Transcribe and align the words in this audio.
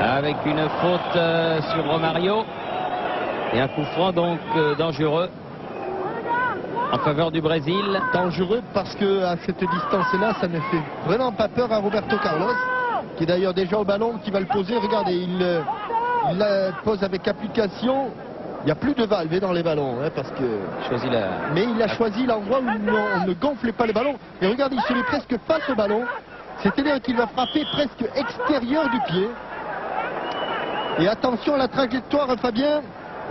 avec 0.00 0.36
une 0.44 0.68
faute 0.80 1.16
euh, 1.16 1.60
sur 1.72 1.84
Romario. 1.90 2.44
Et 3.52 3.60
un 3.60 3.68
coup 3.68 3.84
franc 3.94 4.12
donc 4.12 4.38
euh, 4.56 4.74
dangereux 4.74 5.28
en 6.92 6.98
faveur 6.98 7.30
du 7.30 7.40
Brésil. 7.40 8.00
Dangereux 8.12 8.62
parce 8.74 8.94
que 8.94 9.24
à 9.24 9.36
cette 9.44 9.58
distance-là, 9.60 10.34
ça 10.40 10.48
ne 10.48 10.60
fait 10.60 10.82
vraiment 11.06 11.32
pas 11.32 11.48
peur 11.48 11.72
à 11.72 11.78
Roberto 11.78 12.16
Carlos, 12.22 12.54
qui 13.16 13.24
est 13.24 13.26
d'ailleurs 13.26 13.54
déjà 13.54 13.78
au 13.78 13.84
ballon, 13.84 14.18
qui 14.24 14.30
va 14.30 14.40
le 14.40 14.46
poser. 14.46 14.76
Regardez, 14.76 15.14
il, 15.14 15.42
euh, 15.42 15.60
il 16.30 16.38
la 16.38 16.72
pose 16.84 17.02
avec 17.02 17.26
application. 17.26 18.10
Il 18.62 18.66
n'y 18.66 18.72
a 18.72 18.76
plus 18.76 18.94
de 18.94 19.04
valve 19.04 19.38
dans 19.38 19.52
les 19.52 19.62
ballons, 19.62 19.98
hein, 20.02 20.10
parce 20.14 20.30
que. 20.32 21.08
La... 21.08 21.28
Mais 21.54 21.64
il 21.64 21.80
a 21.80 21.88
choisi 21.88 22.26
l'endroit 22.26 22.58
où 22.60 22.68
on 22.68 23.26
ne 23.28 23.34
gonfle 23.34 23.72
pas 23.72 23.86
les 23.86 23.92
ballons. 23.92 24.16
Et 24.42 24.46
regardez, 24.48 24.76
il 24.76 24.82
se 24.82 24.92
met 24.92 25.04
presque 25.04 25.36
face 25.46 25.68
au 25.70 25.74
ballon. 25.76 26.02
C'est-à-dire 26.62 27.00
qu'il 27.00 27.16
va 27.16 27.26
frapper 27.28 27.64
presque 27.72 28.04
extérieur 28.16 28.88
du 28.90 28.98
pied. 29.08 29.28
Et 30.98 31.08
attention 31.08 31.54
à 31.54 31.58
la 31.58 31.68
trajectoire, 31.68 32.28
Fabien. 32.40 32.80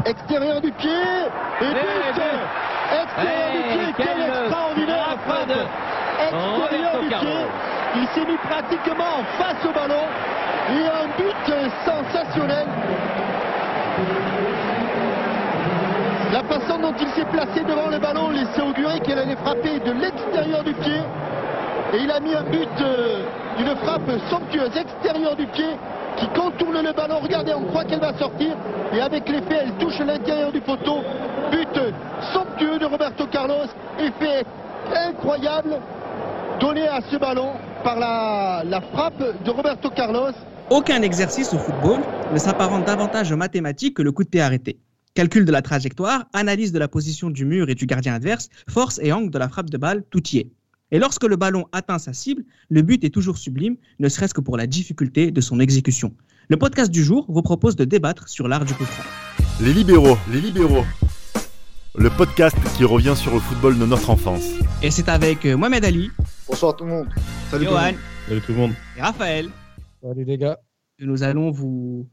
Extérieur 0.06 0.62
du 0.62 0.72
pied. 0.74 0.92
Et 1.62 1.66
but 1.66 1.78
Extérieur 3.04 3.52
du 3.54 3.94
pied. 3.94 3.94
Quel 3.98 4.22
extraordinaire 4.22 5.18
frappe 5.26 5.50
Extérieur 6.22 7.02
du 7.02 7.08
pied. 7.08 7.46
Il 7.96 8.08
s'est 8.10 8.26
mis 8.26 8.38
pratiquement 8.38 9.24
face 9.40 9.66
au 9.68 9.72
ballon. 9.72 10.04
Et 10.70 10.86
un 10.86 11.08
but 11.18 11.70
sensationnel. 11.86 12.68
La 16.34 16.44
façon 16.44 16.80
dont 16.80 16.94
il 17.00 17.08
s'est 17.10 17.26
placé 17.26 17.64
devant 17.64 17.90
le 17.90 17.98
ballon 17.98 18.30
laissait 18.30 18.62
augurer 18.62 19.00
qu'elle 19.00 19.20
allait 19.20 19.38
frapper 19.38 19.80
de 19.80 19.92
l'extérieur 19.92 20.64
du 20.64 20.74
pied. 20.74 21.02
Et 21.94 21.98
il 21.98 22.12
a 22.12 22.20
mis 22.20 22.36
un 22.36 22.44
but, 22.44 22.70
euh, 22.82 23.24
une 23.58 23.76
frappe 23.78 24.12
somptueuse 24.30 24.76
extérieure 24.76 25.36
du 25.36 25.48
pied 25.48 25.78
qui 26.18 26.28
contourne 26.30 26.82
le 26.82 26.94
ballon. 26.94 27.20
Regardez, 27.20 27.54
on 27.54 27.66
croit 27.66 27.86
qu'elle 27.86 28.00
va 28.00 28.18
sortir. 28.18 28.56
Et 28.94 29.02
avec 29.02 29.28
l'effet, 29.30 29.60
elle 29.64 29.74
touche 29.78 30.00
l'intérieur 30.00 30.52
du 30.52 30.62
poteau. 30.62 31.02
But 31.52 31.94
somptueux 32.34 32.80
de 32.80 32.86
Roberto 32.86 33.28
Carlos. 33.28 33.68
Effet 34.00 34.46
incroyable 34.94 35.80
donné 36.60 36.88
à 36.88 37.02
ce 37.12 37.18
ballon 37.18 37.54
par 37.84 38.00
la, 38.00 38.82
frappe 38.94 39.44
de 39.44 39.52
Roberto 39.52 39.90
Carlos. 39.90 40.32
Aucun 40.70 41.02
exercice 41.02 41.54
au 41.54 41.58
football 41.58 42.00
ne 42.34 42.40
s'apparente 42.40 42.86
davantage 42.86 43.32
aux 43.32 43.38
mathématiques 43.38 43.96
que 43.96 44.02
le 44.02 44.12
coup 44.12 44.24
de 44.24 44.30
pied 44.30 44.42
arrêté. 44.42 44.80
Calcul 45.14 45.46
de 45.46 45.52
la 45.52 45.62
trajectoire, 45.62 46.26
analyse 46.34 46.72
de 46.72 46.80
la 46.80 46.88
position 46.88 47.30
du 47.30 47.46
mur 47.46 47.70
et 47.70 47.76
du 47.76 47.86
gardien 47.86 48.14
adverse, 48.14 48.50
force 48.68 49.00
et 49.02 49.14
angle 49.14 49.30
de 49.32 49.38
la 49.38 49.48
frappe 49.48 49.70
de 49.70 49.78
balle, 49.78 50.04
tout 50.10 50.28
y 50.30 50.40
est. 50.40 50.48
Et 50.92 51.00
lorsque 51.00 51.24
le 51.24 51.36
ballon 51.36 51.66
atteint 51.72 51.98
sa 51.98 52.14
cible, 52.14 52.44
le 52.70 52.82
but 52.82 53.04
est 53.04 53.10
toujours 53.10 53.38
sublime, 53.38 53.76
ne 54.00 54.08
serait-ce 54.08 54.34
que 54.34 54.42
pour 54.42 54.56
la 54.58 54.68
difficulté 54.68 55.32
de 55.32 55.42
son 55.42 55.60
exécution. 55.60 56.14
Le 56.48 56.58
podcast 56.58 56.92
du 56.92 57.04
jour 57.04 57.26
vous 57.28 57.42
propose 57.42 57.76
de 57.76 57.86
débattre 57.86 58.30
sur 58.30 58.48
l'art 58.48 58.66
du 58.66 58.74
coup 58.76 58.86
franc. 58.86 59.04
Les 59.62 59.74
libéraux, 59.74 60.18
les 60.32 60.42
libéraux. 60.42 60.86
Le 61.98 62.10
podcast 62.10 62.58
qui 62.78 62.84
revient 62.84 63.14
sur 63.16 63.34
le 63.34 63.40
football 63.40 63.80
de 63.80 63.86
notre 63.86 64.10
enfance. 64.10 64.44
Et 64.84 64.92
c'est 64.92 65.08
avec 65.10 65.46
euh, 65.46 65.56
Mohamed 65.56 65.86
Ali, 65.86 66.12
Bonsoir 66.48 66.76
tout 66.76 66.84
le 66.84 66.92
monde. 66.92 67.08
Salut 67.50 67.66
Johan. 67.66 67.94
Salut 68.28 68.42
tout 68.42 68.52
le 68.52 68.58
monde. 68.58 68.72
et 68.98 69.02
Raphaël 69.02 69.50
Salut 70.04 70.24
les 70.26 70.38
gars. 70.38 70.60
que 71.00 71.06
nous 71.06 71.24
allons 71.24 71.50
vous, 71.52 72.08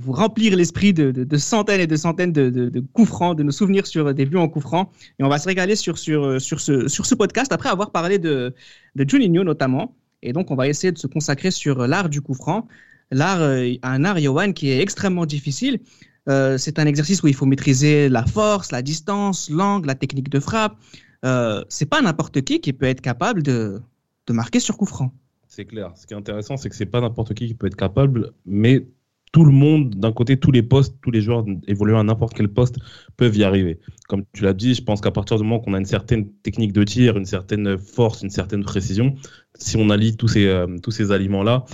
vous 0.00 0.12
remplir 0.12 0.56
l'esprit 0.56 0.92
de, 0.92 1.10
de- 1.10 1.36
centaines 1.36 1.80
et 1.80 1.86
de 1.86 1.96
centaines 1.96 2.32
de, 2.32 2.50
de- 2.50 2.80
coups 2.92 3.08
francs, 3.08 3.36
de 3.36 3.42
nos 3.42 3.50
souvenirs 3.52 3.86
sur 3.86 4.14
des 4.14 4.24
buts 4.26 4.38
en 4.38 4.48
coups 4.48 4.64
francs. 4.64 4.90
Et 5.18 5.24
on 5.24 5.28
va 5.28 5.38
se 5.38 5.46
régaler 5.46 5.76
sur, 5.76 5.98
sur, 5.98 6.24
euh, 6.24 6.38
sur, 6.38 6.60
ce, 6.60 6.88
sur 6.88 7.06
ce 7.06 7.14
podcast 7.14 7.52
après 7.52 7.68
avoir 7.68 7.90
parlé 7.90 8.18
de, 8.18 8.54
de 8.94 9.08
Juninho 9.08 9.44
notamment. 9.44 9.94
Et 10.22 10.32
donc, 10.32 10.50
on 10.50 10.54
va 10.54 10.68
essayer 10.68 10.92
de 10.92 10.98
se 10.98 11.06
consacrer 11.06 11.50
sur 11.50 11.86
l'art 11.86 12.08
du 12.08 12.20
coup 12.20 12.34
franc. 12.34 12.68
L'art, 13.10 13.42
euh, 13.42 13.72
un 13.82 14.04
art, 14.04 14.18
Johan, 14.18 14.52
qui 14.52 14.70
est 14.70 14.80
extrêmement 14.80 15.26
difficile. 15.26 15.80
Euh, 16.28 16.56
c'est 16.56 16.78
un 16.78 16.86
exercice 16.86 17.22
où 17.22 17.28
il 17.28 17.34
faut 17.34 17.46
maîtriser 17.46 18.08
la 18.08 18.24
force, 18.24 18.70
la 18.70 18.80
distance, 18.80 19.50
l'angle, 19.50 19.88
la 19.88 19.96
technique 19.96 20.30
de 20.30 20.40
frappe. 20.40 20.76
Euh, 21.24 21.64
c'est 21.68 21.86
pas 21.86 22.00
n'importe 22.00 22.42
qui 22.42 22.60
qui 22.60 22.72
peut 22.72 22.86
être 22.86 23.00
capable 23.00 23.42
de, 23.42 23.80
de 24.28 24.32
marquer 24.32 24.60
sur 24.60 24.76
coup 24.76 24.86
franc. 24.86 25.12
C'est 25.48 25.64
clair. 25.66 25.92
Ce 25.96 26.06
qui 26.06 26.14
est 26.14 26.16
intéressant, 26.16 26.56
c'est 26.56 26.68
que 26.70 26.76
c'est 26.76 26.86
pas 26.86 27.00
n'importe 27.00 27.34
qui 27.34 27.46
qui 27.48 27.54
peut 27.54 27.66
être 27.66 27.76
capable, 27.76 28.32
mais 28.46 28.86
tout 29.32 29.44
le 29.44 29.50
monde, 29.50 29.94
d'un 29.94 30.12
côté, 30.12 30.36
tous 30.36 30.52
les 30.52 30.62
postes, 30.62 30.94
tous 31.00 31.10
les 31.10 31.22
joueurs 31.22 31.44
évoluant 31.66 31.98
à 31.98 32.02
n'importe 32.02 32.34
quel 32.34 32.48
poste 32.48 32.76
peuvent 33.16 33.34
y 33.34 33.44
arriver. 33.44 33.80
Comme 34.06 34.24
tu 34.34 34.44
l'as 34.44 34.52
dit, 34.52 34.74
je 34.74 34.82
pense 34.82 35.00
qu'à 35.00 35.10
partir 35.10 35.38
du 35.38 35.42
moment 35.42 35.58
qu'on 35.58 35.72
a 35.72 35.78
une 35.78 35.86
certaine 35.86 36.30
technique 36.42 36.74
de 36.74 36.84
tir, 36.84 37.16
une 37.16 37.24
certaine 37.24 37.78
force, 37.78 38.20
une 38.22 38.28
certaine 38.28 38.62
précision, 38.62 39.14
si 39.54 39.78
on 39.78 39.88
allie 39.88 40.18
tous 40.18 40.28
ces, 40.28 40.46
euh, 40.46 40.66
tous 40.82 40.90
ces 40.90 41.12
aliments-là, 41.12 41.64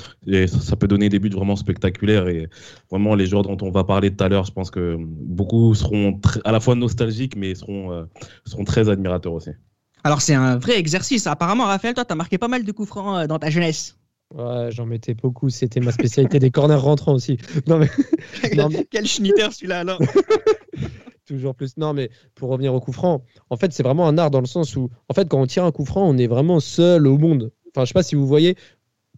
ça, 0.47 0.77
peut 0.77 0.87
donner 0.87 1.09
des 1.09 1.19
buts 1.19 1.31
vraiment 1.31 1.57
spectaculaires. 1.57 2.29
Et 2.29 2.49
vraiment, 2.93 3.17
les 3.17 3.27
joueurs 3.27 3.43
dont 3.43 3.59
on 3.61 3.73
va 3.73 3.83
parler 3.83 4.15
tout 4.15 4.23
à 4.23 4.29
l'heure, 4.29 4.45
je 4.45 4.53
pense 4.53 4.71
que 4.71 4.97
beaucoup 4.99 5.75
seront 5.75 6.21
à 6.45 6.53
la 6.53 6.61
fois 6.61 6.77
nostalgiques, 6.77 7.35
mais 7.37 7.57
seront, 7.57 7.93
euh, 7.93 8.05
seront 8.45 8.65
très 8.65 8.89
admirateurs 8.89 9.33
aussi. 9.33 9.51
Alors, 10.05 10.23
c'est 10.23 10.35
un 10.35 10.59
vrai 10.59 10.79
exercice. 10.79 11.27
Apparemment, 11.27 11.65
Raphaël, 11.65 11.95
toi, 11.95 12.05
tu 12.05 12.13
as 12.13 12.17
marqué 12.17 12.39
pas 12.39 12.49
mal 12.49 12.65
de 12.65 12.71
coups 12.71 12.89
francs 12.89 13.19
euh, 13.19 13.27
dans 13.27 13.41
ta 13.41 13.51
jeunesse. 13.51 13.98
Ouais, 14.35 14.71
j'en 14.71 14.85
mettais 14.87 15.15
beaucoup. 15.15 15.49
C'était 15.51 15.81
ma 15.81 15.91
spécialité 15.93 16.39
des 16.39 16.51
corners 16.51 16.75
rentrants 16.75 17.15
aussi. 17.15 17.39
Non, 17.67 17.79
mais 17.79 17.89
Non, 18.57 18.69
mais- 18.69 18.87
Quel 18.91 19.07
schnitter 19.07 19.51
celui-là, 19.51 19.81
alors? 19.81 20.01
Toujours 21.27 21.55
plus. 21.55 21.77
Non, 21.77 21.93
mais 21.93 22.11
pour 22.35 22.49
revenir 22.51 22.73
au 22.75 22.81
coup 22.81 22.93
franc, 22.93 23.23
en 23.51 23.57
fait, 23.57 23.73
c'est 23.73 23.83
vraiment 23.83 24.07
un 24.09 24.17
art 24.17 24.31
dans 24.31 24.41
le 24.41 24.47
sens 24.47 24.77
où, 24.77 24.89
en 25.09 25.15
fait, 25.15 25.29
quand 25.29 25.41
on 25.41 25.47
tire 25.47 25.65
un 25.65 25.73
coup 25.73 25.85
franc, 25.85 26.09
on 26.09 26.17
est 26.17 26.27
vraiment 26.27 26.59
seul 26.61 27.07
au 27.07 27.19
monde. 27.19 27.53
Enfin, 27.75 27.85
je 27.85 27.89
sais 27.89 27.95
pas 27.95 28.03
si 28.03 28.15
vous 28.15 28.27
voyez, 28.27 28.57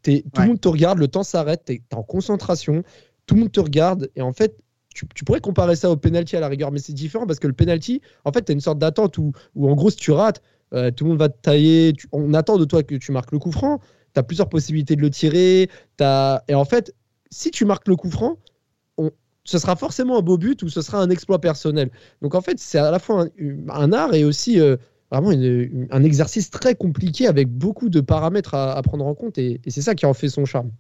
t'es- 0.03 0.23
tout 0.23 0.39
Ouais. 0.41 0.43
le 0.45 0.49
monde 0.51 0.61
te 0.61 0.69
regarde, 0.69 0.99
le 0.99 1.07
temps 1.07 1.23
s'arrête, 1.23 1.65
t'es 1.65 1.83
es 1.91 1.95
en 1.95 2.03
concentration, 2.03 2.83
tout 3.27 3.35
le 3.37 3.43
monde 3.43 3.53
te 3.53 3.61
regarde, 3.61 4.11
et 4.17 4.23
en 4.23 4.33
fait, 4.33 4.57
tu, 4.93 5.07
tu 5.15 5.25
pourrais 5.25 5.41
comparer 5.41 5.77
ça 5.77 5.89
au 5.89 5.97
penalty 5.97 6.37
à 6.37 6.41
la 6.41 6.49
rigueur, 6.49 6.73
mais 6.73 6.81
c'est 6.81 6.93
différent 6.93 7.27
parce 7.29 7.39
que 7.39 7.47
le 7.47 7.53
penalty, 7.53 8.01
en 8.25 8.33
fait, 8.33 8.43
t'as 8.43 8.53
une 8.55 8.61
sorte 8.61 8.81
d'attente 8.81 9.17
où, 9.19 9.31
où, 9.55 9.71
en 9.71 9.75
gros, 9.77 9.91
si 9.91 9.97
tu 9.97 10.11
rates, 10.11 10.43
euh, 10.75 10.91
tout 10.91 11.05
le 11.05 11.11
monde 11.11 11.19
va 11.21 11.29
te 11.29 11.41
tailler, 11.41 11.93
tu- 11.97 12.09
on 12.11 12.35
attend 12.35 12.59
de 12.59 12.65
toi 12.65 12.83
que 12.83 12.97
tu 12.97 13.13
marques 13.13 13.31
le 13.31 13.39
coup 13.39 13.53
franc, 13.53 13.79
t'as 14.13 14.23
plusieurs 14.23 14.49
possibilités 14.49 14.97
de 14.97 15.01
le 15.03 15.11
tirer, 15.11 15.71
t'as- 15.97 16.43
et 16.49 16.55
en 16.55 16.65
fait, 16.65 16.95
si 17.31 17.51
tu 17.51 17.65
marques 17.65 17.89
le 17.89 17.97
coup 17.97 18.11
franc, 18.11 18.39
on- 18.99 19.11
ce 19.45 19.59
sera 19.59 19.77
forcément 19.77 20.19
un 20.19 20.23
beau 20.23 20.39
but 20.39 20.63
ou 20.63 20.69
ce 20.69 20.83
sera 20.83 21.01
un 21.01 21.11
exploit 21.11 21.41
personnel. 21.41 21.91
Donc 22.23 22.35
en 22.35 22.41
fait, 22.41 22.59
c'est 22.59 22.79
à 22.79 22.91
la 22.91 22.99
fois 22.99 23.27
un, 23.69 23.93
art 23.93 24.15
et 24.15 24.25
aussi 24.25 24.61
euh, 24.61 24.77
vraiment 25.11 25.31
un 25.91 26.03
exercice 26.05 26.51
très 26.51 26.75
compliqué 26.75 27.27
avec 27.27 27.49
beaucoup 27.49 27.89
de 27.89 28.01
paramètres 28.01 28.55
à, 28.55 28.81
prendre 28.83 29.07
en 29.07 29.15
compte 29.15 29.39
et, 29.39 29.61
et 29.65 29.71
c'est 29.71 29.83
ça 29.83 29.95
qui 29.95 30.07
en 30.07 30.15
fait 30.15 30.29
son 30.29 30.45
charme. 30.45 30.71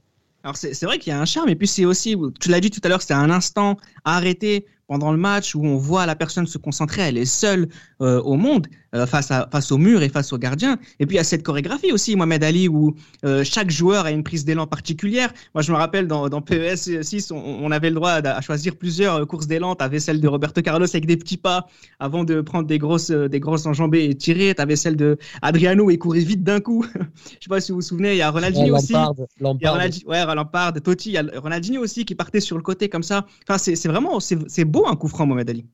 Alors, 0.42 0.56
c'est 0.56 0.72
c'est 0.72 0.86
vrai 0.86 0.98
qu'il 0.98 1.12
y 1.12 1.14
a 1.14 1.20
un 1.20 1.26
charme, 1.26 1.50
et 1.50 1.56
puis 1.56 1.66
c'est 1.68 1.84
aussi, 1.84 2.16
tu 2.40 2.48
l'as 2.48 2.60
dit 2.60 2.70
tout 2.70 2.80
à 2.82 2.88
l'heure, 2.88 3.02
c'était 3.02 3.14
un 3.14 3.28
instant 3.28 3.76
arrêté 4.04 4.66
pendant 4.90 5.12
le 5.12 5.18
match 5.18 5.54
où 5.54 5.64
on 5.64 5.76
voit 5.76 6.04
la 6.04 6.16
personne 6.16 6.48
se 6.48 6.58
concentrer, 6.58 7.02
elle 7.02 7.16
est 7.16 7.24
seule 7.24 7.68
euh, 8.00 8.20
au 8.22 8.34
monde, 8.34 8.66
euh, 8.96 9.06
face, 9.06 9.30
à, 9.30 9.48
face 9.52 9.70
au 9.70 9.78
mur 9.78 10.02
et 10.02 10.08
face 10.08 10.32
au 10.32 10.38
gardien. 10.38 10.80
Et 10.98 11.06
puis 11.06 11.14
il 11.14 11.18
y 11.18 11.20
a 11.20 11.24
cette 11.24 11.44
chorégraphie 11.44 11.92
aussi, 11.92 12.16
Mohamed 12.16 12.42
Ali, 12.42 12.66
où 12.66 12.96
euh, 13.24 13.44
chaque 13.44 13.70
joueur 13.70 14.06
a 14.06 14.10
une 14.10 14.24
prise 14.24 14.44
d'élan 14.44 14.66
particulière. 14.66 15.32
Moi, 15.54 15.62
je 15.62 15.70
me 15.70 15.76
rappelle 15.76 16.08
dans, 16.08 16.28
dans 16.28 16.42
PES 16.42 17.02
6, 17.02 17.30
on, 17.30 17.36
on 17.36 17.70
avait 17.70 17.90
le 17.90 17.94
droit 17.94 18.14
à, 18.14 18.40
choisir 18.40 18.74
plusieurs 18.74 19.24
courses 19.28 19.46
d'élan. 19.46 19.76
Tu 19.76 19.84
avais 19.84 20.00
celle 20.00 20.20
de 20.20 20.26
Roberto 20.26 20.60
Carlos 20.60 20.88
avec 20.92 21.06
des 21.06 21.16
petits 21.16 21.36
pas 21.36 21.68
avant 22.00 22.24
de 22.24 22.40
prendre 22.40 22.66
des 22.66 22.78
grosses, 22.78 23.12
des 23.12 23.38
grosses 23.38 23.66
enjambées 23.66 24.06
et 24.06 24.14
tirer. 24.16 24.56
Tu 24.56 24.60
avais 24.60 24.74
celle 24.74 24.96
de 24.96 25.18
Adriano 25.40 25.88
et 25.90 25.98
courir 25.98 26.26
vite 26.26 26.42
d'un 26.42 26.58
coup. 26.58 26.84
Je 26.94 27.44
sais 27.44 27.48
pas 27.48 27.60
si 27.60 27.70
vous 27.70 27.76
vous 27.78 27.82
souvenez, 27.82 28.14
il 28.14 28.18
y 28.18 28.22
a 28.22 28.30
Ronaldinho 28.30 28.76
aussi. 28.76 28.92
Lampard, 28.92 29.14
Il 29.38 29.42
y 29.44 29.46
a 29.46 29.70
Lampard, 29.70 29.76
Ronaldi- 29.76 30.06
ouais, 30.06 30.34
Lampard, 30.34 30.72
Totti, 30.82 31.10
il 31.10 31.12
y 31.12 31.18
a 31.18 31.24
Ronaldinho 31.36 31.80
aussi 31.80 32.04
qui 32.04 32.16
partait 32.16 32.40
sur 32.40 32.56
le 32.56 32.62
côté 32.64 32.88
comme 32.88 33.04
ça. 33.04 33.24
Enfin, 33.48 33.56
c'est 33.56 33.86
vraiment, 33.86 34.18
c'est 34.18 34.36
c'est 34.48 34.64
beau 34.80 34.88
un 34.88 34.96
coup 34.96 35.08
franc, 35.08 35.26
Mohamed 35.26 35.50
Ali. 35.50 35.66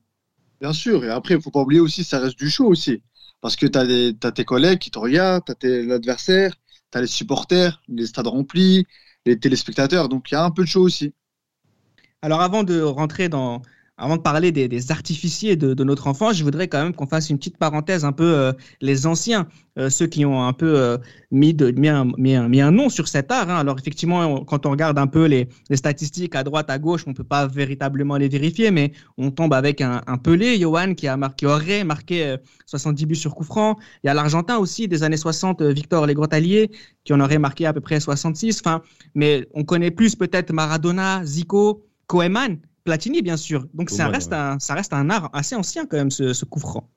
Bien 0.61 0.73
sûr. 0.73 1.03
Et 1.03 1.09
après, 1.09 1.35
il 1.35 1.41
faut 1.41 1.51
pas 1.51 1.61
oublier 1.61 1.79
aussi, 1.79 2.03
ça 2.03 2.19
reste 2.19 2.37
du 2.37 2.49
show 2.49 2.65
aussi. 2.65 3.01
Parce 3.41 3.55
que 3.55 3.65
tu 3.65 3.77
as, 3.77 4.31
tes 4.31 4.45
collègues 4.45 4.79
qui 4.79 4.91
te 4.91 4.99
regardent, 4.99 5.43
tu 5.59 5.67
as 5.67 5.83
l'adversaire, 5.83 6.55
tu 6.91 6.97
as 6.97 7.01
les 7.01 7.07
supporters, 7.07 7.81
les 7.87 8.07
stades 8.07 8.27
remplis, 8.27 8.85
les 9.25 9.39
téléspectateurs. 9.39 10.09
Donc 10.09 10.31
il 10.31 10.33
y 10.33 10.37
a 10.37 10.43
un 10.43 10.51
peu 10.51 10.63
de 10.63 10.67
show 10.67 10.81
aussi. 10.81 11.13
Alors 12.21 12.41
avant 12.41 12.63
de 12.63 12.81
rentrer 12.81 13.29
dans, 13.29 13.61
avant 13.97 14.17
de 14.17 14.21
parler 14.21 14.51
des, 14.51 14.67
des 14.67 14.91
artificiers 14.91 15.55
de, 15.55 15.73
de 15.73 15.83
notre 15.83 16.07
enfance, 16.07 16.37
je 16.37 16.43
voudrais 16.43 16.67
quand 16.67 16.83
même 16.83 16.93
qu'on 16.93 17.07
fasse 17.07 17.29
une 17.29 17.37
petite 17.37 17.57
parenthèse 17.57 18.05
un 18.05 18.11
peu 18.11 18.23
euh, 18.23 18.53
les 18.81 19.07
anciens, 19.07 19.47
euh, 19.79 19.89
ceux 19.89 20.05
qui 20.07 20.23
ont 20.25 20.43
un 20.43 20.53
peu 20.53 20.77
euh, 20.79 20.97
mis, 21.31 21.53
de, 21.53 21.71
mis, 21.71 21.89
un, 21.89 22.05
mis, 22.17 22.35
un, 22.61 22.71
nom 22.71 22.89
sur 22.89 23.07
cet 23.07 23.31
art. 23.31 23.49
Hein. 23.49 23.57
Alors 23.57 23.77
effectivement, 23.79 24.19
on- 24.21 24.45
quand 24.45 24.65
on 24.67 24.71
regarde 24.71 24.97
un 24.99 25.07
peu 25.07 25.25
les, 25.25 25.47
les 25.69 25.77
statistiques 25.77 26.35
à 26.35 26.43
droite, 26.43 26.69
à 26.69 26.77
gauche, 26.79 27.05
on 27.07 27.13
peut 27.13 27.23
pas 27.23 27.47
véritablement 27.47 28.17
les 28.17 28.27
vérifier, 28.29 28.69
mais 28.71 28.91
on 29.17 29.31
tombe 29.31 29.53
avec 29.53 29.81
un, 29.81 30.01
un 30.07 30.17
Pelé, 30.17 30.59
Johan, 30.59 30.93
qui, 30.93 31.07
a 31.07 31.17
marqué, 31.17 31.35
qui 31.37 31.45
aurait 31.47 31.83
marqué 31.83 32.25
euh, 32.25 32.37
70 32.67 33.05
buts 33.05 33.15
sur 33.15 33.33
coup. 33.35 33.45
Il 34.03 34.07
y 34.07 34.09
a 34.09 34.13
l'Argentin 34.13 34.57
aussi 34.57 34.87
des 34.87 35.03
années 35.03 35.17
60, 35.17 35.61
euh, 35.61 35.71
Victor 35.71 36.05
Legrotalier, 36.05 36.69
qui 37.03 37.13
en 37.13 37.19
aurait 37.19 37.39
marqué 37.39 37.65
à 37.65 37.73
peu 37.73 37.81
près 37.81 37.99
66. 37.99 38.59
Enfin, 38.59 38.81
mais 39.15 39.47
on 39.53 39.63
connaît 39.63 39.91
plus 39.91 40.15
peut-être 40.15 40.51
Maradona, 40.53 41.23
Zico, 41.25 41.85
Koeman, 42.07 42.57
Platini, 42.87 43.21
bien 43.21 43.35
sûr. 43.35 43.67
Donc 43.73 43.89
ça 43.89 44.07
reste, 44.07 44.31
ouais. 44.31 44.37
un, 44.37 44.59
ça 44.59 44.73
reste 44.73 44.93
un 44.93 45.09
art 45.09 45.29
assez 45.33 45.55
ancien 45.55 45.85
quand 45.85 45.97
même, 45.97 46.09
ce, 46.09 46.31
ce 46.31 46.45
coup 46.45 46.61
franc. 46.61 46.89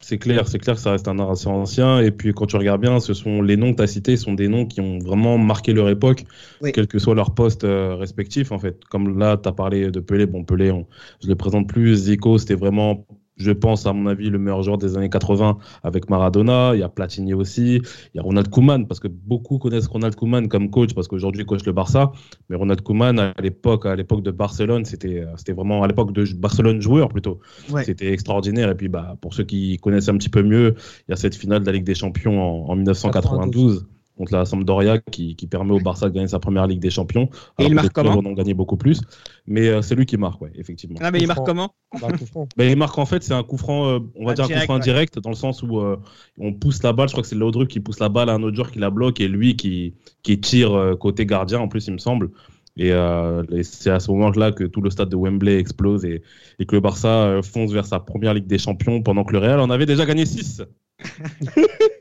C'est 0.00 0.18
clair, 0.18 0.48
c'est 0.48 0.58
clair 0.58 0.74
que 0.76 0.80
ça 0.80 0.92
reste 0.92 1.06
un 1.06 1.18
art 1.18 1.30
assez 1.30 1.46
ancien. 1.48 2.00
Et 2.00 2.10
puis 2.10 2.32
quand 2.32 2.46
tu 2.46 2.56
regardes 2.56 2.80
bien, 2.80 2.98
ce 2.98 3.12
sont 3.14 3.42
les 3.42 3.56
noms 3.58 3.72
que 3.72 3.76
tu 3.76 3.82
as 3.82 3.86
cités, 3.86 4.16
sont 4.16 4.32
des 4.34 4.48
noms 4.48 4.64
qui 4.66 4.80
ont 4.80 4.98
vraiment 4.98 5.36
marqué 5.36 5.74
leur 5.74 5.88
époque, 5.90 6.24
Oui. 6.62 6.72
quel 6.72 6.86
que 6.86 6.98
soit 6.98 7.14
leur 7.14 7.34
poste 7.34 7.64
euh, 7.64 7.94
respectif. 7.96 8.52
En 8.52 8.58
fait, 8.58 8.82
comme 8.86 9.18
là, 9.18 9.36
tu 9.36 9.48
as 9.48 9.52
parlé 9.52 9.90
de 9.90 10.00
Pelé. 10.00 10.26
Bon, 10.26 10.44
Pelé, 10.44 10.70
on- 10.70 10.86
je 11.22 11.28
le 11.28 11.34
présente 11.36 11.68
plus. 11.68 11.94
Zico, 11.96 12.38
c'était 12.38 12.54
vraiment, 12.54 13.06
je 13.36 13.50
pense, 13.50 13.86
à 13.86 13.92
mon 13.92 14.06
avis, 14.06 14.30
le 14.30 14.38
meilleur 14.38 14.62
joueur 14.62 14.78
des 14.78 14.96
années 14.96 15.08
80 15.08 15.58
avec 15.82 16.08
Maradona. 16.08 16.72
Il 16.74 16.80
y 16.80 16.82
a 16.82 16.88
Platini 16.88 17.34
aussi. 17.34 17.76
Il 17.76 18.16
y 18.16 18.18
a 18.20 18.22
Ronald 18.22 18.48
Koeman, 18.48 18.86
parce 18.86 19.00
que 19.00 19.08
beaucoup 19.08 19.58
connaissent 19.58 19.86
Ronald 19.88 20.14
Koeman 20.14 20.48
comme 20.48 20.70
coach, 20.70 20.94
parce 20.94 21.08
qu'aujourd'hui, 21.08 21.42
il 21.42 21.46
coach 21.46 21.64
le 21.64 21.72
Barça. 21.72 22.12
Mais 22.48 22.56
Ronald 22.56 22.82
Koeman, 22.82 23.18
à 23.18 23.34
l'époque, 23.42 23.86
à 23.86 23.96
l'époque 23.96 24.22
de 24.22 24.30
Barcelone, 24.30 24.84
c'était, 24.84 25.20
euh, 25.20 25.32
c'était 25.36 25.52
vraiment 25.52 25.82
à 25.82 25.88
l'époque 25.88 26.12
de 26.12 26.24
Barcelone 26.34 26.80
joueur 26.80 27.08
plutôt. 27.08 27.40
Ouais. 27.70 27.84
C'était 27.84 28.12
extraordinaire. 28.12 28.70
Et 28.70 28.74
puis, 28.76 28.88
bah, 28.88 29.16
pour 29.20 29.34
ceux 29.34 29.44
qui 29.44 29.78
connaissent 29.78 30.08
un 30.08 30.16
petit 30.16 30.30
peu 30.30 30.42
mieux, 30.42 30.74
il 31.08 31.10
y 31.10 31.14
a 31.14 31.16
cette 31.16 31.34
finale 31.34 31.60
de 31.60 31.66
la 31.66 31.72
Ligue 31.72 31.84
des 31.84 31.94
Champions 31.94 32.40
en, 32.40 32.70
en 32.70 32.76
1992 32.76 33.86
contre 34.16 34.32
la 34.32 34.44
Sampdoria 34.44 34.98
qui, 34.98 35.34
qui 35.36 35.46
permet 35.46 35.72
au 35.72 35.80
Barça 35.80 36.08
de 36.08 36.14
gagner 36.14 36.28
sa 36.28 36.38
première 36.38 36.66
Ligue 36.66 36.80
des 36.80 36.90
Champions. 36.90 37.28
Et 37.58 37.64
il 37.64 37.74
marque 37.74 37.92
comment 37.92 38.12
en 38.12 38.24
ont 38.24 38.32
gagné 38.32 38.54
beaucoup 38.54 38.76
plus. 38.76 39.00
Mais 39.46 39.68
euh, 39.68 39.82
c'est 39.82 39.94
lui 39.94 40.06
qui 40.06 40.16
marque, 40.16 40.40
ouais, 40.40 40.52
effectivement. 40.54 40.98
Ah, 41.00 41.10
mais 41.10 41.18
il 41.18 41.26
marque 41.26 41.38
franc. 41.38 41.44
comment 41.44 41.74
Bah. 42.00 42.08
Ben, 42.56 42.70
il 42.70 42.76
marque 42.76 42.96
en 42.98 43.06
fait, 43.06 43.22
c'est 43.22 43.34
un 43.34 43.42
coup 43.42 43.56
franc, 43.56 43.88
euh, 43.88 43.98
on 44.14 44.24
va 44.24 44.32
Ah, 44.32 44.34
dire 44.34 44.44
un 44.44 44.48
direct, 44.48 44.60
coup 44.62 44.64
franc 44.66 44.74
ouais. 44.74 44.80
direct, 44.80 45.18
dans 45.18 45.30
le 45.30 45.36
sens 45.36 45.62
où 45.62 45.78
euh, 45.80 45.96
on 46.38 46.52
pousse 46.52 46.82
la 46.82 46.92
balle. 46.92 47.08
Je 47.08 47.12
crois 47.14 47.22
que 47.22 47.28
c'est 47.28 47.34
Laudrup 47.36 47.68
qui 47.68 47.80
pousse 47.80 47.98
la 47.98 48.08
balle 48.08 48.28
à 48.28 48.34
un 48.34 48.42
autre 48.42 48.56
joueur 48.56 48.70
qui 48.70 48.78
la 48.78 48.90
bloque 48.90 49.20
et 49.20 49.28
lui 49.28 49.56
qui, 49.56 49.94
qui 50.22 50.40
tire 50.40 50.72
euh, 50.74 50.94
côté 50.96 51.26
gardien, 51.26 51.58
en 51.60 51.68
plus, 51.68 51.86
il 51.86 51.92
me 51.94 51.98
semble. 51.98 52.30
Et, 52.76 52.90
euh, 52.90 53.44
et 53.52 53.62
c'est 53.62 53.90
à 53.90 54.00
ce 54.00 54.10
moment-là 54.10 54.50
que 54.50 54.64
tout 54.64 54.80
le 54.80 54.90
stade 54.90 55.08
de 55.08 55.14
Wembley 55.16 55.58
explose 55.58 56.04
et, 56.04 56.22
et 56.58 56.66
que 56.66 56.74
le 56.74 56.80
Barça 56.80 57.08
euh, 57.26 57.42
fonce 57.42 57.70
vers 57.70 57.86
sa 57.86 58.00
première 58.00 58.34
Ligue 58.34 58.48
des 58.48 58.58
Champions 58.58 59.00
pendant 59.00 59.22
que 59.24 59.32
le 59.32 59.38
Real 59.38 59.60
en 59.60 59.70
avait 59.70 59.86
déjà 59.86 60.04
gagné 60.06 60.26
6. 60.26 60.62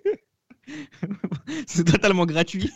c'est 1.67 1.83
totalement 1.83 2.25
gratuit. 2.25 2.69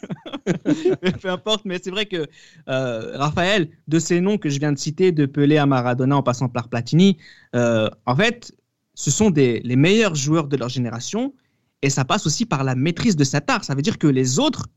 Peu 1.22 1.30
importe, 1.30 1.66
mais 1.66 1.80
c'est 1.82 1.92
vrai 1.92 2.06
que 2.06 2.28
euh, 2.70 3.18
Raphaël, 3.18 3.70
de 3.88 4.00
ces 4.00 4.22
noms 4.22 4.38
que 4.38 4.50
je 4.50 4.60
viens 4.60 4.72
de 4.72 4.78
citer, 4.78 5.12
de 5.12 5.26
Pelé 5.26 5.58
à 5.58 5.66
Maradona 5.66 6.18
en 6.18 6.24
passant 6.24 6.50
par 6.50 6.70
Platini, 6.70 7.18
euh, 7.56 7.90
en 8.06 8.16
fait, 8.16 8.54
ce 8.94 9.12
sont 9.12 9.32
les 9.32 9.76
meilleurs 9.76 10.16
joueurs 10.16 10.48
de 10.48 10.58
leur 10.58 10.70
génération 10.70 11.34
et 11.82 11.90
ça 11.90 12.06
passe 12.06 12.26
aussi 12.26 12.46
par 12.46 12.64
la 12.64 12.76
maîtrise 12.76 13.16
de 13.16 13.24
cet 13.24 13.50
art. 13.50 13.64
Ça 13.64 13.76
veut 13.76 13.82
dire 13.82 13.98
que 13.98 14.08
les 14.08 14.40
autres 14.40 14.68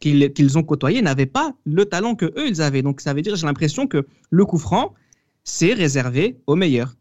qu'ils 0.00 0.32
qu'ils 0.32 0.58
ont 0.58 0.62
côtoyés 0.62 1.02
n'avaient 1.02 1.26
pas 1.26 1.54
le 1.64 1.84
talent 1.84 2.14
que 2.14 2.26
eux 2.26 2.48
ils 2.48 2.62
avaient. 2.62 2.82
Donc 2.82 3.00
ça 3.00 3.14
veut 3.14 3.22
dire, 3.22 3.36
j'ai 3.36 3.46
l'impression 3.46 3.86
que 3.86 4.06
le 4.30 4.44
coup 4.44 4.58
franc, 4.58 4.94
c'est 5.44 5.72
réservé 5.72 6.40
aux 6.46 6.56
meilleurs. 6.56 6.96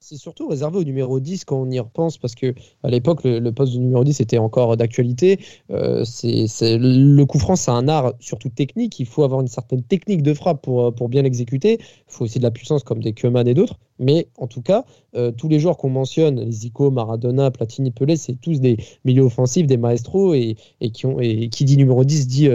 C'est 0.00 0.16
surtout 0.16 0.48
réservé 0.48 0.78
au 0.78 0.84
numéro 0.84 1.20
10 1.20 1.44
quand 1.44 1.60
on 1.60 1.70
y 1.70 1.78
repense, 1.78 2.16
parce 2.18 2.34
que 2.34 2.54
à 2.82 2.88
l'époque, 2.88 3.24
le, 3.24 3.52
poste 3.52 3.74
de 3.74 3.78
numéro 3.78 4.02
10 4.02 4.20
était 4.20 4.38
encore 4.38 4.76
d'actualité. 4.76 5.38
Euh, 5.70 6.04
le 6.22 7.24
coup 7.24 7.38
franc, 7.38 7.56
c'est 7.56 7.70
un 7.70 7.88
art 7.88 8.14
surtout 8.18 8.48
technique. 8.48 8.98
Il 9.00 9.06
faut 9.06 9.24
avoir 9.24 9.40
une 9.40 9.48
certaine 9.48 9.82
technique 9.82 10.22
de 10.22 10.32
frappe 10.32 10.62
pour, 10.62 10.86
euh, 10.86 10.90
pour 10.90 11.08
bien 11.08 11.22
l'exécuter. 11.22 11.78
Il 11.80 12.04
faut 12.08 12.24
aussi 12.24 12.38
de 12.38 12.44
la 12.44 12.50
puissance 12.50 12.82
comme 12.82 13.02
des 13.02 13.12
Koeman 13.12 13.46
et 13.46 13.54
d'autres. 13.54 13.78
Mais 13.98 14.28
en 14.38 14.46
tout 14.46 14.62
cas, 14.62 14.84
euh, 15.16 15.30
tous 15.32 15.48
les 15.48 15.58
joueurs 15.58 15.76
qu'on 15.76 15.90
mentionne, 15.90 16.50
Zico, 16.50 16.90
Maradona, 16.90 17.50
Platini, 17.50 17.90
Pelé, 17.90 18.16
c'est 18.16 18.34
tous 18.34 18.60
des 18.60 18.78
milieux 19.04 19.24
offensifs, 19.24 19.66
des 19.66 19.76
maestros, 19.76 20.34
et, 20.34 20.56
qui, 20.92 21.64
dit 21.64 21.76
numéro 21.76 22.04
10 22.04 22.26
dit 22.26 22.48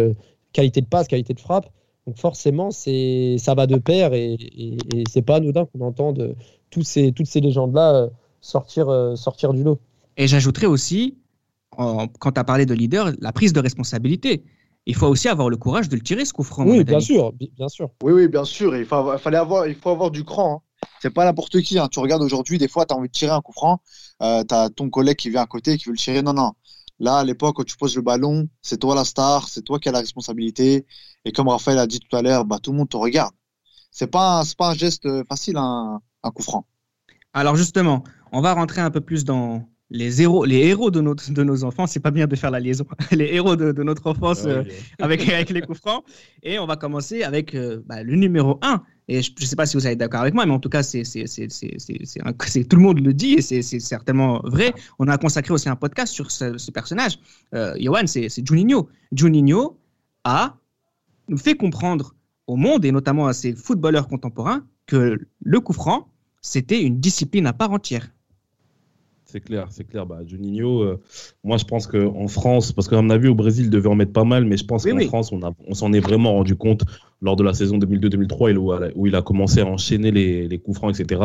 qualité 0.52 0.82
de 0.82 0.88
passe, 0.88 1.08
qualité 1.08 1.34
de 1.34 1.40
frappe. 1.40 1.70
Donc 2.10 2.18
forcément, 2.18 2.72
c'est, 2.72 3.36
ça 3.38 3.54
va 3.54 3.68
de 3.68 3.76
pair, 3.78 4.14
et, 4.16 4.34
et, 4.34 4.78
et 4.96 5.04
c'est 5.08 5.22
pas 5.22 5.36
anodin 5.36 5.66
qu'on 5.68 5.82
entende 5.86 6.36
tous 6.72 6.82
ces, 6.82 7.12
toutes 7.12 7.28
ces 7.28 7.40
légendes-là 7.40 7.94
euh, 7.96 8.08
sortir, 8.42 8.90
euh, 8.90 9.16
sortir 9.16 9.54
du 9.54 9.64
lot. 9.64 9.78
Et 10.18 10.28
j'ajouterais 10.28 10.66
aussi, 10.66 11.20
en- 11.78 12.08
quand 12.08 12.32
tu 12.32 12.40
as 12.40 12.44
parlé 12.44 12.66
de 12.66 12.74
leader, 12.74 13.12
la 13.20 13.32
prise 13.32 13.54
de 13.54 13.60
responsabilité. 13.60 14.44
Il 14.88 14.96
faut 14.96 15.06
aussi 15.06 15.28
avoir 15.28 15.52
le 15.52 15.58
courage 15.58 15.88
de 15.88 15.96
le 15.96 16.02
tirer, 16.02 16.26
ce 16.26 16.34
coup 16.34 16.42
franc. 16.42 16.66
oui, 16.66 16.84
bien 16.84 17.00
sûr, 17.00 17.32
bi- 17.34 17.52
bien 17.56 17.70
sûr. 17.70 17.92
Oui, 18.02 18.12
oui, 18.14 18.28
bien 18.28 18.44
sûr. 18.44 18.76
Il, 18.76 18.86
faut 18.86 18.96
avoir- 18.96 19.20
fallait 19.20 19.38
avoir, 19.38 19.68
il 19.68 19.76
faut 19.76 19.92
avoir 19.92 20.10
du 20.10 20.24
cran. 20.24 20.56
hein. 20.56 20.88
C'est 21.02 21.14
pas 21.14 21.26
n'importe 21.26 21.62
qui. 21.62 21.78
hein. 21.78 21.90
Tu 21.92 22.00
regardes 22.00 22.24
aujourd'hui, 22.24 22.58
des 22.58 22.68
fois, 22.68 22.88
tu 22.88 22.96
as 22.96 22.98
envie 22.98 23.08
de 23.10 23.14
tirer 23.14 23.34
un 23.34 23.42
coup 23.42 23.52
franc. 23.52 23.82
Euh, 24.24 24.44
tu 24.50 24.56
as 24.56 24.70
ton 24.72 24.90
collègue 24.90 25.18
qui 25.18 25.30
vient 25.30 25.44
à 25.44 25.46
côté 25.46 25.74
et 25.74 25.78
qui 25.78 25.86
veut 25.86 25.92
le 25.92 25.98
tirer. 25.98 26.24
Non, 26.24 26.34
non. 26.34 26.54
Là, 27.00 27.20
à 27.20 27.24
l'époque, 27.24 27.56
quand 27.58 27.64
tu 27.66 27.78
poses 27.78 27.96
le 27.96 28.02
ballon, 28.02 28.48
c'est 28.62 28.78
toi 28.80 28.96
la 28.96 29.06
star, 29.06 29.48
c'est 29.48 29.62
toi 29.64 29.80
qui 29.80 29.90
as 29.90 29.92
la 29.92 30.00
responsabilité. 30.00 30.86
Et 31.26 31.32
comme 31.32 31.48
Raphaël 31.50 31.80
a 31.80 31.88
dit 31.88 32.00
tout 32.00 32.16
à 32.16 32.22
l'heure, 32.22 32.46
bah, 32.46 32.60
tout 32.62 32.72
le 32.72 32.78
monde 32.78 32.90
te 32.90 32.98
regarde. 32.98 33.34
C'est 33.92 34.08
pas, 34.12 34.42
un- 34.42 34.46
pas 34.58 34.70
un 34.72 34.74
geste 34.76 35.08
facile, 35.28 35.58
un, 35.58 36.02
un 36.24 36.32
coup 36.32 36.44
franc. 36.44 36.66
Alors 37.34 37.56
justement, 37.56 38.04
on 38.32 38.42
va 38.42 38.54
rentrer 38.54 38.82
un 38.82 38.92
peu 38.92 39.02
plus 39.02 39.24
dans 39.26 39.68
les 39.92 40.22
héros, 40.22 40.46
les 40.46 40.58
héros 40.68 40.92
de, 40.92 41.02
notre, 41.02 41.32
de 41.32 41.44
nos 41.44 41.64
enfants. 41.64 41.88
C'est 41.88 42.00
pas 42.00 42.12
bien 42.12 42.28
de 42.28 42.36
faire 42.36 42.52
la 42.52 42.60
liaison. 42.60 42.86
Les 43.12 43.26
héros 43.34 43.56
de, 43.56 43.72
de 43.72 43.84
notre 43.84 44.06
enfance 44.08 44.46
euh, 44.46 44.64
avec, 45.00 45.28
avec 45.28 45.50
les 45.50 45.62
coups 45.62 45.80
francs. 45.80 46.04
Et 46.44 46.60
on 46.60 46.68
va 46.68 46.76
commencer 46.76 47.24
avec 47.24 47.56
euh, 47.56 47.82
bah, 47.88 48.04
le 48.04 48.16
numéro 48.16 48.60
1. 48.62 48.84
Et 49.08 49.24
je 49.24 49.32
ne 49.40 49.46
sais 49.46 49.56
pas 49.56 49.66
si 49.66 49.76
vous 49.76 49.88
êtes 49.88 49.98
d'accord 49.98 50.22
avec 50.22 50.36
moi, 50.36 50.46
mais 50.46 50.52
en 50.54 50.60
tout 50.60 50.70
cas, 50.70 50.84
c'est, 50.84 51.04
c'est, 51.04 51.26
c'est, 51.26 51.50
c'est, 51.50 51.74
c'est- 51.80 52.06
c'est 52.06 52.22
un- 52.28 52.34
c'est- 52.46 52.66
tout 52.66 52.76
le 52.76 52.84
monde 52.84 53.00
le 53.00 53.12
dit 53.14 53.34
et 53.34 53.42
c'est, 53.42 53.64
certainement 53.64 54.40
vrai. 54.44 54.74
On 55.00 55.08
a 55.08 55.18
consacré 55.18 55.52
aussi 55.54 55.68
un 55.70 55.76
podcast 55.76 56.14
sur 56.14 56.30
ce, 56.30 56.58
ce 56.60 56.70
personnage. 56.70 57.18
Euh, 57.56 57.74
Johan, 57.80 58.06
c'est, 58.06 58.30
c'est 58.30 58.46
Juninho. 58.48 58.88
Juninho 59.12 59.80
a 60.24 60.56
fait 61.38 61.56
comprendre 61.56 62.14
au 62.46 62.56
monde, 62.56 62.86
et 62.86 62.92
notamment 62.92 63.26
à 63.28 63.34
ses 63.34 63.56
footballeurs 63.56 64.08
contemporains, 64.08 64.64
que 64.86 65.20
le 65.44 65.60
coup 65.60 65.74
franc, 65.74 66.08
c'était 66.42 66.82
une 66.82 67.00
discipline 67.00 67.48
à 67.48 67.54
part 67.54 67.72
entière. 67.72 68.08
C'est 69.32 69.42
clair, 69.42 69.68
c'est 69.70 69.84
clair. 69.84 70.08
Bah, 70.08 70.26
Juninho, 70.26 70.82
euh, 70.82 71.00
moi 71.44 71.58
je 71.58 71.66
pense 71.66 71.86
qu'en 71.86 72.28
France, 72.28 72.72
parce 72.72 72.88
qu'on 72.88 73.10
a 73.12 73.18
vu 73.18 73.28
au 73.30 73.36
Brésil, 73.36 73.66
il 73.66 73.70
devait 73.70 73.88
en 73.88 73.94
mettre 73.96 74.12
pas 74.12 74.24
mal, 74.24 74.44
mais 74.46 74.58
je 74.58 74.66
pense 74.66 74.86
Oui, 74.86 74.92
qu'en 74.92 74.98
oui. 74.98 75.08
France, 75.08 75.32
on, 75.32 75.44
a- 75.44 75.54
on 75.68 75.76
s'en 75.76 75.94
est 75.94 76.00
vraiment 76.00 76.34
rendu 76.34 76.56
compte 76.56 76.82
lors 77.22 77.36
de 77.36 77.44
la 77.44 77.54
saison 77.54 77.78
2002-2003 77.78 78.94
où, 78.96 79.08
il 79.08 79.16
a 79.16 79.22
commencé 79.22 79.62
à 79.62 79.66
enchaîner 79.66 80.12
les, 80.12 80.60
coups 80.60 80.78
francs, 80.78 81.00
etc. 81.00 81.22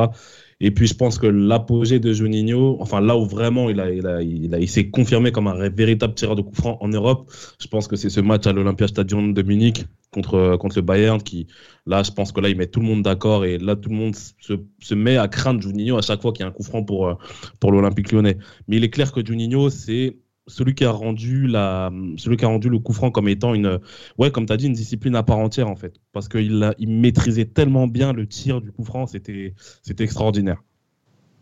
Et 0.60 0.70
puis 0.70 0.86
je 0.86 0.94
pense 0.94 1.18
que 1.18 1.26
l'apogée 1.26 1.98
de 1.98 2.12
Juninho, 2.12 2.76
enfin 2.80 3.00
là 3.00 3.16
où 3.16 3.24
vraiment 3.24 3.70
il, 3.70 3.80
a, 3.80 4.66
s'est 4.66 4.90
confirmé 4.90 5.32
comme 5.32 5.46
un 5.46 5.68
véritable 5.68 6.14
tireur 6.14 6.36
de 6.36 6.42
coups 6.42 6.58
francs 6.58 6.78
en 6.80 6.88
Europe, 6.88 7.30
je 7.60 7.66
pense 7.68 7.88
que 7.88 7.96
c'est 7.96 8.10
ce 8.10 8.20
match 8.20 8.46
à 8.46 8.52
l'Olympia 8.52 8.88
Stadium 8.88 9.34
de 9.34 9.42
Munich 9.42 9.84
contre, 10.12 10.76
le 10.76 10.82
Bayern 10.82 11.20
qui, 11.20 11.48
là, 11.86 12.02
je 12.02 12.12
pense 12.12 12.32
que 12.32 12.40
là, 12.40 12.48
il 12.48 12.56
met 12.56 12.66
tout 12.66 12.80
le 12.80 12.86
monde 12.86 13.02
d'accord 13.02 13.44
et 13.44 13.58
là, 13.58 13.74
tout 13.76 13.90
le 13.90 13.96
monde 13.96 14.14
se, 14.14 14.94
met 14.94 15.16
à 15.16 15.28
craindre 15.28 15.60
Juninho 15.60 15.96
à 15.98 16.02
chaque 16.02 16.22
fois 16.22 16.32
qu'il 16.32 16.42
y 16.42 16.46
a 16.46 16.48
un 16.48 16.52
coup 16.52 16.62
franc 16.62 16.84
pour, 16.84 17.18
pour 17.60 17.72
l'Olympique 17.72 18.12
lyonnais. 18.12 18.38
Mais 18.68 18.76
il 18.76 18.84
est 18.84 18.90
clair 18.90 19.12
que 19.12 19.24
Juninho, 19.24 19.70
c'est 19.70 20.16
celui 20.46 20.74
qui 20.74 20.84
a 20.84 20.90
rendu 20.90 21.46
la, 21.46 21.90
celui 22.16 22.36
qui 22.36 22.44
a 22.44 22.48
rendu 22.48 22.68
le 22.68 22.78
coup 22.78 22.92
franc 22.92 23.10
comme 23.10 23.28
étant 23.28 23.54
une, 23.54 23.80
ouais, 24.18 24.30
comme 24.30 24.46
tu 24.46 24.56
dit, 24.56 24.66
une 24.66 24.72
discipline 24.74 25.16
à 25.16 25.22
part 25.22 25.38
entière 25.38 25.68
en 25.68 25.76
fait, 25.76 25.94
parce 26.12 26.28
qu'il 26.28 26.74
il 26.78 26.88
maîtrisait 26.90 27.46
tellement 27.46 27.86
bien 27.88 28.12
le 28.12 28.26
tir 28.26 28.60
du 28.60 28.72
coup 28.72 28.84
franc, 28.84 29.06
c'était, 29.06 29.54
c'était 29.82 30.04
extraordinaire. 30.04 30.62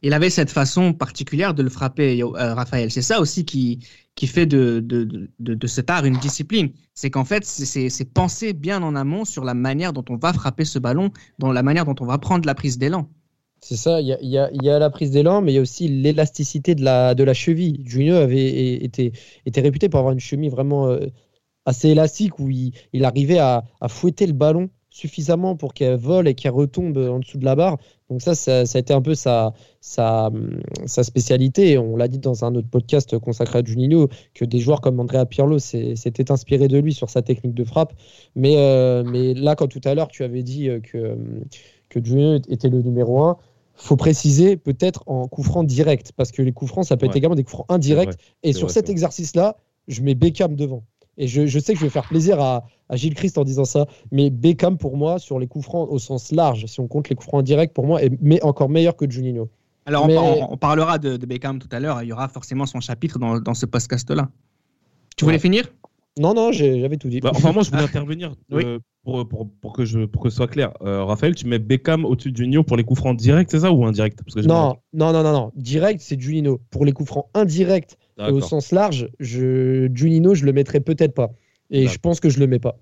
Il 0.04 0.12
avait 0.14 0.30
cette 0.30 0.50
façon 0.50 0.92
particulière 0.92 1.54
de 1.54 1.62
le 1.62 1.70
frapper, 1.70 2.22
euh, 2.22 2.54
Raphaël. 2.54 2.90
C'est 2.90 3.02
ça 3.02 3.20
aussi 3.20 3.44
qui, 3.44 3.86
qui 4.16 4.26
fait 4.26 4.46
de, 4.46 4.80
de, 4.84 5.04
de, 5.04 5.54
de 5.54 5.66
cet 5.68 5.90
art 5.90 6.04
une 6.04 6.18
discipline. 6.18 6.72
C'est 6.92 7.10
qu'en 7.10 7.24
fait, 7.24 7.44
c'est 7.44 8.12
penser 8.12 8.52
bien 8.52 8.82
en 8.82 8.96
amont 8.96 9.24
sur 9.24 9.44
la 9.44 9.54
manière 9.54 9.92
dont 9.92 10.04
on 10.08 10.16
va 10.16 10.32
frapper 10.32 10.64
ce 10.64 10.80
ballon, 10.80 11.12
dans 11.38 11.52
la 11.52 11.62
manière 11.62 11.84
dont 11.84 11.94
on 12.00 12.06
va 12.06 12.18
prendre 12.18 12.46
la 12.46 12.54
prise 12.56 12.78
d'élan. 12.78 13.08
C'est 13.64 13.76
ça, 13.76 14.00
il 14.00 14.08
y 14.08 14.38
a, 14.38 14.78
la 14.78 14.90
prise 14.90 15.12
d'élan, 15.12 15.40
mais 15.40 15.52
il 15.52 15.54
y 15.54 15.58
a 15.58 15.60
aussi 15.60 15.86
l'élasticité 15.86 16.74
de 16.74 16.82
la, 16.84 17.14
de 17.14 17.22
la 17.22 17.32
cheville. 17.32 17.80
Juninho 17.86 18.16
avait 18.16 18.74
été, 18.74 19.12
était 19.46 19.60
réputé 19.60 19.88
pour 19.88 20.00
avoir 20.00 20.12
une 20.12 20.20
cheville 20.20 20.48
vraiment 20.50 20.88
euh, 20.88 21.06
assez 21.64 21.90
élastique 21.90 22.40
où 22.40 22.50
il, 22.50 22.72
il 22.92 23.04
arrivait 23.04 23.38
à, 23.38 23.64
à 23.80 23.88
fouetter 23.88 24.26
le 24.26 24.32
ballon 24.32 24.68
suffisamment 24.90 25.56
pour 25.56 25.74
qu'elle 25.74 25.96
vole 25.96 26.28
et 26.28 26.34
qu'elle 26.34 26.52
retombe 26.52 26.98
en 26.98 27.20
dessous 27.20 27.38
de 27.38 27.44
la 27.44 27.54
barre. 27.54 27.78
Donc 28.10 28.20
ça, 28.20 28.34
ça, 28.34 28.66
ça 28.66 28.78
a 28.78 28.80
été 28.80 28.92
un 28.92 29.00
peu 29.00 29.14
sa, 29.14 29.54
sa, 29.80 30.30
sa 30.86 31.02
spécialité. 31.02 31.78
On 31.78 31.96
l'a 31.96 32.08
dit 32.08 32.18
dans 32.18 32.44
un 32.44 32.54
autre 32.56 32.68
podcast 32.68 33.16
consacré 33.18 33.60
à 33.60 33.64
Juninho, 33.64 34.08
que 34.34 34.44
des 34.44 34.58
joueurs 34.58 34.80
comme 34.80 35.00
Andrea 35.00 35.24
Pirlo 35.24 35.58
s'étaient 35.60 36.30
inspirés 36.30 36.68
de 36.68 36.78
lui 36.78 36.92
sur 36.92 37.08
sa 37.08 37.22
technique 37.22 37.54
de 37.54 37.64
frappe. 37.64 37.94
Mais, 38.34 38.56
euh, 38.58 39.02
mais 39.02 39.34
là, 39.34 39.54
quand 39.54 39.68
tout 39.68 39.80
à 39.84 39.94
l'heure, 39.94 40.08
tu 40.08 40.24
avais 40.24 40.42
dit 40.42 40.68
euh, 40.68 40.80
que, 40.80 41.16
que 41.88 42.04
Juninho 42.04 42.40
était 42.48 42.68
le 42.68 42.82
numéro 42.82 43.22
1, 43.22 43.38
faut 43.82 43.96
préciser 43.96 44.56
peut-être 44.56 45.02
en 45.06 45.26
coup 45.28 45.42
franc 45.42 45.64
direct, 45.64 46.12
parce 46.16 46.30
que 46.32 46.40
les 46.42 46.52
coups 46.52 46.70
francs, 46.70 46.84
ça 46.86 46.96
peut 46.96 47.06
être 47.06 47.12
Ouais. 47.12 47.18
également 47.18 47.34
des 47.34 47.42
coups 47.44 47.52
francs 47.54 47.66
indirects. 47.68 48.16
Et 48.42 48.52
sur 48.52 48.66
vrai, 48.68 48.74
cet 48.74 48.88
exercice-là, 48.88 49.56
je 49.88 50.02
mets 50.02 50.14
Beckham 50.14 50.54
devant. 50.56 50.84
Et 51.18 51.26
je, 51.28 51.46
je 51.46 51.58
sais 51.58 51.74
que 51.74 51.78
je 51.80 51.84
vais 51.84 51.90
faire 51.90 52.06
plaisir 52.08 52.40
à, 52.40 52.64
à 52.88 52.96
Gilles 52.96 53.14
Christ 53.14 53.36
en 53.38 53.44
disant 53.44 53.64
ça, 53.64 53.86
mais 54.12 54.30
Beckham, 54.30 54.78
pour 54.78 54.96
moi, 54.96 55.18
sur 55.18 55.38
les 55.38 55.46
coups 55.46 55.64
francs 55.64 55.88
au 55.90 55.98
sens 55.98 56.32
large, 56.32 56.64
si 56.66 56.80
on 56.80 56.86
compte 56.88 57.08
les 57.10 57.14
coups 57.16 57.28
francs 57.28 57.40
indirects, 57.40 57.74
pour 57.74 57.86
moi, 57.86 58.02
est 58.02 58.10
mais 58.20 58.42
encore 58.42 58.68
meilleur 58.70 58.96
que 58.96 59.10
Juninho. 59.10 59.48
Alors, 59.84 60.04
on- 60.04 60.06
Mais- 60.06 60.16
on, 60.16 60.52
on 60.52 60.56
parlera 60.56 60.98
de, 60.98 61.16
de 61.16 61.26
Beckham 61.26 61.58
tout 61.58 61.68
à 61.72 61.80
l'heure. 61.80 62.02
Il 62.02 62.08
y 62.08 62.12
aura 62.12 62.28
forcément 62.28 62.66
son 62.66 62.80
chapitre 62.80 63.18
dans, 63.18 63.40
dans 63.40 63.54
ce 63.54 63.66
podcast-là. 63.66 64.30
Tu 65.16 65.24
voulais 65.24 65.36
Ouais. 65.36 65.40
finir? 65.40 65.72
Non, 66.18 66.34
non, 66.34 66.52
j'avais 66.52 66.96
tout 66.98 67.08
dit. 67.08 67.20
Bah, 67.20 67.32
enfin, 67.34 67.52
moi, 67.52 67.62
je 67.62 67.70
voulais 67.70 67.82
intervenir 67.84 68.34
Oui. 68.50 68.64
euh, 68.64 68.78
pour, 69.02 69.26
pour, 69.26 69.50
pour, 69.50 69.72
que 69.72 69.84
je, 69.84 70.04
pour 70.04 70.22
que 70.22 70.28
ce 70.30 70.36
soit 70.36 70.48
clair. 70.48 70.72
Euh, 70.82 71.04
Raphaël, 71.04 71.34
tu 71.34 71.46
mets 71.46 71.58
Beckham 71.58 72.04
au-dessus 72.04 72.32
de 72.32 72.36
Juninho 72.36 72.62
pour 72.62 72.76
les 72.76 72.84
coups 72.84 73.00
francs 73.00 73.16
directs, 73.16 73.50
c'est 73.50 73.60
ça 73.60 73.72
ou 73.72 73.84
indirect 73.86 74.18
Parce 74.22 74.34
que 74.34 74.42
j'ai 74.42 74.48
non, 74.48 74.76
non, 74.92 75.12
non, 75.12 75.22
non, 75.22 75.32
non. 75.32 75.52
Direct, 75.56 76.00
c'est 76.00 76.20
Juninho. 76.20 76.60
Pour 76.70 76.84
les 76.84 76.92
coups 76.92 77.08
francs 77.08 77.26
indirects 77.34 77.96
et 78.18 78.30
au 78.30 78.40
sens 78.40 78.72
large, 78.72 79.08
je... 79.20 79.88
Juninho, 79.94 80.34
je 80.34 80.44
le 80.44 80.52
mettrais 80.52 80.80
peut-être 80.80 81.14
pas. 81.14 81.30
Et 81.70 81.86
je 81.86 81.98
pense 81.98 82.20
que 82.20 82.28
je 82.28 82.38
le 82.38 82.46
mets 82.46 82.58
pas. 82.58 82.76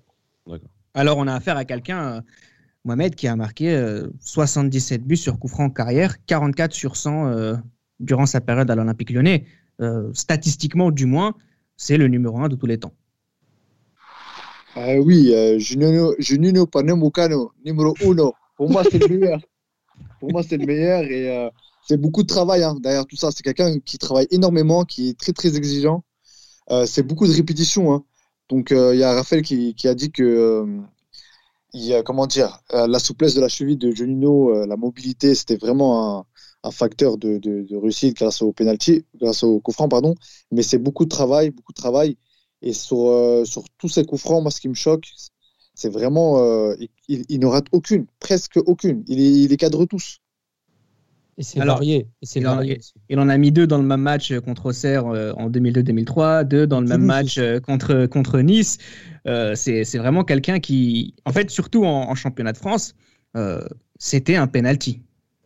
Alors, 0.94 1.18
on 1.18 1.28
a 1.28 1.34
affaire 1.34 1.56
à 1.56 1.64
quelqu'un, 1.64 1.98
euh, 2.00 2.20
Mohamed, 2.84 3.14
qui 3.14 3.28
a 3.28 3.36
marqué 3.36 3.70
euh, 3.70 4.08
77 4.18 5.04
buts 5.04 5.16
sur 5.16 5.38
coup 5.38 5.46
franc 5.46 5.66
en 5.66 5.70
carrière, 5.70 6.16
44 6.26 6.72
sur 6.72 6.96
100 6.96 7.26
euh, 7.28 7.54
durant 8.00 8.26
sa 8.26 8.40
période 8.40 8.68
à 8.70 8.74
l'Olympique 8.74 9.10
lyonnais. 9.10 9.44
Euh, 9.80 10.10
statistiquement, 10.14 10.90
du 10.90 11.06
moins, 11.06 11.34
c'est 11.76 11.96
le 11.96 12.08
numéro 12.08 12.40
un 12.40 12.48
de 12.48 12.56
tous 12.56 12.66
les 12.66 12.78
temps. 12.78 12.92
Ah 14.76 14.94
oui, 15.00 15.32
euh, 15.34 15.58
Juninho, 15.58 16.66
Panamucano, 16.66 17.52
numéro 17.64 17.94
uno. 18.02 18.34
Pour 18.56 18.70
moi, 18.70 18.82
c'est 18.84 18.98
le 18.98 19.08
meilleur. 19.08 19.40
Pour 20.20 20.30
moi, 20.32 20.42
c'est 20.42 20.58
le 20.58 20.66
meilleur 20.66 21.02
et 21.04 21.30
euh, 21.30 21.48
c'est 21.88 21.96
beaucoup 21.96 22.22
de 22.22 22.28
travail 22.28 22.62
hein, 22.62 22.76
derrière 22.80 23.06
tout 23.06 23.16
ça. 23.16 23.30
C'est 23.30 23.42
quelqu'un 23.42 23.78
qui 23.80 23.98
travaille 23.98 24.28
énormément, 24.30 24.84
qui 24.84 25.08
est 25.08 25.18
très 25.18 25.32
très 25.32 25.56
exigeant. 25.56 26.04
Euh, 26.70 26.86
c'est 26.86 27.02
beaucoup 27.02 27.26
de 27.26 27.32
répétitions. 27.32 27.92
hein. 27.92 28.04
Donc 28.48 28.70
euh, 28.70 28.94
il 28.94 29.00
y 29.00 29.02
a 29.02 29.14
Raphaël 29.14 29.42
qui, 29.42 29.74
a 29.84 29.94
dit 29.94 30.12
que 30.12 30.66
comment 32.04 32.26
dire, 32.26 32.60
la 32.70 32.98
souplesse 32.98 33.34
de 33.34 33.40
la 33.40 33.48
cheville 33.48 33.78
de 33.78 33.90
Juninho, 33.92 34.66
la 34.66 34.76
mobilité, 34.76 35.34
c'était 35.34 35.56
vraiment 35.56 36.26
un, 36.62 36.70
facteur 36.70 37.16
de, 37.16 37.40
réussite 37.80 38.16
grâce 38.16 38.42
au 38.42 38.52
penalty, 38.52 39.04
grâce 39.18 39.42
au 39.42 39.62
pardon. 39.88 40.14
Mais 40.50 40.62
c'est 40.62 40.78
beaucoup 40.78 41.04
de 41.04 41.10
travail, 41.10 41.50
beaucoup 41.50 41.72
de 41.72 41.80
travail. 41.80 42.16
Et 42.62 42.72
sur, 42.72 43.06
euh, 43.08 43.44
sur 43.44 43.64
tous 43.78 43.88
ces 43.88 44.04
coups 44.04 44.20
francs, 44.22 44.42
moi, 44.42 44.50
ce 44.50 44.60
qui 44.60 44.68
me 44.68 44.74
choque, 44.74 45.08
c'est 45.74 45.88
vraiment. 45.90 46.38
euh, 46.40 46.74
il, 46.78 46.88
il- 47.08 47.24
il 47.28 47.40
ne 47.40 47.46
rate 47.46 47.66
aucune, 47.72 48.06
presque 48.20 48.58
aucune. 48.66 49.04
Il, 49.08 49.18
il 49.20 49.48
les 49.48 49.56
cadre 49.56 49.84
tous. 49.86 50.20
Et 51.38 51.42
c'est 51.42 51.62
varié. 51.62 52.08
Et 52.20 52.26
c'est 52.26 52.40
il. 52.40 52.78
Il 53.08 53.18
en 53.18 53.28
a 53.28 53.38
mis 53.38 53.50
deux 53.50 53.66
dans 53.66 53.78
le 53.78 53.84
même 53.84 54.00
match 54.02 54.30
euh, 54.30 54.40
contre 54.40 54.66
Auxerre 54.66 55.06
euh, 55.06 55.32
en 55.36 55.48
2002-2003, 55.48 56.44
deux 56.44 56.66
dans 56.66 56.80
le 56.80 56.86
même 56.86 57.02
match 57.02 57.38
euh, 57.38 57.60
contre, 57.60 58.06
contre 58.06 58.40
Nice. 58.40 58.78
Euh, 59.26 59.54
c'est 59.54 59.84
c'est 59.84 59.98
vraiment 59.98 60.24
quelqu'un 60.24 60.60
qui, 60.60 61.14
en 61.24 61.32
fait, 61.32 61.50
surtout 61.50 61.84
en, 61.84 62.10
en 62.10 62.14
championnat 62.14 62.52
de 62.52 62.58
France, 62.58 62.94
euh, 63.36 63.62
c'était 63.98 64.36
un 64.36 64.46
penalty. 64.48 65.02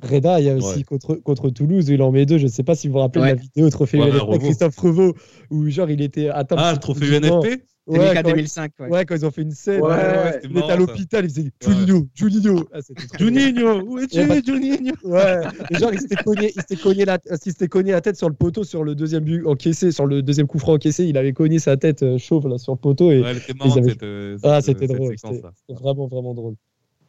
Reda, 0.07 0.41
il 0.41 0.47
y 0.47 0.51
a 0.51 0.57
aussi 0.57 0.79
Ouais. 0.79 0.83
contre, 0.85 1.15
contre 1.17 1.51
Toulouse 1.51 1.89
il 1.89 2.01
en 2.03 2.13
met 2.13 2.27
deux. 2.27 2.39
Je 2.39 2.45
ne 2.45 2.49
sais 2.51 2.63
pas 2.63 2.75
si 2.75 2.87
vous 2.89 2.95
vous 2.95 3.01
rappelez 3.01 3.23
de 3.23 3.27
la 3.29 3.35
vidéo 3.35 3.71
Trophée 3.71 3.99
Ouais, 3.99 4.11
UNFP. 4.11 4.39
Christophe 4.41 4.77
Revaux, 4.79 5.15
où 5.51 5.69
genre 5.71 5.91
il 5.91 6.01
était 6.03 6.29
atteint. 6.29 6.57
Ah, 6.59 6.73
le 6.73 6.79
trophée 6.79 7.07
UNFP 7.17 7.63
Ouais, 7.87 7.99
2004, 7.99 8.23
quand, 8.25 8.31
2005. 8.31 8.73
ouais. 8.81 8.89
ouais, 8.89 9.05
quand 9.05 9.15
ils 9.15 9.27
ont 9.27 9.31
fait 9.31 9.43
une 9.43 9.51
scène, 9.51 9.83
Ouais, 9.83 9.89
ouais, 9.89 9.95
ouais, 9.97 10.33
c'était 10.41 10.49
il 10.55 10.59
était 10.59 10.71
à 10.73 10.77
l'hôpital, 10.77 11.25
il 11.27 11.29
faisait 11.29 11.51
Juninho, 11.63 12.07
Juninho. 12.15 12.67
Ah. 12.73 12.79
Juninho 13.19 13.83
Où 13.83 13.99
es-tu, 13.99 14.21
Juninho 14.47 14.95
Ouais, 15.05 15.41
et 15.71 15.79
genre 15.79 15.93
il 15.93 16.01
s'était 16.01 16.17
cogné, 16.17 16.51
il 16.57 16.61
s'était 16.63 16.77
cogné 16.77 17.05
la, 17.05 17.19
il 17.31 17.37
s'était 17.53 17.69
cogné 17.69 17.93
la 17.93 18.01
tête 18.01 18.17
sur 18.17 18.31
le 18.31 18.35
poteau 18.35 18.65
sur 18.65 18.85
le 18.85 18.95
deuxième 18.95 19.25
but 19.25 19.47
encaissé, 19.47 19.93
sur 19.93 20.07
le 20.07 20.23
deuxième 20.23 20.47
coup 20.47 20.59
franc 20.59 20.73
encaissé, 20.73 21.05
il 21.05 21.19
avait 21.19 21.35
cogné 21.35 21.59
sa 21.59 21.77
tête 21.77 22.03
euh, 22.03 22.17
chauve 22.17 22.49
là 22.49 22.57
sur 22.57 22.73
le 22.73 22.79
poteau 22.79 23.11
et 23.13 23.21
Ouais, 23.21 23.31
elle 23.33 23.37
était 23.37 23.53
marrante, 23.53 23.77
avaient- 23.77 23.91
cette, 23.91 24.03
euh, 24.03 24.39
ah 24.45 24.63
c'était 24.63 24.87
drôle, 24.87 25.15
c'était 25.19 25.43
vraiment 25.69 26.07
vraiment 26.07 26.33
drôle. 26.33 26.55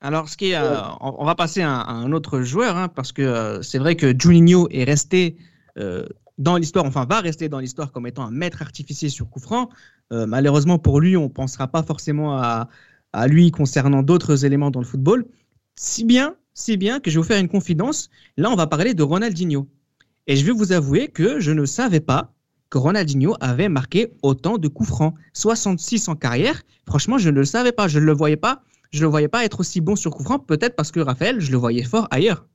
Alors, 0.07 0.29
ce 0.29 0.37
qui 0.37 0.51
est, 0.51 0.55
euh, 0.55 0.79
on, 1.01 1.15
on 1.19 1.25
va 1.25 1.35
passer 1.35 1.61
à, 1.61 1.69
un- 1.71 1.79
à 1.79 1.91
un 1.93 2.11
autre 2.11 2.41
joueur, 2.41 2.77
hein, 2.77 2.89
parce 2.89 3.11
que 3.11 3.21
euh, 3.23 3.61
c'est 3.63 3.79
vrai 3.79 3.95
que 3.95 4.13
Juninho 4.17 4.67
est 4.69 4.83
resté 4.83 5.35
euh, 5.79 6.05
dans 6.37 6.57
l'histoire, 6.57 6.85
enfin 6.85 7.05
va 7.05 7.21
rester 7.21 7.49
dans 7.49 7.59
l'histoire 7.59 7.91
comme 7.91 8.05
étant 8.07 8.23
un 8.25 8.31
maître 8.31 8.61
artificier 8.61 9.09
sur 9.09 9.29
coup 9.29 9.39
franc. 9.39 9.69
Malheureusement 10.11 10.77
pour 10.77 10.99
lui, 11.01 11.17
on 11.17 11.23
ne 11.23 11.27
pensera 11.41 11.67
pas 11.67 11.81
forcément 11.81 12.37
à, 12.37 12.69
à 13.13 13.27
lui 13.27 13.49
concernant 13.49 14.03
d'autres 14.03 14.45
éléments 14.45 14.69
dans 14.69 14.79
le 14.79 14.85
football. 14.85 15.25
Si 15.75 16.03
bien, 16.05 16.35
si 16.53 16.77
bien 16.77 16.99
que 16.99 17.09
je 17.09 17.15
vais 17.17 17.21
vous 17.23 17.27
faire 17.27 17.39
une 17.39 17.47
confidence. 17.49 18.09
Là, 18.37 18.51
on 18.51 18.55
va 18.55 18.67
parler 18.67 18.93
de 18.93 19.01
Ronaldinho. 19.01 19.67
Et 20.27 20.35
je 20.35 20.45
vais 20.45 20.51
vous 20.51 20.71
avouer 20.73 21.07
que 21.07 21.39
je 21.39 21.51
ne 21.51 21.65
savais 21.65 22.01
pas 22.01 22.33
que 22.69 22.77
Ronaldinho 22.77 23.35
avait 23.41 23.67
marqué 23.69 24.11
autant 24.21 24.57
de 24.59 24.67
coups 24.67 24.89
francs. 24.89 25.15
66 25.33 26.07
en 26.07 26.15
carrière. 26.15 26.61
Franchement, 26.87 27.17
je 27.17 27.29
ne 27.31 27.35
le 27.39 27.45
savais 27.45 27.71
pas. 27.71 27.87
Je 27.87 27.99
ne 27.99 28.05
le 28.05 28.13
voyais 28.13 28.37
pas 28.37 28.61
je 28.95 29.01
le 29.01 29.07
voyais 29.07 29.27
pas 29.27 29.43
être 29.43 29.59
aussi 29.59 29.81
bon 29.81 29.95
sur 29.95 30.11
coup 30.11 30.23
franc, 30.23 30.39
peut-être 30.39 30.75
parce 30.75 30.91
que 30.91 30.99
Raphaël, 30.99 31.41
je 31.41 31.51
le 31.51 31.57
voyais 31.57 31.83
fort 31.83 32.07
ailleurs. 32.11 32.45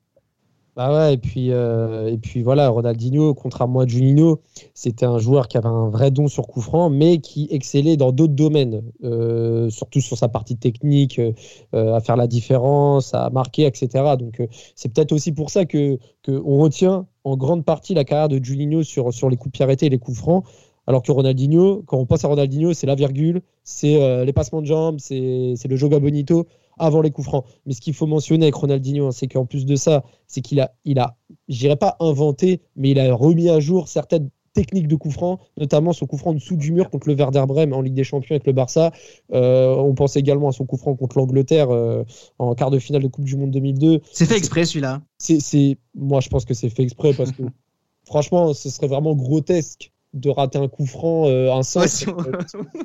Bah 0.76 0.94
ouais, 0.94 1.14
et 1.14 1.16
puis, 1.18 1.50
euh, 1.50 2.10
et 2.10 2.16
puis 2.16 2.42
voilà, 2.42 2.68
Ronaldinho, 2.68 3.34
contrairement 3.34 3.80
à 3.80 3.86
Juninho, 3.86 4.40
c'était 4.72 5.04
un 5.04 5.18
joueur 5.18 5.48
qui 5.48 5.58
avait 5.58 5.66
un 5.68 5.88
vrai 5.90 6.10
don 6.12 6.28
sur 6.28 6.46
coup 6.46 6.60
franc, 6.60 6.88
mais 6.88 7.18
qui 7.18 7.48
excellait 7.50 7.96
dans 7.96 8.12
d'autres 8.12 8.34
domaines, 8.34 8.82
euh, 9.02 9.68
surtout 9.68 10.00
sur 10.00 10.16
sa 10.16 10.28
partie 10.28 10.56
technique, 10.56 11.18
euh, 11.18 11.32
à 11.72 12.00
faire 12.00 12.16
la 12.16 12.28
différence, 12.28 13.12
à 13.14 13.28
marquer, 13.30 13.66
etc. 13.66 14.14
Donc 14.16 14.40
c'est 14.76 14.90
peut-être 14.94 15.12
aussi 15.12 15.32
pour 15.32 15.50
ça 15.50 15.64
que, 15.66 15.98
que 16.22 16.40
on 16.44 16.58
retient 16.58 17.06
en 17.24 17.36
grande 17.36 17.64
partie 17.64 17.92
la 17.92 18.04
carrière 18.04 18.28
de 18.28 18.42
Juninho 18.42 18.82
sur, 18.82 19.12
sur 19.12 19.28
les 19.28 19.36
coups 19.36 19.60
arrêtés 19.60 19.86
et 19.86 19.90
les 19.90 19.98
coups 19.98 20.18
francs, 20.18 20.44
alors 20.86 21.02
que 21.02 21.12
Ronaldinho, 21.12 21.82
quand 21.86 21.98
on 21.98 22.06
pense 22.06 22.24
à 22.24 22.28
Ronaldinho, 22.28 22.72
c'est 22.72 22.86
la 22.86 22.94
virgule, 22.94 23.42
c'est 23.64 24.02
euh, 24.02 24.24
les 24.24 24.32
passements 24.32 24.60
de 24.60 24.66
jambes, 24.66 24.98
c'est 24.98 25.68
le 25.68 25.76
joga 25.76 25.98
bonito 25.98 26.46
avant 26.78 27.02
les 27.02 27.10
coups 27.10 27.26
francs. 27.26 27.44
Mais 27.66 27.74
ce 27.74 27.80
qu'il 27.80 27.94
faut 27.94 28.06
mentionner 28.06 28.46
avec 28.46 28.54
Ronaldinho, 28.54 29.06
hein, 29.06 29.12
c'est 29.12 29.28
qu'en 29.28 29.44
plus 29.44 29.66
de 29.66 29.76
ça, 29.76 30.02
c'est 30.26 30.40
qu'il 30.40 30.60
a, 30.60 30.74
il 30.84 30.98
a, 30.98 31.16
je 31.48 31.58
dirais 31.58 31.76
pas 31.76 31.96
inventé, 32.00 32.60
mais 32.76 32.90
il 32.90 32.98
a 32.98 33.14
remis 33.14 33.50
à 33.50 33.60
jour 33.60 33.88
certaines 33.88 34.30
techniques 34.52 34.88
de 34.88 34.96
coup 34.96 35.10
franc, 35.10 35.38
notamment 35.56 35.92
son 35.92 36.06
coup 36.06 36.16
franc 36.16 36.30
en 36.30 36.34
dessous 36.34 36.56
du 36.56 36.72
mur 36.72 36.90
contre 36.90 37.08
le 37.08 37.14
Werder 37.14 37.44
Bremen 37.46 37.72
en 37.72 37.82
Ligue 37.82 37.94
des 37.94 38.04
Champions 38.04 38.34
avec 38.34 38.46
le 38.46 38.52
Barça. 38.52 38.90
Euh, 39.32 39.74
on 39.76 39.94
pense 39.94 40.16
également 40.16 40.48
à 40.48 40.52
son 40.52 40.66
coup 40.66 40.76
franc 40.76 40.96
contre 40.96 41.18
l'Angleterre 41.18 41.70
euh, 41.70 42.02
en 42.38 42.54
quart 42.54 42.70
de 42.70 42.78
finale 42.78 43.02
de 43.02 43.08
Coupe 43.08 43.24
du 43.24 43.36
Monde 43.36 43.52
2002. 43.52 44.00
C'est 44.12 44.26
fait 44.26 44.36
exprès 44.36 44.64
celui-là? 44.64 45.02
C'est, 45.18 45.40
c'est, 45.40 45.78
moi, 45.94 46.20
je 46.20 46.28
pense 46.28 46.44
que 46.44 46.54
c'est 46.54 46.68
fait 46.68 46.82
exprès 46.82 47.14
parce 47.14 47.30
que 47.32 47.42
franchement, 48.04 48.52
ce 48.54 48.70
serait 48.70 48.88
vraiment 48.88 49.14
grotesque 49.14 49.92
de 50.12 50.28
rater 50.30 50.58
un 50.58 50.68
coup 50.68 50.86
franc, 50.86 51.28
euh, 51.28 51.50
un 51.52 51.58
Ouais, 51.58 51.62
sens. 51.62 51.86
si 51.88 52.08
on- 52.08 52.16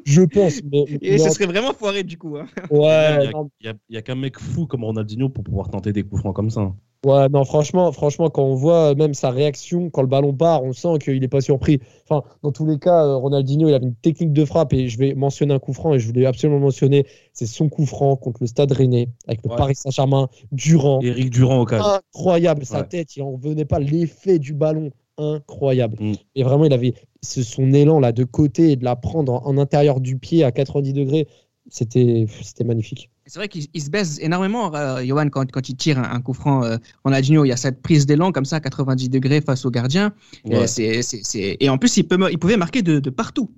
je 0.05 0.22
pense. 0.24 0.62
Mais, 0.72 0.84
Et 1.01 1.12
mais 1.12 1.17
ce 1.17 1.27
en- 1.27 1.32
serait 1.32 1.46
vraiment 1.48 1.74
foiré 1.74 2.03
du 2.03 2.17
coup. 2.17 2.38
hein. 2.38 2.46
ouais, 2.70 3.17
Il 3.22 3.65
y 3.65 3.67
a- 3.67 3.74
non, 3.94 4.01
qu'un 4.03 4.15
mec 4.15 4.39
fou 4.39 4.67
comme 4.67 4.84
Ronaldinho 4.84 5.29
pour 5.29 5.44
pouvoir 5.44 5.70
tenter 5.70 5.91
des 5.91 6.03
coups 6.03 6.22
francs 6.22 6.36
comme 6.36 6.50
ça. 6.50 6.74
Ouais, 7.05 7.29
non, 7.29 7.44
franchement, 7.46 7.91
franchement, 7.91 8.32
quand 8.32 8.44
on 8.44 8.55
voit 8.55 8.96
même 8.96 9.13
sa 9.13 9.29
réaction 9.29 9.91
quand 9.91 10.01
le 10.01 10.08
ballon 10.08 10.34
part, 10.34 10.63
on 10.63 10.74
sent 10.74 10.98
qu'il 11.03 11.20
n'est 11.20 11.27
pas 11.27 11.41
surpris. 11.41 11.79
Enfin, 12.10 12.24
dans 12.41 12.51
tous 12.51 12.65
les 12.65 12.79
cas, 12.79 13.05
euh, 13.05 13.15
Ronaldinho, 13.15 13.70
il 13.70 13.75
avait 13.75 13.86
une 13.86 13.94
technique 13.96 14.34
de 14.34 14.44
frappe 14.44 14.74
et 14.74 14.88
je 14.88 14.98
vais 14.98 15.13
mentionner 15.13 15.53
un 15.53 15.60
coup 15.60 15.74
franc 15.74 15.94
et 15.94 16.00
je 16.00 16.08
voulais 16.08 16.25
absolument 16.25 16.60
mentionner, 16.60 17.05
c'est 17.32 17.46
son 17.46 17.70
coup 17.70 17.86
franc 17.86 18.15
contre 18.15 18.39
le 18.41 18.48
Stade 18.48 18.72
Rennais 18.72 19.10
avec 19.27 19.41
le 19.44 19.51
Ouais. 19.51 19.55
Paris 19.55 19.75
Saint-Germain, 19.75 20.29
Durant. 20.51 21.00
Eric 21.01 21.29
Durand 21.29 21.60
au 21.62 21.65
cas. 21.65 22.01
Incroyable, 22.15 22.65
sa 22.65 22.79
Ouais. 22.79 22.88
tête, 22.88 23.15
il 23.15 23.22
en 23.22 23.34
revenait 23.34 23.65
pas 23.65 23.77
l'effet 23.77 24.39
du 24.39 24.53
ballon, 24.55 24.89
incroyable. 25.17 25.98
Mm. 26.00 26.13
Et 26.36 26.43
vraiment, 26.43 26.65
il 26.65 26.74
avait 26.74 26.93
ce- 27.24 27.43
son 27.43 27.74
élan 27.74 28.00
là 28.00 28.12
de 28.12 28.24
côté 28.24 28.72
et 28.72 28.75
de 28.75 28.84
la 28.84 28.95
prendre 28.95 29.34
en, 29.34 29.45
en 29.45 29.57
intérieur 29.57 30.00
du 30.01 30.17
pied 30.17 30.43
à 30.43 30.51
90 30.51 30.93
degrés, 30.93 31.27
c'était 31.69 32.25
c'était 32.41 32.63
magnifique. 32.63 33.10
C'est 33.25 33.39
vrai 33.39 33.48
qu'il 33.48 33.65
il 33.74 33.81
se 33.81 33.89
baisse 33.89 34.19
énormément, 34.22 34.74
euh, 34.75 35.03
Johan, 35.03 35.29
quand, 35.29 35.51
quand 35.51 35.67
il 35.67 35.75
tire 35.75 35.98
un, 35.98 36.03
un 36.12 36.22
coup 36.22 36.34
franc. 36.34 36.63
Euh, 36.63 36.77
Ronaldinho, 37.03 37.43
il 37.43 37.48
y 37.48 37.51
a 37.51 37.57
cette 37.57 37.81
prise 37.81 38.05
d'élan 38.05 38.31
comme 38.31 38.45
ça, 38.45 38.57
à 38.57 38.60
90 38.60 39.10
degrés 39.10 39.41
face 39.41 39.65
au 39.65 39.72
gardien. 39.72 40.13
Et, 40.45 40.57
Ouais. 40.57 40.67
c'est- 40.67 41.01
c'est- 41.01 41.22
c'est- 41.24 41.57
et 41.60 41.69
en 41.69 41.77
plus, 41.79 41.98
il, 41.98 42.03
peut, 42.07 42.17
il 42.31 42.38
pouvait 42.38 42.57
marquer 42.57 42.84
de, 42.84 43.00
de 43.00 43.10
partout. 43.10 43.50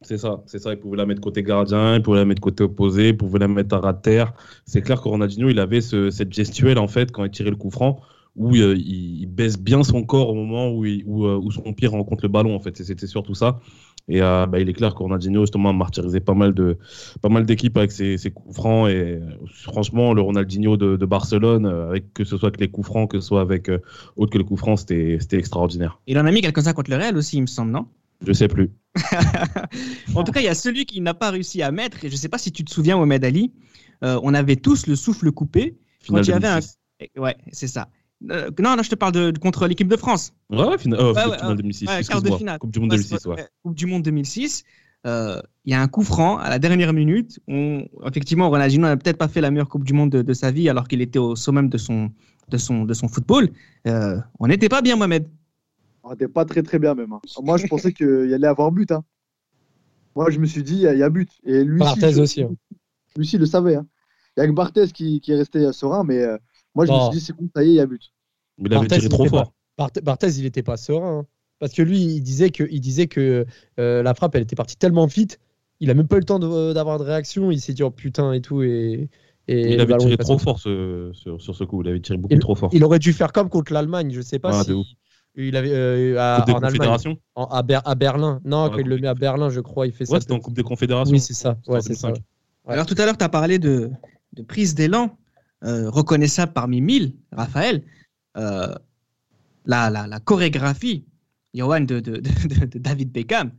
C'est 0.00 0.18
ça, 0.18 0.42
c'est 0.46 0.58
ça. 0.58 0.72
Il 0.72 0.78
pouvait 0.78 0.96
la 0.96 1.06
mettre 1.06 1.20
côté 1.20 1.42
gardien, 1.42 1.94
il 1.96 2.02
pouvait 2.02 2.18
la 2.18 2.24
mettre 2.24 2.40
côté 2.40 2.64
opposé, 2.64 3.10
il 3.10 3.16
pouvait 3.16 3.38
la 3.38 3.48
mettre 3.48 3.76
à 3.76 3.80
ras 3.80 3.92
de 3.92 4.00
terre. 4.00 4.32
C'est 4.64 4.80
clair 4.80 5.00
que 5.02 5.08
Ronaldinho, 5.08 5.48
il 5.50 5.58
avait 5.60 5.80
ce- 5.82 6.10
cette 6.10 6.32
gestuelle 6.32 6.78
en 6.78 6.88
fait 6.88 7.12
quand 7.12 7.22
il 7.24 7.30
tirait 7.30 7.50
le 7.50 7.56
coup 7.56 7.70
franc 7.70 8.00
où 8.36 8.54
euh, 8.56 8.74
il, 8.76 9.20
il 9.22 9.26
baisse 9.26 9.58
bien 9.58 9.82
son 9.82 10.02
corps 10.04 10.30
au 10.30 10.34
moment 10.34 10.70
où, 10.72 10.84
il- 10.84 11.04
où, 11.06 11.26
euh, 11.26 11.36
où 11.36 11.50
son 11.50 11.72
pied 11.74 11.88
rencontre 11.88 12.22
le 12.24 12.28
ballon 12.28 12.54
en 12.54 12.60
fait. 12.60 12.76
C'était 12.82 13.06
surtout 13.06 13.34
ça. 13.34 13.60
Et 14.08 14.20
euh, 14.20 14.46
bah, 14.46 14.58
il 14.58 14.68
est 14.68 14.72
clair 14.72 14.94
que 14.94 14.98
Ronaldinho 14.98 15.42
justement 15.42 15.68
a 15.70 15.72
martyrisé 15.72 16.18
pas 16.20 16.34
mal 16.34 16.54
de 16.54 16.76
pas 17.20 17.28
mal 17.28 17.46
d'équipes 17.46 17.76
avec 17.76 17.92
ses, 17.92 18.18
ses 18.18 18.30
coups 18.32 18.56
francs 18.56 18.88
et 18.90 19.20
franchement 19.46 20.12
le 20.12 20.20
Ronaldinho 20.22 20.76
de, 20.76 20.96
de 20.96 21.06
Barcelone 21.06 21.66
avec 21.66 22.12
que 22.12 22.24
ce 22.24 22.36
soit 22.36 22.48
avec 22.48 22.60
les 22.60 22.68
coups 22.68 22.86
francs 22.88 23.08
que 23.10 23.20
ce 23.20 23.28
soit 23.28 23.40
avec 23.40 23.70
autre 24.16 24.32
que 24.32 24.38
le 24.38 24.44
coup 24.44 24.56
franc 24.56 24.76
c'était 24.76 25.18
c'était 25.20 25.38
extraordinaire. 25.38 26.00
Il 26.08 26.18
en 26.18 26.26
a 26.26 26.32
mis 26.32 26.40
quelques-uns 26.40 26.72
contre 26.72 26.90
le 26.90 26.96
Real 26.96 27.16
aussi, 27.16 27.36
il 27.36 27.42
me 27.42 27.46
semble, 27.46 27.70
non? 27.70 27.86
Je 28.26 28.32
sais 28.32 28.48
plus. 28.48 28.70
En 30.14 30.24
tout 30.24 30.32
cas, 30.32 30.40
il 30.40 30.44
y 30.44 30.48
a 30.48 30.54
celui 30.54 30.84
qui 30.86 31.00
n'a 31.00 31.14
pas 31.14 31.30
réussi 31.30 31.62
à 31.62 31.70
mettre, 31.70 32.04
et 32.04 32.08
je 32.08 32.14
ne 32.14 32.18
sais 32.18 32.28
pas 32.28 32.38
si 32.38 32.52
tu 32.52 32.64
te 32.64 32.70
souviens, 32.72 32.96
Mohamed 32.96 33.24
Ali, 33.24 33.52
euh, 34.04 34.18
on 34.22 34.34
avait 34.34 34.56
tous 34.56 34.86
le 34.86 34.96
souffle 34.96 35.30
coupé. 35.32 35.76
Finale 36.00 36.24
il 36.24 36.28
y 36.28 36.32
avait 36.32 36.48
un- 36.48 36.60
2006. 36.60 36.78
Ouais, 37.16 37.36
c'est 37.52 37.66
ça. 37.68 37.88
Euh, 38.30 38.50
non, 38.60 38.76
non, 38.76 38.82
je 38.82 38.90
te 38.90 38.94
parle 38.94 39.12
de, 39.12 39.32
contre 39.38 39.66
l'équipe 39.66 39.88
de 39.88 39.96
France. 39.96 40.32
Ouais, 40.50 40.64
ouais, 40.64 40.78
fina- 40.78 40.96
Ouais, 40.98 41.12
ouais, 41.12 41.22
finale 41.36 41.50
ouais. 41.50 41.56
2006. 41.56 41.86
Ouais, 41.86 41.86
quart 41.86 41.96
de 41.96 42.00
excuse-moi. 42.28 42.38
finale. 42.38 42.58
Coupe 42.58 42.70
du 42.72 42.80
Monde 42.80 42.90
Ouais, 42.92 42.96
2006, 42.98 43.16
c'est- 43.20 43.28
ouais. 43.28 43.34
ouais, 43.36 43.48
Coupe 43.62 43.74
du 43.74 43.86
Monde 43.86 44.02
2006. 44.02 44.64
Euh, 45.06 45.40
Il 45.64 45.72
y 45.72 45.74
a 45.74 45.80
un 45.82 45.88
coup 45.88 46.02
franc 46.02 46.38
à 46.38 46.48
la 46.50 46.58
dernière 46.58 46.92
minute. 46.92 47.40
On, 47.48 47.84
effectivement, 48.06 48.48
Ronaldinho 48.50 48.82
n'a 48.86 48.96
peut-être 48.96 49.16
pas 49.18 49.28
fait 49.28 49.40
la 49.40 49.50
meilleure 49.50 49.68
Coupe 49.68 49.84
du 49.84 49.92
Monde 49.92 50.10
de, 50.10 50.22
de 50.22 50.32
sa 50.32 50.50
vie 50.52 50.68
alors 50.68 50.86
qu'il 50.88 51.00
était 51.00 51.18
au 51.18 51.34
sommet 51.36 51.62
de 51.68 51.78
son, 51.78 52.10
de 52.48 52.56
son, 52.58 52.84
de 52.84 52.94
son 52.94 53.08
football. 53.08 53.48
Euh, 53.86 54.18
on 54.38 54.46
n'était 54.46 54.68
pas 54.68 54.82
bien, 54.82 54.94
Mohamed. 54.96 55.28
On 56.04 56.10
n'était 56.10 56.28
pas 56.28 56.44
très 56.44 56.62
très 56.62 56.78
bien 56.80 56.94
même. 56.94 57.12
hein. 57.12 57.20
Moi, 57.42 57.56
je 57.58 57.66
pensais 57.68 57.92
qu'il 57.92 58.28
y 58.30 58.34
allait 58.34 58.46
avoir 58.46 58.70
but. 58.72 58.90
Hein. 58.92 59.04
Moi, 60.14 60.30
je 60.30 60.38
me 60.38 60.46
suis 60.46 60.62
dit, 60.62 60.74
il 60.74 60.80
y, 60.82 60.86
a- 60.86 60.92
il 60.94 60.98
y 60.98 61.02
a 61.02 61.08
but. 61.10 61.30
Et 61.44 61.64
lui, 61.64 61.78
Barthez 61.78 62.18
aussi, 62.18 62.42
hein. 62.42 62.50
Lui 63.16 63.22
aussi, 63.22 63.36
il 63.36 63.40
le 63.40 63.46
savait. 63.46 63.76
hein. 63.76 63.86
Il 64.36 64.40
y 64.40 64.42
a 64.42 64.46
que 64.46 64.52
Barthez 64.52 64.86
qui, 64.92 65.20
qui 65.20 65.32
est 65.32 65.36
resté 65.36 65.72
serein, 65.72 66.04
mais 66.04 66.22
euh, 66.22 66.36
moi, 66.74 66.86
je 66.86 66.90
Non. 66.90 67.06
me 67.06 67.10
suis 67.12 67.18
dit, 67.20 67.24
c'est 67.26 67.32
bon, 67.34 67.48
ça 67.54 67.62
y 67.62 67.68
est, 67.68 67.70
il 67.70 67.74
y 67.76 67.80
a 67.80 67.86
but. 67.86 68.12
Mais 68.58 68.68
il 68.68 68.74
avait 68.74 68.86
Barthez, 68.86 69.00
tiré 69.00 69.08
trop 69.08 69.26
fort. 69.26 69.52
Barthez, 70.02 70.28
il 70.38 70.42
n'était 70.44 70.62
pas 70.62 70.76
serein. 70.76 71.20
hein. 71.20 71.26
Parce 71.58 71.72
que 71.72 71.82
lui, 71.82 72.00
il 72.00 72.20
disait 72.22 72.50
que, 72.50 72.64
il 72.70 72.80
disait 72.80 73.06
que 73.06 73.46
euh, 73.78 74.02
la 74.02 74.14
frappe, 74.14 74.34
elle 74.34 74.42
était 74.42 74.56
partie 74.56 74.76
tellement 74.76 75.06
vite. 75.06 75.38
Il 75.80 75.90
a 75.90 75.94
même 75.94 76.08
pas 76.08 76.16
eu 76.16 76.20
le 76.20 76.24
temps 76.24 76.38
de- 76.38 76.72
d'avoir 76.72 76.98
de, 76.98 77.04
réaction. 77.04 77.50
Il 77.50 77.60
s'est 77.60 77.72
dit, 77.72 77.82
oh 77.82 77.90
putain, 77.90 78.32
et 78.32 78.40
tout. 78.40 78.62
Et, 78.62 79.08
et 79.48 79.72
Il 79.74 79.80
avait 79.80 79.96
tiré 79.96 80.16
trop 80.16 80.38
fort 80.38 80.58
ce- 80.58 81.10
sur, 81.14 81.40
sur 81.40 81.54
ce 81.54 81.64
coup. 81.64 81.82
Il 81.82 81.88
avait 81.88 82.00
tiré 82.00 82.18
beaucoup 82.18 82.36
trop 82.38 82.54
fort. 82.54 82.70
Il 82.72 82.82
aurait 82.84 82.98
dû 82.98 83.12
faire 83.12 83.32
comme 83.32 83.48
contre 83.48 83.72
l'Allemagne. 83.72 84.10
Je 84.12 84.20
sais 84.20 84.38
pas 84.38 84.56
Ouais, 84.58 84.64
si. 84.64 84.96
Il 85.34 85.56
avait 85.56 85.72
euh, 85.72 86.16
à- 86.20 86.36
Coupe 86.38 86.46
des 86.46 86.52
en 86.52 86.58
Allemagne, 86.62 87.16
en- 87.36 87.44
à, 87.46 87.62
Ber- 87.62 87.80
à 87.86 87.94
Berlin. 87.94 88.40
Non, 88.44 88.68
quand 88.70 88.78
il 88.78 88.86
le 88.86 88.98
met 88.98 89.08
à 89.08 89.14
Berlin, 89.14 89.48
je 89.48 89.60
crois, 89.60 89.86
il 89.86 89.92
fait 89.92 90.04
ça. 90.04 90.12
Ouais, 90.14 90.20
c'était 90.20 90.32
en 90.34 90.40
Coupe 90.40 90.54
des 90.54 90.62
Confédérations. 90.62 91.12
Oui, 91.12 91.20
c'est 91.20 91.32
ça. 91.32 91.56
Ouais, 91.66 91.80
c'est 91.80 91.94
ça. 91.94 92.08
2005. 92.08 92.22
Ouais. 92.66 92.72
Alors 92.74 92.86
tout 92.86 92.94
à 92.98 93.06
l'heure, 93.06 93.16
tu 93.16 93.24
as 93.24 93.28
parlé 93.30 93.58
de, 93.58 93.90
de 94.34 94.42
prise 94.42 94.74
d'élan, 94.74 95.16
euh, 95.64 95.90
reconnaissable 95.90 96.52
parmi 96.52 96.80
mille, 96.80 97.14
Raphaël. 97.32 97.82
Euh, 98.36 98.74
la, 99.64 99.90
la, 99.90 100.06
la 100.06 100.20
chorégraphie, 100.20 101.04
Johan, 101.54 101.80
de, 101.80 102.00
de, 102.00 102.16
de- 102.16 102.66
de 102.66 102.78
David 102.78 103.12
Beckham, 103.12 103.52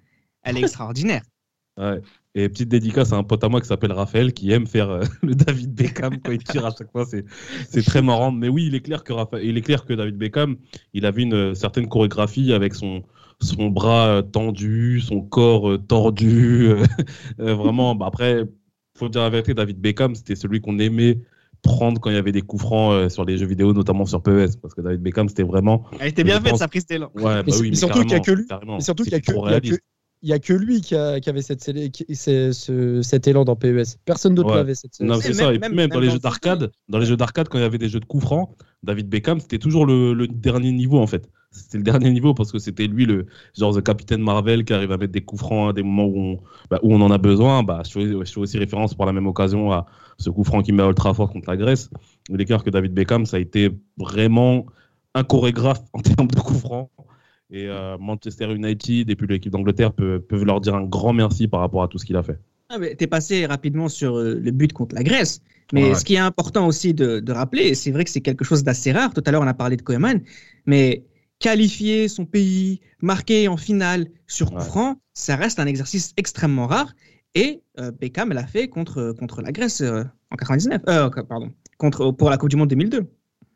elle 0.43 0.57
est 0.57 0.62
extraordinaire. 0.63 1.24
Ouais. 1.77 2.01
Et 2.36 2.50
petite 2.50 2.69
dédicace 2.69 3.13
à 3.13 3.15
un 3.15 3.24
pote 3.24 3.43
à 3.43 3.50
moi 3.50 3.62
qui 3.62 3.67
s'appelle 3.67 3.91
Raphaël 3.91 4.33
qui 4.33 4.51
aime 4.51 4.67
faire 4.67 4.89
euh, 4.89 5.03
le 5.22 5.36
David 5.36 5.74
Beckham 5.74 6.19
quand 6.19 6.31
il 6.31 6.43
tire 6.43 6.65
à 6.65 6.72
chaque 6.77 6.91
fois. 6.91 7.05
C'est, 7.05 7.83
très 7.83 8.01
marrant. 8.01 8.31
Mais 8.31 8.50
oui, 8.50 8.65
il 8.67 8.75
est 8.75 8.81
clair 8.81 9.03
que 9.03 9.13
Raphaël, 9.13 9.45
il 9.45 9.57
est 9.57 9.62
clair 9.62 9.86
que 9.86 9.93
David 9.93 10.17
Beckham, 10.17 10.57
il 10.93 11.05
avait 11.05 11.24
une 11.24 11.55
certaine 11.55 11.88
chorégraphie 11.88 12.53
avec 12.53 12.74
son, 12.74 13.03
son 13.39 13.69
bras 13.69 14.24
tendu, 14.31 15.00
son 15.00 15.22
corps 15.22 15.77
tordu. 15.88 16.69
vraiment, 17.38 17.95
bah, 17.95 18.07
après, 18.07 18.43
faut 18.98 19.10
dire 19.10 19.22
la 19.22 19.29
vérité, 19.29 19.53
David 19.53 19.79
Beckham, 19.79 20.15
c'était 20.15 20.36
celui 20.36 20.60
qu'on 20.62 20.79
aimait 20.79 21.19
prendre 21.63 22.00
quand 22.00 22.10
il 22.12 22.15
y 22.15 22.20
avait 22.20 22.32
des 22.32 22.41
coups 22.41 22.62
francs 22.62 22.93
euh, 22.93 23.10
sur 23.10 23.25
les 23.25 23.38
jeux 23.38 23.48
vidéo, 23.48 23.74
notamment 23.74 24.05
sur 24.05 24.22
PES. 24.22 24.58
Parce 24.62 24.74
que 24.75 24.82
David 24.82 25.01
Beckham, 25.01 25.27
c'était 25.29 25.43
vraiment. 25.43 25.86
Elle 26.00 26.10
était 26.10 26.24
bien 26.24 26.39
faite, 26.39 26.51
pense- 26.51 26.60
sa 26.60 26.67
prise 26.67 26.86
d'élan. 26.86 27.10
Ouais, 27.15 27.24
bah 27.24 27.43
Mais 27.48 27.58
oui, 27.58 27.70
mais 27.72 27.75
surtout 27.75 28.01
qu'il 28.01 28.12
y 28.12 28.15
a 28.15 28.20
que 28.20 28.32
lui- 28.32 28.46
surtout 28.79 29.03
qu'il 29.03 29.13
y 29.13 29.15
a 29.15 29.20
que, 29.22 29.77
il 30.24 30.30
y 30.30 30.34
a 30.34 30.39
que- 30.39 30.53
lui 30.53 30.82
qui, 30.82 30.96
a- 30.96 31.20
qui 31.20 31.30
avait 31.30 31.42
cette, 31.42 31.62
célé- 31.62 31.92
qui- 31.92 32.06
c'est- 32.15 32.53
ce- 32.53 33.01
cet 33.01 33.27
élan 33.27 33.44
dans 33.46 33.56
PES. 33.56 33.98
Personne 34.06 34.34
d'autre 34.34 34.50
Ouais. 34.50 34.56
l'avait. 34.56 34.74
Cette, 34.75 35.00
Non, 35.01 35.15
C'est 35.22 35.34
ça. 35.34 35.53
Et 35.53 35.60
même- 35.60 35.70
puis 35.72 35.75
même, 35.75 35.89
dans 35.89 36.00
les 36.00 36.08
dans 36.08 36.13
jeux 36.13 36.20
d'arcade, 36.20 36.72
dans 36.89 36.98
les 36.98 37.06
jeux 37.06 37.18
d'arcade, 37.18 37.50
quand 37.50 37.58
il 37.60 37.62
y 37.62 37.65
avait 37.65 37.77
des 37.77 37.89
jeux 37.89 38.00
de 38.00 38.06
coups 38.06 38.24
francs, 38.24 38.50
David 38.82 39.08
Beckham, 39.10 39.39
c'était 39.39 39.60
toujours 39.60 39.86
le, 39.86 40.13
le 40.13 40.27
dernier 40.27 40.72
niveau 40.72 40.98
en 41.00 41.08
fait. 41.08 41.30
C'était 41.51 41.77
le 41.77 41.84
dernier 41.84 42.10
niveau 42.12 42.34
parce 42.34 42.51
que 42.51 42.58
c'était 42.58 42.88
lui 42.88 43.06
le 43.06 43.27
genre 43.56 43.75
the 43.77 43.84
Capitaine 43.84 44.22
Marvel 44.24 44.65
qui 44.65 44.74
arrive 44.74 44.92
à 44.92 44.98
mettre 44.98 45.12
des 45.13 45.22
coups 45.22 45.42
francs 45.42 45.70
à 45.70 45.74
des 45.74 45.84
moments 45.84 46.06
où 46.08 46.18
on, 46.18 46.39
bah, 46.72 46.80
où 46.82 46.94
on 46.96 47.00
en 47.01 47.12
a 47.12 47.20
besoin. 47.20 47.62
Bah, 47.62 47.84
je, 47.86 47.92
fais, 47.92 48.06
je 48.08 48.24
fais 48.32 48.39
aussi 48.39 48.58
référence 48.58 48.96
pour 48.96 49.06
la 49.06 49.13
même 49.13 49.27
occasion 49.27 49.72
à 49.72 49.86
ce 50.18 50.32
coup 50.32 50.44
franc 50.44 50.63
qu'il 50.63 50.74
met 50.74 50.82
à 50.84 50.88
Ultra 50.88 51.13
Fort 51.13 51.30
contre 51.32 51.50
la 51.50 51.58
Grèce. 51.58 51.89
Clair 52.48 52.63
que 52.63 52.70
David 52.72 52.94
Beckham, 52.94 53.25
ça 53.27 53.38
a 53.38 53.39
été 53.39 53.70
vraiment 53.98 54.65
un 55.13 55.24
chorégraphe 55.24 55.84
en 55.94 56.00
termes 56.00 56.27
de 56.27 56.39
coups 56.39 56.60
francs. 56.62 56.89
Et 57.53 57.67
euh, 57.69 57.98
Manchester 58.00 58.53
United 58.53 59.10
et 59.10 59.15
puis 59.15 59.27
l'équipe 59.27 59.51
d'Angleterre 59.51 59.93
peuvent, 59.93 60.19
peuvent 60.22 60.43
leur 60.45 60.60
dire 60.62 60.75
un 60.75 60.83
grand 60.83 61.13
merci 61.13 61.48
par 61.48 61.62
rapport 61.62 61.83
à 61.83 61.88
tout 61.88 61.98
ce 62.00 62.05
qu'il 62.05 62.17
a 62.17 62.24
fait. 62.24 62.39
Ah, 62.69 62.77
mais 62.79 62.95
T'es 62.95 63.07
passé 63.07 63.45
rapidement 63.45 63.88
sur 63.89 64.17
euh, 64.17 64.36
le 64.39 64.51
but 64.51 64.74
contre 64.74 64.95
la 64.95 65.03
Grèce. 65.03 65.41
Mais 65.72 65.93
Ouais. 65.93 65.95
ce 65.95 66.03
qui 66.05 66.15
est 66.15 66.17
important 66.19 66.67
aussi 66.67 66.93
de, 66.93 67.19
de 67.19 67.31
rappeler, 67.31 67.63
et 67.63 67.75
c'est 67.75 67.91
vrai 67.91 68.03
que 68.03 68.10
c'est 68.10 68.22
quelque 68.22 68.45
chose 68.45 68.63
d'assez 68.63 68.91
rare, 68.91 69.13
tout 69.13 69.24
à 69.25 69.31
l'heure 69.31 69.41
on 69.41 69.48
a 69.48 69.53
parlé 69.53 69.75
de 69.77 69.81
Koeman, 69.81 70.22
mais 70.65 71.03
qualifier 71.39 72.07
son 72.07 72.25
pays, 72.25 72.79
marquer 73.01 73.48
en 73.48 73.57
finale 73.57 74.07
sur 74.27 74.53
coup 74.53 74.62
Ouais. 74.62 74.63
franc, 74.63 74.98
ça 75.13 75.36
reste 75.36 75.60
un 75.60 75.65
exercice 75.65 76.13
extrêmement 76.17 76.67
rare. 76.67 76.93
Et 77.36 77.62
euh, 77.79 77.91
Beckham 77.91 78.31
l'a 78.33 78.45
fait 78.45 78.67
contre, 78.67 79.13
contre 79.17 79.41
la 79.41 79.51
Grèce 79.51 79.81
euh, 79.81 80.03
en 80.31 80.36
99, 80.36 80.81
euh, 80.88 81.10
pardon, 81.27 81.51
contre, 81.77 82.12
pour 82.12 82.29
la 82.29 82.38
Coupe 82.38 82.50
du 82.50 82.55
Monde 82.55 82.69
2002. 82.69 83.07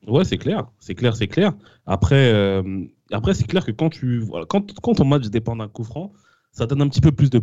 Ouais, 0.08 0.24
c'est 0.24 0.38
clair, 0.38 0.72
c'est 0.80 0.96
clair, 0.96 1.16
c'est 1.16 1.27
clair. 1.27 1.54
Après, 1.86 2.32
euh, 2.34 2.86
après 3.12 3.34
c'est 3.34 3.46
clair 3.48 3.66
que 3.66 3.72
quand 3.72 3.90
tu, 3.90 4.20
voilà, 4.20 4.46
quand, 4.48 4.74
quand 4.82 4.94
ton 4.96 5.06
match 5.06 5.28
dépend 5.30 5.56
d'un 5.56 5.68
coup 5.68 5.84
franc, 5.84 6.12
ça 6.52 6.66
donne 6.66 6.82
un 6.82 6.88
petit 6.88 7.02
peu 7.02 7.12
plus 7.12 7.30
de 7.30 7.38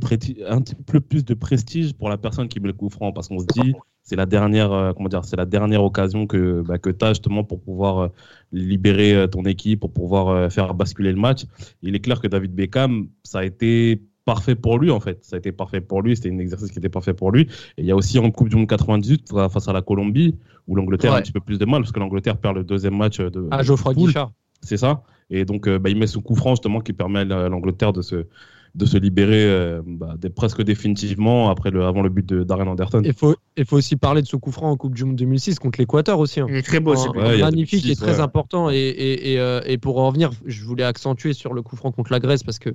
un 0.49 0.61
petit 0.61 0.75
peu 0.75 1.01
plus 1.01 1.25
de 1.25 1.35
prestige 1.35 1.95
pour 1.95 2.09
la 2.09 2.19
personne 2.19 2.49
qui 2.49 2.59
met 2.61 2.67
le 2.69 2.73
coup 2.73 2.89
franc, 2.91 3.13
parce 3.13 3.29
qu'on 3.29 3.39
se 3.39 3.47
dit, 3.47 3.73
c'est 4.03 4.17
la 4.17 4.27
dernière, 4.27 4.73
euh, 4.73 4.93
comment 4.93 5.09
dire, 5.09 5.25
c'est 5.25 5.37
la 5.37 5.47
dernière 5.47 5.85
occasion 5.85 6.27
que, 6.27 6.63
bah, 6.63 6.79
que 6.79 6.91
tu 6.91 7.05
as 7.05 7.11
justement 7.11 7.45
pour 7.45 7.61
pouvoir 7.61 7.99
euh, 7.99 8.09
libérer 8.53 9.15
euh, 9.15 9.27
ton 9.27 9.45
équipe, 9.45 9.81
pour 9.81 9.93
pouvoir 9.93 10.51
faire 10.53 10.75
basculer 10.75 11.13
le 11.13 11.19
match. 11.21 11.45
Il 11.83 11.95
est 11.95 12.01
clair 12.01 12.21
que 12.21 12.27
David 12.29 12.55
Beckham, 12.55 13.09
ça 13.23 13.39
a 13.41 13.45
été 13.45 14.03
parfait 14.25 14.55
pour 14.57 14.79
lui 14.79 14.91
en 14.91 15.01
fait. 15.01 15.23
Ça 15.23 15.37
a 15.37 15.39
été 15.39 15.53
parfait 15.53 15.81
pour 15.81 16.03
lui. 16.03 16.17
C'était 16.17 16.31
un 16.31 16.39
exercice 16.39 16.71
qui 16.71 16.79
était 16.79 16.89
parfait 16.89 17.15
pour 17.15 17.31
lui. 17.31 17.43
Et 17.77 17.83
il 17.83 17.85
y 17.87 17.91
a 17.91 17.97
aussi 17.97 18.19
en 18.19 18.31
Coupe 18.31 18.49
du 18.49 18.57
Monde 18.57 18.69
98 18.69 19.29
fa- 19.31 19.49
face 19.49 19.69
à 19.69 19.73
la 19.73 19.83
Colombie 19.83 20.37
où 20.67 20.75
l'Angleterre 20.77 21.13
a 21.13 21.15
un 21.19 21.23
petit 21.23 21.33
peu 21.33 21.41
plus 21.41 21.59
de 21.59 21.65
mal 21.67 21.83
parce 21.83 21.93
que 21.93 22.01
l'Angleterre 22.01 22.37
perd 22.39 22.57
le 22.57 22.65
deuxième 22.65 22.97
match 22.97 23.19
de. 23.21 23.49
Ah, 23.51 23.63
Geoffroy. 23.63 23.93
Guichard. 24.07 24.33
C'est 24.65 24.77
ça. 24.77 25.03
Et 25.31 25.45
donc 25.45 25.67
euh, 25.69 25.79
bah, 25.79 25.91
il 25.91 25.97
met 25.97 26.07
ce 26.07 26.19
coup 26.19 26.35
franc 26.37 26.51
justement 26.51 26.81
qui 26.81 26.93
permet 26.93 27.21
à 27.21 27.49
l'Angleterre 27.49 27.93
de 27.93 28.03
se 28.03 28.27
de 28.75 28.87
se 28.87 28.99
libérer 28.99 29.45
euh, 29.45 29.83
bah, 29.87 30.17
presque 30.35 30.61
définitivement 30.63 31.49
après 31.49 31.71
le 31.71 31.85
avant 31.85 32.03
le 32.03 32.09
but 32.09 32.27
de 32.27 32.43
Darren 32.43 32.67
Anderson. 32.67 33.03
Il 33.05 33.13
faut, 33.13 33.37
il 33.57 33.65
faut 33.65 33.77
aussi 33.77 33.95
parler 33.95 34.21
de 34.21 34.27
ce 34.27 34.35
coup 34.35 34.51
franc 34.51 34.69
en 34.71 34.77
Coupe 34.77 34.95
du 34.95 35.05
Monde 35.05 35.15
2006 35.15 35.61
contre 35.61 35.79
l'Équateur 35.79 36.19
aussi. 36.19 36.41
hein. 36.41 36.47
Il 36.49 36.57
est 36.57 36.63
très 36.63 36.81
beau, 36.81 36.97
ce 36.97 37.09
Un- 37.09 37.13
but. 37.13 37.19
Ouais, 37.21 37.35
il 37.35 37.39
y 37.39 37.43
a 37.43 37.45
magnifique 37.45 37.85
et 37.85 37.95
2006, 37.95 38.01
très 38.03 38.15
ouais. 38.17 38.21
important. 38.21 38.71
Et, 38.71 38.75
et, 38.77 39.33
et, 39.35 39.39
euh, 39.39 39.61
et 39.65 39.79
pour 39.79 39.99
en 40.01 40.09
revenir, 40.09 40.33
je 40.45 40.65
voulais 40.65 40.83
accentuer 40.83 41.35
sur 41.35 41.55
le 41.55 41.63
coup 41.63 41.77
franc 41.77 41.93
contre 41.93 42.11
la 42.11 42.19
Grèce 42.19 42.43
parce 42.43 42.59
que 42.59 42.71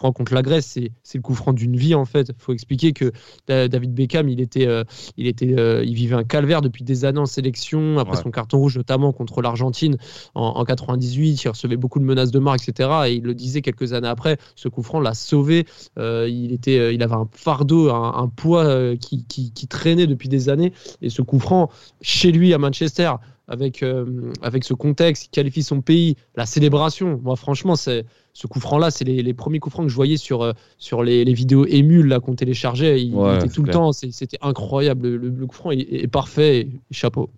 franc 0.00 0.12
contre 0.12 0.32
la 0.32 0.40
Grèce, 0.40 0.78
c'est 1.02 1.18
le 1.18 1.20
coup 1.22 1.34
franc 1.34 1.52
d'une 1.52 1.76
vie 1.76 1.94
en 1.94 2.06
fait. 2.06 2.28
Il 2.30 2.34
faut 2.42 2.54
expliquer 2.54 2.92
que 2.94 3.12
Da- 3.46 3.68
David 3.68 3.92
Beckham, 3.92 4.30
il 4.30 4.40
était, 4.40 4.66
euh, 4.66 4.82
il 5.18 5.26
était, 5.26 5.54
euh, 5.58 5.84
il 5.84 5.92
vivait 5.94 6.14
un 6.14 6.24
calvaire 6.24 6.62
depuis 6.62 6.84
des 6.84 7.04
années 7.04 7.18
en 7.20 7.26
sélection. 7.26 7.98
Après 7.98 8.16
Ouais. 8.16 8.22
son 8.22 8.30
carton 8.30 8.56
rouge, 8.58 8.78
notamment 8.78 9.12
contre 9.12 9.42
l'Argentine 9.42 9.98
en, 10.34 10.42
en 10.56 10.64
98, 10.64 11.44
il 11.44 11.48
recevait 11.48 11.76
beaucoup 11.76 11.98
de 11.98 12.04
menaces 12.04 12.30
de 12.30 12.38
mort, 12.38 12.54
etc. 12.54 12.88
Et 13.08 13.12
il 13.16 13.22
le 13.24 13.34
disait 13.34 13.60
quelques 13.60 13.92
années 13.92 14.08
après. 14.08 14.38
Ce 14.56 14.68
coup 14.68 14.82
franc 14.82 15.00
l'a 15.00 15.12
sauvé. 15.12 15.66
Euh, 15.98 16.26
il 16.30 16.52
était, 16.52 16.94
il 16.94 17.02
avait 17.02 17.14
un 17.14 17.28
fardeau, 17.32 17.90
un, 17.90 18.14
un 18.16 18.28
poids 18.28 18.96
qui, 18.96 19.26
qui, 19.26 19.52
qui 19.52 19.66
traînait 19.68 20.06
depuis 20.06 20.30
des 20.30 20.48
années. 20.48 20.72
Et 21.02 21.10
ce 21.10 21.20
coup 21.20 21.38
franc 21.38 21.68
chez 22.00 22.32
lui 22.32 22.54
à 22.54 22.58
Manchester 22.58 23.12
avec, 23.48 23.82
euh, 23.82 24.32
avec 24.42 24.62
ce 24.64 24.74
contexte, 24.74 25.26
il 25.26 25.30
qualifie 25.30 25.64
son 25.64 25.80
pays, 25.82 26.14
la 26.36 26.46
célébration. 26.46 27.20
Moi, 27.22 27.34
franchement, 27.36 27.74
c'est 27.76 28.06
ce 28.32 28.46
coup 28.46 28.60
franc-là, 28.60 28.90
c'est 28.90 29.04
les, 29.04 29.22
les 29.22 29.34
premiers 29.34 29.58
coups 29.58 29.72
francs 29.74 29.86
que 29.86 29.90
je 29.90 29.96
voyais 29.96 30.16
sur, 30.16 30.42
euh, 30.42 30.52
sur 30.78 31.02
les, 31.02 31.24
les 31.24 31.34
vidéos 31.34 31.66
émules 31.66 32.18
qu'on 32.24 32.34
téléchargeait. 32.34 33.02
Il, 33.02 33.14
Ouais, 33.14 33.32
il 33.32 33.34
était 33.36 33.48
tout 33.48 33.62
le 33.62 33.70
temps, 33.70 33.92
c'était 33.92 34.38
incroyable. 34.40 35.08
Le, 35.08 35.28
le- 35.28 35.46
coup 35.46 35.54
franc 35.54 35.70
est, 35.72 35.80
est 35.80 36.08
parfait, 36.08 36.60
et 36.60 36.70
chapeau. 36.90 37.30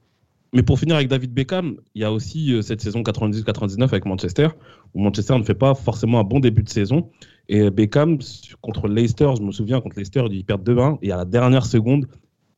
Mais 0.55 0.63
pour 0.63 0.79
finir 0.79 0.97
avec 0.97 1.09
David 1.09 1.33
Beckham, 1.33 1.77
il 1.95 2.03
y 2.03 2.05
a 2.05 2.13
aussi 2.13 2.53
euh, 2.53 2.61
cette 2.63 2.83
saison 2.83 3.03
98-99 3.03 3.85
avec 3.93 4.05
Manchester, 4.05 4.49
où 4.95 5.01
Manchester 5.01 5.39
ne 5.39 5.45
fait 5.45 5.55
pas 5.55 5.75
forcément 5.75 6.21
un 6.21 6.25
bon 6.25 6.41
début 6.41 6.63
de 6.63 6.69
saison. 6.69 7.09
Et 7.49 7.71
Beckham, 7.71 8.19
contre 8.61 8.87
Leicester, 8.87 9.31
je 9.39 9.43
me 9.43 9.51
souviens, 9.51 9.81
contre 9.81 9.97
Leicester, 9.97 10.25
il 10.31 10.45
perd 10.45 10.63
2-1, 10.63 10.99
et 11.03 11.11
à 11.11 11.17
la 11.17 11.25
dernière 11.25 11.65
seconde, 11.65 12.07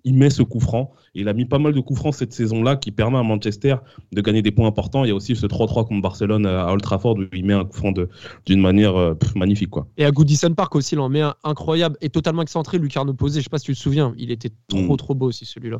il 0.04 0.14
met 0.16 0.30
ce 0.30 0.42
coup 0.42 0.60
franc. 0.60 0.92
Et 1.14 1.20
il 1.22 1.28
a 1.28 1.32
mis 1.32 1.44
pas 1.46 1.58
mal 1.58 1.72
de 1.72 1.80
coups 1.80 1.98
francs 1.98 2.14
cette 2.14 2.32
saison-là 2.32 2.76
qui 2.76 2.90
permet 2.92 3.16
à 3.18 3.22
Manchester 3.22 3.76
de 4.12 4.20
gagner 4.20 4.42
des 4.42 4.50
points 4.50 4.66
importants. 4.68 5.04
Il 5.04 5.08
y 5.08 5.10
a 5.10 5.14
aussi 5.14 5.34
ce 5.34 5.46
3-3 5.46 5.86
contre 5.86 6.02
Barcelone 6.02 6.44
à 6.46 6.70
Old 6.72 6.82
Trafford 6.82 7.16
où 7.18 7.22
il 7.32 7.44
met 7.44 7.54
un 7.54 7.64
coup 7.64 7.76
franc 7.76 7.92
de- 7.92 8.08
d'une 8.46 8.60
manière 8.60 8.96
euh, 8.96 9.14
pff, 9.14 9.34
magnifique. 9.34 9.70
Quoi. 9.70 9.86
Et 9.96 10.04
à 10.04 10.10
Goodison 10.10 10.52
Park 10.54 10.74
aussi, 10.74 10.94
il 10.94 10.98
en 11.00 11.08
met 11.08 11.22
un 11.22 11.34
incroyable 11.44 11.96
et 12.00 12.10
totalement 12.10 12.42
excentré, 12.42 12.78
Lucarno 12.78 13.14
Posé. 13.14 13.40
Je 13.40 13.44
sais 13.44 13.50
pas 13.50 13.58
si 13.58 13.64
tu 13.66 13.74
te 13.74 13.78
souviens, 13.78 14.14
il 14.18 14.30
était 14.30 14.50
trop, 14.68 14.80
Mm. 14.94 14.96
trop 14.96 15.14
beau 15.14 15.26
aussi 15.26 15.44
celui-là. 15.46 15.78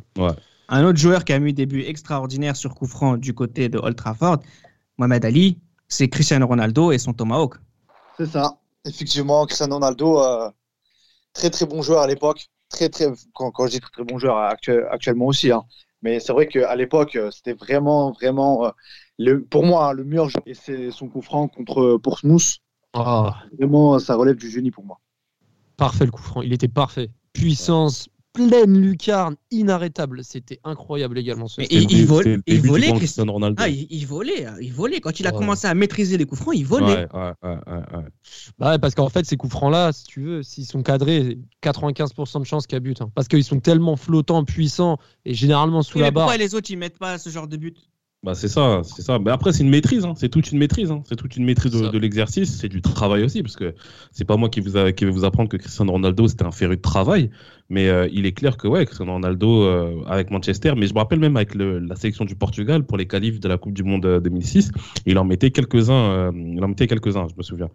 Un 0.67 0.83
autre 0.83 0.97
joueur 0.97 1.23
qui 1.25 1.31
a 1.33 1.37
mis 1.39 1.53
des 1.53 1.67
buts 1.67 1.83
extraordinaires 1.85 2.55
sur 2.55 2.73
coup 2.73 2.87
franc 2.87 3.17
du 3.17 3.33
côté 3.35 3.69
de 3.69 3.77
Old 3.77 3.95
Trafford, 3.95 4.37
Mohamed 4.97 5.23
Ali, 5.25 5.59
c'est 5.87 6.07
Cristiano 6.07 6.47
Ronaldo 6.47 6.91
et 6.91 6.97
son 6.97 7.13
Tomahawk. 7.13 7.55
C'est 8.17 8.25
ça. 8.25 8.57
Effectivement, 8.87 9.45
Cristiano 9.45 9.75
Ronaldo, 9.75 10.19
euh, 10.21 10.49
très 11.33 11.49
très 11.51 11.65
bon 11.67 11.83
joueur 11.83 12.01
à 12.01 12.07
l'époque. 12.07 12.47
Très 12.75 12.89
très 12.89 13.07
quand, 13.33 13.51
quand 13.51 13.67
je 13.67 13.71
dis 13.73 13.79
très 13.79 13.91
très 13.91 14.03
bon 14.03 14.17
joueur 14.19 14.37
actu- 14.37 14.85
actuellement 14.91 15.27
aussi. 15.27 15.51
hein. 15.51 15.63
Mais 16.01 16.19
c'est 16.19 16.33
vrai 16.33 16.47
qu'à 16.47 16.75
l'époque, 16.75 17.15
euh, 17.15 17.31
c'était 17.31 17.53
vraiment 17.53 18.11
vraiment 18.11 18.65
euh, 18.65 18.71
le, 19.17 19.43
pour 19.43 19.63
moi 19.65 19.89
hein, 19.89 19.93
le 19.93 20.03
meilleur 20.03 20.29
joueur. 20.29 20.43
Et 20.45 20.53
c'est 20.53 20.91
son 20.91 21.07
coup 21.09 21.21
franc 21.21 21.47
contre 21.47 21.97
Portsmouth. 21.97 22.57
Ah, 22.93 23.45
Vraiment, 23.57 23.99
ça 23.99 24.15
relève 24.15 24.35
du 24.37 24.49
génie 24.49 24.71
pour 24.71 24.85
moi. 24.85 24.99
parfait 25.77 26.05
le 26.05 26.11
coup 26.11 26.21
franc, 26.21 26.41
il 26.41 26.53
était 26.53 26.67
parfait. 26.67 27.09
Puissance, 27.33 28.09
pleine 28.35 28.77
lucarne, 28.79 29.35
inarrêtable. 29.49 30.23
C'était 30.23 30.59
incroyable 30.63 31.17
également. 31.17 31.47
ce 31.47 31.61
Mais 31.61 31.67
il, 31.71 31.89
il 31.91 32.05
vole- 32.05 32.41
volait. 32.63 32.91
Ah, 33.57 33.69
il, 33.69 33.87
il 33.89 34.05
volait, 34.05 34.45
hein, 34.45 34.55
il 34.61 34.73
volait. 34.73 34.99
Quand 34.99 35.19
il 35.19 35.25
a 35.27 35.31
Ouais. 35.31 35.37
commencé 35.39 35.65
à 35.67 35.73
maîtriser 35.73 36.17
les 36.17 36.25
coups 36.25 36.41
francs, 36.41 36.53
il 36.55 36.65
volait. 36.65 36.85
Ouais, 36.85 37.07
ouais, 37.13 37.33
ouais, 37.43 37.57
ouais, 37.67 37.97
ouais. 37.97 38.03
Bah 38.59 38.71
ouais, 38.71 38.79
parce 38.79 38.93
qu'en 38.95 39.09
fait, 39.09 39.25
ces 39.25 39.37
coups 39.37 39.53
francs-là, 39.53 39.91
si 39.93 40.03
tu 40.03 40.21
veux, 40.21 40.43
s'ils 40.43 40.65
sont 40.65 40.83
cadrés, 40.83 41.39
95% 41.63 42.39
de 42.41 42.45
chances 42.45 42.67
qu'il 42.67 42.75
y 42.75 42.77
a 42.77 42.79
but. 42.81 43.01
hein. 43.01 43.09
parce 43.15 43.27
qu'ils 43.27 43.43
sont 43.43 43.59
tellement 43.59 43.95
flottants, 43.95 44.43
puissants 44.43 44.97
et 45.25 45.33
généralement 45.33 45.81
sous 45.81 45.97
Oui, 45.97 46.01
la 46.01 46.07
mais 46.07 46.11
barre. 46.11 46.25
pourquoi 46.27 46.37
les 46.43 46.53
autres 46.55 46.69
ils 46.69 46.77
mettent 46.77 46.99
pas 46.99 47.17
ce 47.17 47.29
genre 47.29 47.47
de 47.47 47.57
but? 47.57 47.77
Bah 48.23 48.33
c'est 48.33 48.47
ça, 48.47 48.81
c'est 48.83 49.03
ça. 49.03 49.19
Mais 49.19 49.29
après 49.29 49.53
c'est 49.53 49.61
une 49.61 49.69
maîtrise, 49.69 50.03
hein. 50.03 50.13
c'est 50.17 50.29
toute 50.29 50.51
une 50.51 50.57
maîtrise, 50.57 50.89
hein. 50.89 51.03
c'est 51.07 51.15
toute 51.15 51.37
une 51.37 51.45
maîtrise 51.45 51.71
de, 51.71 51.97
l'exercice, 51.99 52.57
c'est 52.59 52.69
du 52.69 52.81
travail 52.81 53.21
aussi, 53.23 53.43
parce 53.43 53.55
que 53.55 53.75
c'est 54.11 54.25
pas 54.25 54.35
moi 54.35 54.49
qui 54.49 54.61
vous 54.61 54.77
a- 54.77 54.91
qui 54.93 55.05
vais 55.05 55.11
vous 55.11 55.25
apprendre 55.25 55.47
que 55.47 55.57
Cristiano 55.57 55.91
Ronaldo 55.91 56.27
c'était 56.27 56.43
un 56.45 56.51
féru 56.51 56.77
de 56.77 56.81
travail, 56.81 57.29
mais 57.69 57.87
euh, 57.89 58.07
il 58.11 58.25
est 58.25 58.31
clair 58.31 58.57
que 58.57 58.67
ouais, 58.67 58.85
Cristiano 58.85 59.13
Ronaldo 59.13 59.63
euh, 59.63 60.03
avec 60.07 60.29
Manchester, 60.31 60.73
mais 60.77 60.87
je 60.87 60.93
me 60.93 60.99
rappelle 60.99 61.19
même 61.19 61.35
avec 61.35 61.55
le- 61.55 61.79
la 61.79 61.95
sélection 61.95 62.23
du 62.25 62.35
Portugal 62.35 62.83
pour 62.85 62.97
les 62.97 63.07
qualifs 63.07 63.39
de 63.39 63.47
la 63.47 63.57
Coupe 63.57 63.73
du 63.73 63.83
Monde 63.83 64.05
euh, 64.05 64.19
2006, 64.19 64.71
il 65.05 65.17
en 65.17 65.25
mettait 65.25 65.51
quelques 65.51 65.89
uns, 65.89 66.09
euh, 66.11 66.31
il 66.35 66.63
en 66.63 66.67
mettait 66.67 66.87
quelques 66.87 67.17
uns, 67.17 67.27
je 67.27 67.35
me 67.35 67.43
souviens. 67.43 67.69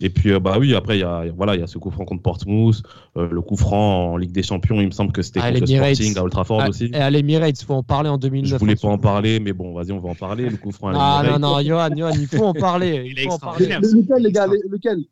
Et 0.00 0.10
puis 0.10 0.32
euh, 0.32 0.40
bah 0.40 0.56
oui, 0.58 0.74
après 0.74 0.96
il 0.96 1.00
y 1.00 1.04
a 1.04 1.24
voilà, 1.36 1.54
il 1.54 1.60
y 1.60 1.62
a 1.62 1.66
ce 1.68 1.78
coup 1.78 1.90
franc 1.90 2.04
contre 2.04 2.22
Portsmouth, 2.22 2.82
euh, 3.16 3.28
le 3.30 3.40
coup 3.42 3.56
franc 3.56 4.12
en 4.12 4.16
Ligue 4.16 4.32
des 4.32 4.42
Champions, 4.42 4.80
il 4.80 4.86
me 4.86 4.90
semble 4.90 5.12
que 5.12 5.22
c'était 5.22 5.40
Ah, 5.42 5.50
contre 5.52 5.60
le. 5.60 5.66
Sporting 5.66 6.16
à 6.18 6.22
Old 6.22 6.32
Trafford 6.32 6.60
Ah, 6.62 6.68
aussi. 6.70 6.86
Et 6.92 6.96
à 6.96 7.10
l'Emirates, 7.10 7.60
il 7.60 7.64
faut 7.64 7.74
en 7.74 7.82
parler 7.84 8.08
en 8.08 8.18
2009. 8.18 8.50
Je 8.54 8.56
voulais 8.58 8.74
pas 8.74 8.88
en 8.88 8.94
hein, 8.94 8.98
parler, 8.98 9.38
mais 9.40 9.52
bon, 9.52 9.72
vas-y, 9.72 9.92
on 9.92 10.00
va 10.00 10.08
en 10.08 10.14
parler. 10.14 10.48
Le 10.50 10.56
coup 10.56 10.72
franc 10.72 10.88
à 10.88 10.94
Ah 10.96 11.22
non, 11.22 11.38
non, 11.38 11.60
Johan, 11.62 11.90
Johan, 11.96 12.10
il 12.18 12.26
faut 12.26 12.44
en 12.44 12.54
parler. 12.54 13.02
Il 13.04 13.12
Il 13.12 13.18
est 13.20 13.24
faut 13.24 13.34
en 13.34 13.38
parler. 13.38 13.66
Lequel, 13.66 14.22
les 14.22 14.32
gars 14.32 14.46
le- 14.46 14.60
Lequel? 14.68 15.04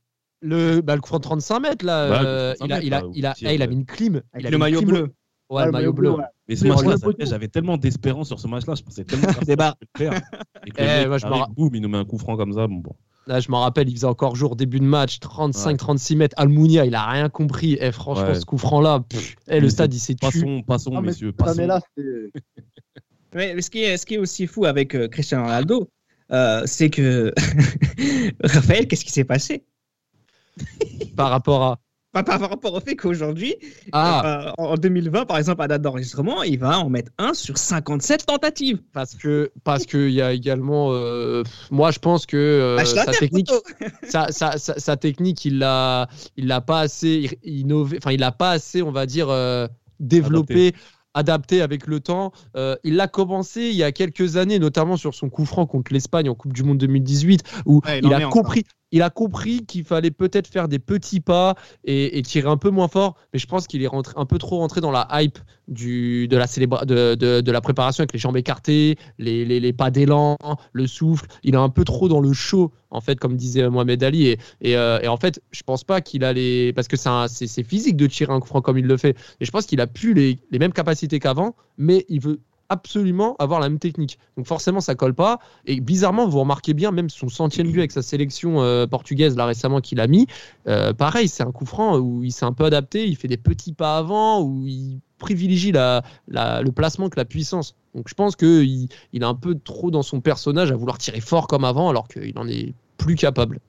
Le, 0.43 0.81
bah, 0.81 0.95
le 0.97 1.01
coup 1.01 1.07
franc 1.09 1.19
de 1.19 1.23
35 1.23 1.61
mètres, 1.61 1.85
là, 1.87 2.25
euh, 2.25 2.55
35 2.55 2.67
il, 2.67 2.73
a, 2.73 2.81
il, 2.83 2.95
a, 2.95 3.03
il, 3.15 3.27
a, 3.27 3.35
eh, 3.53 3.55
il 3.55 3.63
a 3.63 3.67
mis 3.69 3.77
une 3.77 3.87
clim. 3.87 4.17
Il 4.17 4.23
Avec 4.35 4.47
a 4.47 4.51
le 4.51 4.59
maillot 4.59 4.81
clim. 4.81 4.91
bleu. 4.91 5.15
Ouais, 5.51 5.67
le 5.67 5.71
maillot 5.73 5.93
bleu. 5.93 6.11
ouais. 6.13 6.25
Mais 6.49 6.57
ce 6.57 6.67
match-là, 6.67 6.97
j'avais 7.21 7.49
tellement 7.49 7.77
d'espérance 7.77 8.27
sur 8.29 8.41
ce 8.41 8.49
match-là, 8.49 8.75
je 8.75 8.83
pensais 8.83 9.05
tellement 9.05 9.29
que 9.33 9.45
Des 9.45 9.55
barres. 9.57 9.77
le 9.81 9.87
faire. 9.99 10.21
Et 10.67 10.71
que 10.71 10.83
Eh, 11.05 11.07
moi, 11.07 11.19
je 11.19 11.27
arrive, 11.27 11.45
boum, 11.55 11.75
il 11.75 11.81
nous 11.83 11.89
met 11.89 11.99
un 11.99 12.05
coup 12.05 12.19
franc 12.19 12.37
comme 12.37 12.53
ça. 12.53 12.67
Bon, 12.67 12.77
bon. 12.77 12.97
Là, 13.29 13.39
je 13.39 13.51
m'en 13.53 13.61
rappelle, 13.61 13.89
il 13.89 13.95
faisait 13.95 14.07
encore 14.07 14.35
jour, 14.35 14.57
début 14.57 14.81
de 14.81 14.85
match, 14.85 15.19
35-36 15.21 16.17
mètres. 16.17 16.35
Almunia, 16.39 16.85
il 16.87 16.95
a 16.97 17.07
rien 17.07 17.29
compris. 17.29 17.75
Et 17.81 17.93
franchement, 17.93 18.25
Ouais. 18.29 18.35
ce 18.35 18.45
coup 18.45 18.59
franc-là, 18.59 19.05
eh, 19.49 19.61
le 19.61 19.69
stade, 19.69 19.95
il 19.95 20.01
s'est 20.01 20.15
tué. 20.15 20.27
Passons, 20.29 20.63
passons, 20.67 20.93
Ah, 20.97 21.01
mais- 21.03 21.09
messieurs, 21.09 21.33
passons. 21.33 21.55
mais 21.61 21.67
là. 21.69 21.81
Mais 23.35 23.61
ce 23.63 23.71
qui 23.71 23.83
est, 23.83 23.97
ce 23.97 24.05
qui 24.05 24.15
est 24.15 24.19
aussi 24.19 24.47
fou 24.47 24.67
avec 24.67 24.95
euh, 24.95 25.09
Cristiano 25.09 25.45
Ronaldo, 25.45 25.89
euh, 26.33 26.63
c'est 26.67 26.91
que 26.91 27.33
Raphaël, 28.45 28.87
qu'est-ce 28.87 29.05
qui 29.05 29.11
s'est 29.13 29.25
passé? 29.25 29.65
Par 31.17 31.31
rapport 31.31 31.63
à. 31.63 31.79
Pas 32.13 32.23
par 32.23 32.41
rapport 32.41 32.75
au 32.75 32.81
fait 32.81 32.95
qu'aujourd'hui, 32.95 33.57
Ah, 33.91 34.49
euh, 34.49 34.53
en 34.59 34.73
en 34.73 34.75
2020, 34.75 35.25
par 35.25 35.39
exemple, 35.39 35.63
à 35.63 35.69
date 35.69 35.81
d'enregistrement, 35.81 36.43
il 36.43 36.59
va 36.59 36.79
en 36.79 36.91
mettre 36.91 37.11
un 37.17 37.33
sur 37.33 37.57
57 37.57 38.27
tentatives. 38.27 38.83
parce 38.93 39.15
que 39.15 39.51
parce 39.65 39.87
qu'il 39.87 40.11
y 40.11 40.21
a 40.21 40.35
également. 40.35 40.89
euh, 40.93 41.43
moi, 41.71 41.91
je 41.91 41.99
pense 42.01 42.27
que 42.27 42.37
euh, 42.37 42.77
la 42.77 42.85
sa 42.85 43.07
technique. 43.13 43.51
sa, 44.03 44.31
sa, 44.31 44.97
technique, 44.99 45.47
il 45.47 45.57
l'a, 45.59 46.07
il 46.37 46.49
l'a 46.49 46.61
pas 46.61 46.81
assez 46.81 47.39
innové, 47.45 47.97
enfin, 47.97 48.13
il 48.13 48.21
l'a 48.21 48.33
pas 48.33 48.51
assez, 48.51 48.83
on 48.83 48.93
va 48.93 49.07
dire, 49.07 49.29
développé, 49.99 50.75
adapté. 51.15 51.63
avec 51.63 51.87
le 51.87 52.01
temps. 52.01 52.33
Euh, 52.57 52.77
il 52.85 52.97
l'a 52.97 53.09
commencé 53.09 53.63
il 53.63 53.77
y 53.77 53.83
a 53.83 53.93
quelques 53.93 54.37
années, 54.37 54.59
notamment 54.59 54.97
sur 54.97 55.15
son 55.15 55.31
coup 55.31 55.45
franc 55.45 55.67
contre 55.67 55.93
l'Espagne 55.93 56.29
en 56.29 56.35
Coupe 56.35 56.53
du 56.53 56.63
Monde 56.63 56.79
2018, 56.79 57.43
où 57.67 57.81
Ouais, 57.87 58.01
il 58.03 58.13
a 58.13 58.27
compris. 58.27 58.65
Il 58.93 59.03
a 59.03 59.11
compris 59.11 59.65
qu'il 59.67 59.85
fallait 59.85 60.11
peut-être 60.11 60.47
faire 60.47 60.69
des 60.69 60.79
petits 60.79 61.21
pas 61.21 61.55
et, 61.85 62.23
tirer 62.23 62.49
un 62.49 62.57
peu 62.57 62.71
moins 62.71 62.89
fort, 62.89 63.17
mais 63.33 63.39
je 63.39 63.47
pense 63.47 63.67
qu'il 63.67 63.83
est 63.83 63.89
un 64.17 64.27
peu 64.27 64.39
trop 64.39 64.59
rentré 64.59 64.81
dans 64.81 64.91
la 64.91 65.09
hype 65.13 65.39
de, 65.69 67.51
la 67.51 67.61
préparation 67.61 68.03
avec 68.03 68.13
les 68.13 68.19
jambes 68.19 68.37
écartées, 68.37 68.97
les, 69.19 69.73
pas 69.73 69.91
d'élan, 69.91 70.37
le 70.73 70.87
souffle. 70.87 71.27
Il 71.43 71.55
est 71.55 71.59
un 71.59 71.69
peu 71.71 71.85
trop 71.85 72.09
dans 72.09 72.21
le 72.21 72.33
show, 72.33 72.73
en 72.91 73.01
fait, 73.01 73.19
comme 73.19 73.37
disait 73.37 73.69
Mohamed 73.69 74.03
Ali. 74.05 74.37
Euh, 74.65 75.01
et 75.01 75.09
en 75.09 75.17
fait, 75.17 75.41
je 75.51 75.63
pense 75.63 75.85
pas 75.85 76.01
qu'il 76.01 76.25
a 76.25 76.33
les. 76.33 76.73
Parce 76.75 76.89
que 76.89 76.97
c'est 76.97 77.65
physique 77.65 77.97
de 77.97 78.07
tirer 78.07 78.33
un 78.33 78.41
coup 78.41 78.49
franc 78.49 78.61
comme 78.61 78.79
il 78.79 78.87
le 78.87 78.97
fait. 78.97 79.17
Et 79.41 79.45
je 79.45 79.51
pense 79.51 79.67
qu'il 79.67 79.81
a 79.81 79.87
plus 79.87 80.15
les 80.15 80.59
mêmes 80.59 80.73
capacités 80.73 81.19
qu'avant, 81.19 81.55
mais 81.79 82.05
il 82.09 82.21
veut 82.21 82.41
absolument 82.73 83.37
avoir 83.39 83.61
la 83.61 83.69
même 83.69 83.79
technique. 83.79 84.19
Donc 84.37 84.47
forcément, 84.47 84.81
ça 84.81 84.95
colle 84.95 85.15
pas. 85.15 85.39
Et 85.67 85.81
bizarrement, 85.81 86.27
vous 86.27 86.41
remarquez 86.41 86.75
bien, 86.75 86.91
même 86.91 87.11
son 87.11 87.29
centième 87.29 87.71
but 87.71 87.79
avec 87.79 87.93
sa 87.93 88.03
sélection 88.03 88.61
euh, 88.63 88.87
portugaise 88.87 89.37
là 89.37 89.47
récemment 89.47 89.81
qu'il 89.81 90.01
a 90.01 90.07
mis, 90.07 90.27
euh, 90.67 90.93
pareil, 90.93 91.29
c'est 91.29 91.43
un 91.43 91.53
coup 91.53 91.67
franc 91.67 91.99
où 91.99 92.25
il 92.25 92.33
s'est 92.33 92.45
un 92.45 92.53
peu 92.53 92.65
adapté, 92.65 93.07
il 93.07 93.17
fait 93.17 93.29
des 93.29 93.37
petits 93.37 93.73
pas 93.73 93.99
avant, 93.99 94.43
où 94.43 94.67
il 94.67 95.01
privilégie 95.19 95.71
la, 95.71 96.03
le 96.29 96.71
placement 96.71 97.09
que 97.09 97.19
la 97.19 97.25
puissance. 97.25 97.77
Donc 97.95 98.09
je 98.09 98.15
pense 98.15 98.35
qu'il 98.35 98.89
il 99.13 99.23
est 99.23 99.25
un 99.25 99.35
peu 99.35 99.55
trop 99.55 99.91
dans 99.91 100.03
son 100.03 100.21
personnage 100.21 100.73
à 100.73 100.77
vouloir 100.77 100.99
tirer 100.99 101.21
fort 101.21 101.47
comme 101.47 101.65
avant, 101.65 101.89
alors 101.89 102.09
qu'il 102.09 102.37
en 102.37 102.49
est 102.49 102.75
plus 102.97 103.15
capable. 103.15 103.61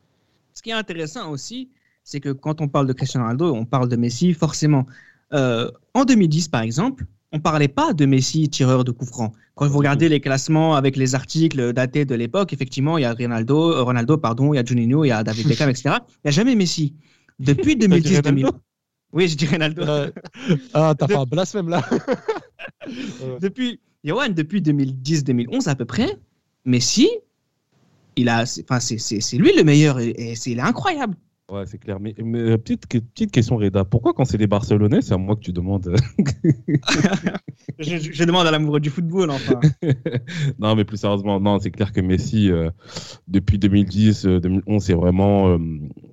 Ce 0.53 0.61
qui 0.61 0.71
est 0.71 0.73
intéressant 0.73 1.29
aussi, 1.29 1.69
c'est 2.03 2.19
que 2.19 2.29
quand 2.29 2.61
on 2.61 2.67
parle 2.67 2.87
de 2.87 2.93
Cristiano 2.93 3.25
Ronaldo, 3.25 3.53
on 3.53 3.65
parle 3.65 3.89
de 3.89 3.95
Messi, 3.95 4.33
forcément. 4.33 4.85
Euh, 5.33 5.69
en 5.93 6.05
2010, 6.05 6.47
par 6.49 6.61
exemple, 6.61 7.05
on 7.33 7.39
parlait 7.39 7.67
pas 7.67 7.93
de 7.93 8.05
Messi 8.05 8.47
tireur 8.49 8.83
de 8.83 8.91
coups 8.91 9.09
francs. 9.09 9.33
Quand 9.55 9.67
vous 9.67 9.77
regardez 9.79 10.07
les 10.07 10.19
classements 10.21 10.75
avec 10.75 10.95
les 10.95 11.15
articles 11.15 11.73
datés 11.73 12.05
de 12.05 12.15
l'époque, 12.15 12.53
effectivement, 12.53 12.97
il 12.97 13.01
y 13.01 13.05
a 13.05 13.13
Ronaldo, 13.13 13.73
euh, 13.73 13.81
Ronaldo, 13.83 14.17
pardon, 14.17 14.53
il 14.53 14.57
y 14.57 14.59
a 14.59 14.65
Juninho, 14.65 15.03
il 15.03 15.09
y 15.09 15.11
a 15.11 15.23
David 15.23 15.47
Beckham, 15.47 15.69
etc. 15.69 15.95
Il 16.09 16.19
n'y 16.25 16.29
a 16.29 16.31
jamais 16.31 16.55
Messi. 16.55 16.93
Depuis 17.39 17.75
2010-2000. 17.77 18.49
Oui, 19.13 19.27
je 19.27 19.35
dis 19.35 19.47
Ronaldo. 19.47 19.81
Euh, 19.83 20.11
ah, 20.73 20.93
t'as 20.97 21.07
fait 21.07 21.15
un 21.15 21.25
blasphème 21.25 21.69
là. 21.69 21.83
depuis, 23.41 23.79
Johan, 24.03 24.29
depuis 24.29 24.61
2010-2011 24.61 25.69
à 25.69 25.75
peu 25.75 25.85
près, 25.85 26.17
Messi, 26.65 27.09
il 28.15 28.29
a, 28.29 28.45
c'est- 28.45 28.63
enfin, 28.69 28.79
c'est, 28.79 28.97
lui 29.37 29.51
le 29.55 29.63
meilleur 29.63 29.99
et, 29.99 30.09
et 30.17 30.35
c'est, 30.35 30.51
il 30.51 30.59
est 30.59 30.61
incroyable. 30.61 31.15
Ouais, 31.51 31.65
c'est 31.65 31.77
clair. 31.77 31.99
Mais, 31.99 32.15
mais, 32.23 32.39
euh, 32.39 32.57
petite, 32.57 32.87
que- 32.87 32.97
petite 32.99 33.31
question, 33.31 33.57
Reda. 33.57 33.83
Pourquoi, 33.83 34.13
quand 34.13 34.23
c'est 34.25 34.37
des 34.37 34.47
Barcelonais, 34.47 35.01
c'est 35.01 35.13
à 35.13 35.17
moi 35.17 35.35
que 35.35 35.41
tu 35.41 35.51
demandes 35.51 35.87
euh, 36.45 36.77
Je, 37.79 38.23
demande 38.23 38.47
à 38.47 38.51
l'amoureux 38.51 38.79
du 38.79 38.89
football, 38.89 39.29
enfin. 39.29 39.59
Non, 40.59 40.75
mais 40.75 40.85
plus 40.85 40.97
sérieusement, 40.97 41.39
non, 41.39 41.59
c'est 41.59 41.71
clair 41.71 41.91
que 41.91 42.01
Messi, 42.01 42.49
euh, 42.49 42.69
depuis 43.27 43.59
2010, 43.59 44.25
euh, 44.25 44.39
2011, 44.39 44.83
c'est 44.83 44.93
vraiment 44.93 45.49
euh, 45.49 45.57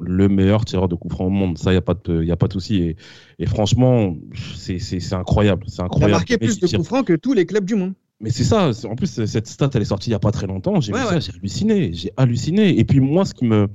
le 0.01 0.29
meilleur 0.29 0.65
tireur 0.65 0.89
de 0.89 0.97
coups 0.97 1.15
francs 1.15 1.29
au 1.29 1.31
monde. 1.31 1.59
Ça, 1.59 1.71
il 1.71 1.75
n'y 1.75 1.79
a 1.79 1.83
pas 1.83 1.95
de, 1.95 2.25
y 2.25 2.33
a 2.33 2.37
pas 2.37 2.49
de 2.49 2.53
souci. 2.53 2.77
Et, 2.83 2.97
et 3.39 3.47
franchement, 3.47 4.17
c'est 4.57 4.79
c'est- 4.79 5.01
c'est 5.01 5.15
incroyable. 5.15 5.65
Il 5.69 5.81
a 5.81 5.85
incroyable. 5.85 6.13
marqué 6.13 6.39
plus 6.39 6.59
de 6.59 6.67
coups 6.67 6.87
francs 6.89 7.07
que 7.07 7.15
tous 7.15 7.35
les 7.35 7.47
clubs 7.47 7.65
du 7.65 7.77
monde. 7.77 7.95
Mais 8.21 8.31
c'est 8.31 8.45
ça. 8.45 8.71
En 8.85 8.97
plus, 8.97 9.25
cette 9.25 9.47
stat, 9.47 9.71
elle 9.75 9.83
est 9.83 9.87
sortie 9.87 10.11
il 10.11 10.13
n'y 10.13 10.17
a 10.17 10.19
pas 10.19 10.33
très 10.33 10.47
longtemps. 10.47 10.81
J'ai 10.81 10.93
Ouais, 10.93 10.99
vu 11.01 11.07
ouais. 11.07 11.13
ça, 11.13 11.21
j'ai 11.21 11.33
halluciné. 11.39 11.93
J'ai 11.95 12.13
halluciné. 12.19 12.79
Et 12.79 12.85
puis, 12.85 13.01
moi, 13.01 13.25
ce 13.25 13.33
qui 13.33 13.47
me, 13.47 13.69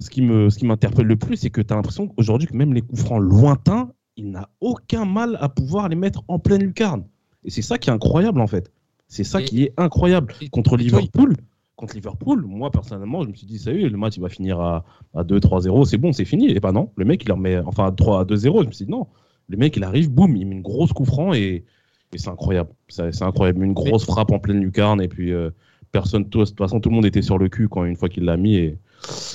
ce 0.00 0.10
qui 0.10 0.22
me, 0.22 0.48
ce 0.50 0.58
qui 0.58 0.66
m'interpelle 0.66 1.06
le 1.06 1.16
plus, 1.16 1.36
c'est 1.36 1.50
que 1.50 1.60
tu 1.60 1.72
as 1.72 1.76
l'impression 1.76 2.06
qu'aujourd'hui, 2.08 2.46
que 2.48 2.56
même 2.56 2.72
les 2.72 2.82
coups 2.82 3.00
francs 3.02 3.20
lointains, 3.22 3.90
il 4.16 4.30
n'a 4.30 4.48
aucun 4.60 5.04
mal 5.04 5.36
à 5.40 5.48
pouvoir 5.48 5.88
les 5.88 5.96
mettre 5.96 6.22
en 6.28 6.38
pleine 6.38 6.62
lucarne. 6.62 7.04
Et 7.44 7.50
c'est 7.50 7.62
ça 7.62 7.78
qui 7.78 7.90
est 7.90 7.92
incroyable, 7.92 8.40
en 8.40 8.46
fait. 8.46 8.70
C'est 9.08 9.24
ça 9.24 9.40
Et- 9.40 9.44
qui 9.44 9.62
est 9.64 9.72
incroyable. 9.76 10.34
et- 10.40 10.48
Contre 10.50 10.74
et 10.74 10.86
toi, 10.86 10.98
Liverpool, 11.00 11.36
contre 11.76 11.94
Liverpool, 11.94 12.44
moi, 12.46 12.70
personnellement, 12.70 13.22
je 13.22 13.28
me 13.28 13.34
suis 13.34 13.46
dit, 13.46 13.58
ça 13.58 13.72
y 13.72 13.82
est, 13.84 13.88
le 13.88 13.96
match, 13.96 14.16
il 14.16 14.20
va 14.20 14.28
finir 14.28 14.60
à, 14.60 14.84
à 15.14 15.22
2-3-0. 15.24 15.84
C'est 15.84 15.98
bon, 15.98 16.12
c'est 16.12 16.24
fini. 16.24 16.50
Et 16.50 16.60
pas 16.60 16.72
non. 16.72 16.90
Le 16.96 17.04
mec, 17.04 17.22
il 17.24 17.32
en 17.32 17.36
met, 17.36 17.58
enfin, 17.58 17.86
à 17.86 17.92
3 17.92 18.20
à 18.20 18.24
2-0. 18.24 18.62
Je 18.62 18.66
me 18.68 18.72
suis 18.72 18.84
dit, 18.84 18.90
non. 18.90 19.06
Le 19.48 19.56
mec, 19.56 19.76
il 19.76 19.84
arrive, 19.84 20.10
boum, 20.10 20.36
il 20.36 20.46
met 20.46 20.54
une 20.56 20.62
grosse 20.62 20.92
coup 20.92 21.04
franc 21.06 21.32
et, 21.32 21.64
et 22.12 22.18
c'est 22.18 22.28
incroyable. 22.28 22.70
C'est 22.88 23.22
incroyable. 23.22 23.64
Une 23.64 23.72
grosse 23.72 24.04
frappe 24.04 24.30
en 24.30 24.38
pleine 24.38 24.60
lucarne 24.60 25.00
et 25.00 25.08
puis 25.08 25.32
euh, 25.32 25.50
personne, 25.90 26.24
de 26.24 26.28
toute 26.28 26.58
façon, 26.58 26.80
tout 26.80 26.88
le 26.90 26.94
monde 26.96 27.06
était 27.06 27.22
sur 27.22 27.38
le 27.38 27.48
cul 27.48 27.68
quand 27.68 27.84
une 27.84 27.96
fois 27.96 28.08
qu'il 28.08 28.24
l'a 28.24 28.36
mis. 28.36 28.56
Et... 28.56 28.78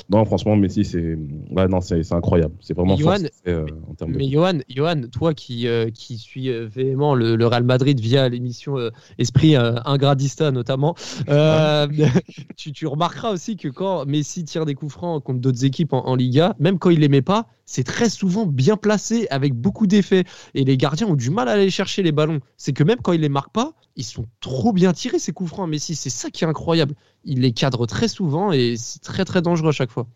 Non, 0.10 0.26
franchement, 0.26 0.56
Messi, 0.56 0.86
c'est 0.86 1.18
ouais, 1.52 1.68
non, 1.68 1.82
c'est 1.82 2.04
c'est 2.04 2.14
incroyable. 2.14 2.54
C'est 2.60 2.76
vraiment 2.76 2.96
Mais 2.96 3.04
fort, 3.04 3.16
Johan, 3.16 3.28
fait, 3.44 3.52
euh, 3.52 3.66
en 3.90 3.94
termes 3.96 4.12
de. 4.12 4.18
Mais 4.18 4.30
Johan, 4.30 4.60
Johan, 4.70 5.02
toi 5.12 5.34
qui, 5.34 5.68
euh, 5.68 5.90
qui 5.90 6.18
suis 6.18 6.50
euh, 6.50 6.68
véhément 6.68 7.16
le, 7.16 7.36
le 7.36 7.48
Real 7.48 7.64
Madrid 7.64 8.00
via 8.00 8.28
l'émission 8.30 8.78
euh, 8.78 8.90
Esprit 9.18 9.56
Ingradista 9.56 10.52
notamment, 10.52 10.96
tu, 12.58 12.72
tu 12.72 12.88
remarqueras 12.88 13.32
aussi 13.32 13.56
que 13.56 13.68
quand 13.70 14.06
Messi 14.06 14.44
tire 14.44 14.66
des 14.66 14.76
coups 14.76 14.94
francs 14.94 15.24
contre 15.24 15.40
d'autres 15.40 15.66
équipes 15.66 15.94
en, 15.94 16.06
en 16.06 16.16
Liga, 16.16 16.56
même 16.60 16.78
quand 16.78 16.90
il 16.90 17.00
les 17.00 17.10
met 17.10 17.22
pas, 17.22 17.48
c'est 17.66 17.84
très 17.84 18.10
souvent 18.10 18.46
bien 18.46 18.78
placé 18.78 19.28
avec 19.30 19.54
beaucoup 19.54 19.88
d'effets. 19.88 20.26
Et 20.54 20.64
les 20.64 20.78
gardiens 20.78 21.08
ont 21.08 21.16
du 21.16 21.30
mal 21.30 21.48
à 21.48 21.54
aller 21.54 21.70
chercher 21.70 22.04
les 22.04 22.12
ballons. 22.12 22.40
C'est 22.58 22.74
que 22.74 22.84
même 22.84 23.00
quand 23.02 23.14
il 23.14 23.22
les 23.22 23.30
marque 23.30 23.54
pas, 23.54 23.74
ils 23.96 24.04
sont 24.04 24.26
trop 24.40 24.74
bien 24.74 24.94
tirés 24.94 25.20
ces 25.20 25.32
coups 25.34 25.50
francs. 25.50 25.70
Messi, 25.70 25.96
c'est 25.96 26.10
ça 26.10 26.30
qui 26.30 26.44
est 26.44 26.48
incroyable. 26.48 26.96
Il 27.26 27.42
les 27.42 27.52
cadre 27.52 27.86
très 27.86 28.08
souvent 28.08 28.52
et 28.52 28.76
c'est 28.78 29.02
très 29.02 29.26
très 29.26 29.42
dangereux 29.42 29.70
à 29.70 29.74
chaque 29.74 29.92
fois. 29.92 30.08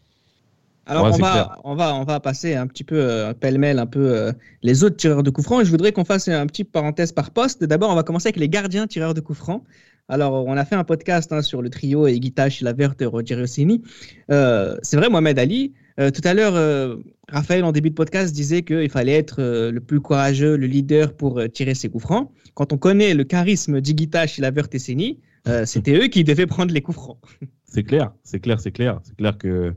Alors, 0.86 1.04
Ouais, 1.04 1.12
on, 1.14 1.18
va, 1.18 1.32
clair. 1.32 1.62
on, 1.66 1.76
va, 1.76 1.96
on 1.96 2.04
va 2.06 2.20
passer 2.22 2.56
un 2.56 2.66
petit 2.66 2.86
peu 2.86 2.98
euh, 2.98 3.34
pêle-mêle 3.34 3.78
un 3.78 3.86
peu 3.86 4.16
euh, 4.16 4.32
les 4.64 4.84
autres 4.86 4.96
tireurs 4.96 5.22
de 5.22 5.30
coups 5.30 5.46
francs. 5.46 5.62
Et 5.62 5.66
je 5.66 5.70
voudrais 5.72 5.92
qu'on 5.92 6.06
fasse 6.06 6.28
un 6.30 6.46
petit 6.48 6.64
parenthèse 6.64 7.12
par 7.12 7.32
poste. 7.32 7.64
D'abord, 7.64 7.90
on 7.92 7.96
va 7.96 8.04
commencer 8.04 8.28
avec 8.28 8.38
les 8.38 8.48
gardiens 8.50 8.88
tireurs 8.88 9.14
de 9.14 9.20
coups 9.20 9.38
francs. 9.38 9.64
Alors, 10.08 10.46
on 10.46 10.56
a 10.56 10.64
fait 10.64 10.76
un 10.76 10.86
podcast 10.86 11.34
hein, 11.34 11.42
sur 11.42 11.62
le 11.62 11.70
trio 11.70 12.08
Higuita, 12.08 12.50
Chilavert, 12.50 12.96
Roger 13.02 13.36
Rossini. 13.36 13.84
Euh, 14.32 14.78
c'est 14.82 14.96
vrai, 14.96 15.10
Mohamed 15.10 15.38
Ali. 15.38 15.74
Euh, 16.00 16.12
tout 16.12 16.22
à 16.24 16.34
l'heure, 16.34 16.56
euh, 16.56 16.98
Raphaël, 17.30 17.64
en 17.64 17.72
début 17.72 17.90
de 17.90 17.96
podcast, 17.96 18.34
disait 18.34 18.64
qu'il 18.64 18.90
fallait 18.90 19.14
être 19.14 19.42
euh, 19.42 19.72
le 19.72 19.80
plus 19.80 20.00
courageux, 20.00 20.56
le 20.56 20.68
leader 20.68 21.14
pour 21.14 21.42
tirer 21.52 21.74
ses 21.74 21.90
coups 21.90 22.04
francs. 22.04 22.32
Quand 22.54 22.74
on 22.74 22.78
connaît 22.78 23.14
le 23.14 23.24
charisme 23.24 23.82
d'Higuita, 23.82 24.28
Chilavert 24.28 24.68
et 24.72 24.80
Seni, 24.80 25.20
euh, 25.48 25.66
c'était 25.66 25.98
eux 25.98 26.08
qui 26.08 26.24
devaient 26.24 26.48
prendre 26.48 26.74
les 26.74 26.82
coups 26.82 26.98
francs. 26.98 27.20
C'est 27.70 27.84
clair, 27.84 28.14
c'est 28.24 28.40
clair, 28.40 28.62
c'est 28.62 28.72
clair. 28.72 29.02
C'est 29.04 29.18
clair 29.18 29.38
que 29.38 29.74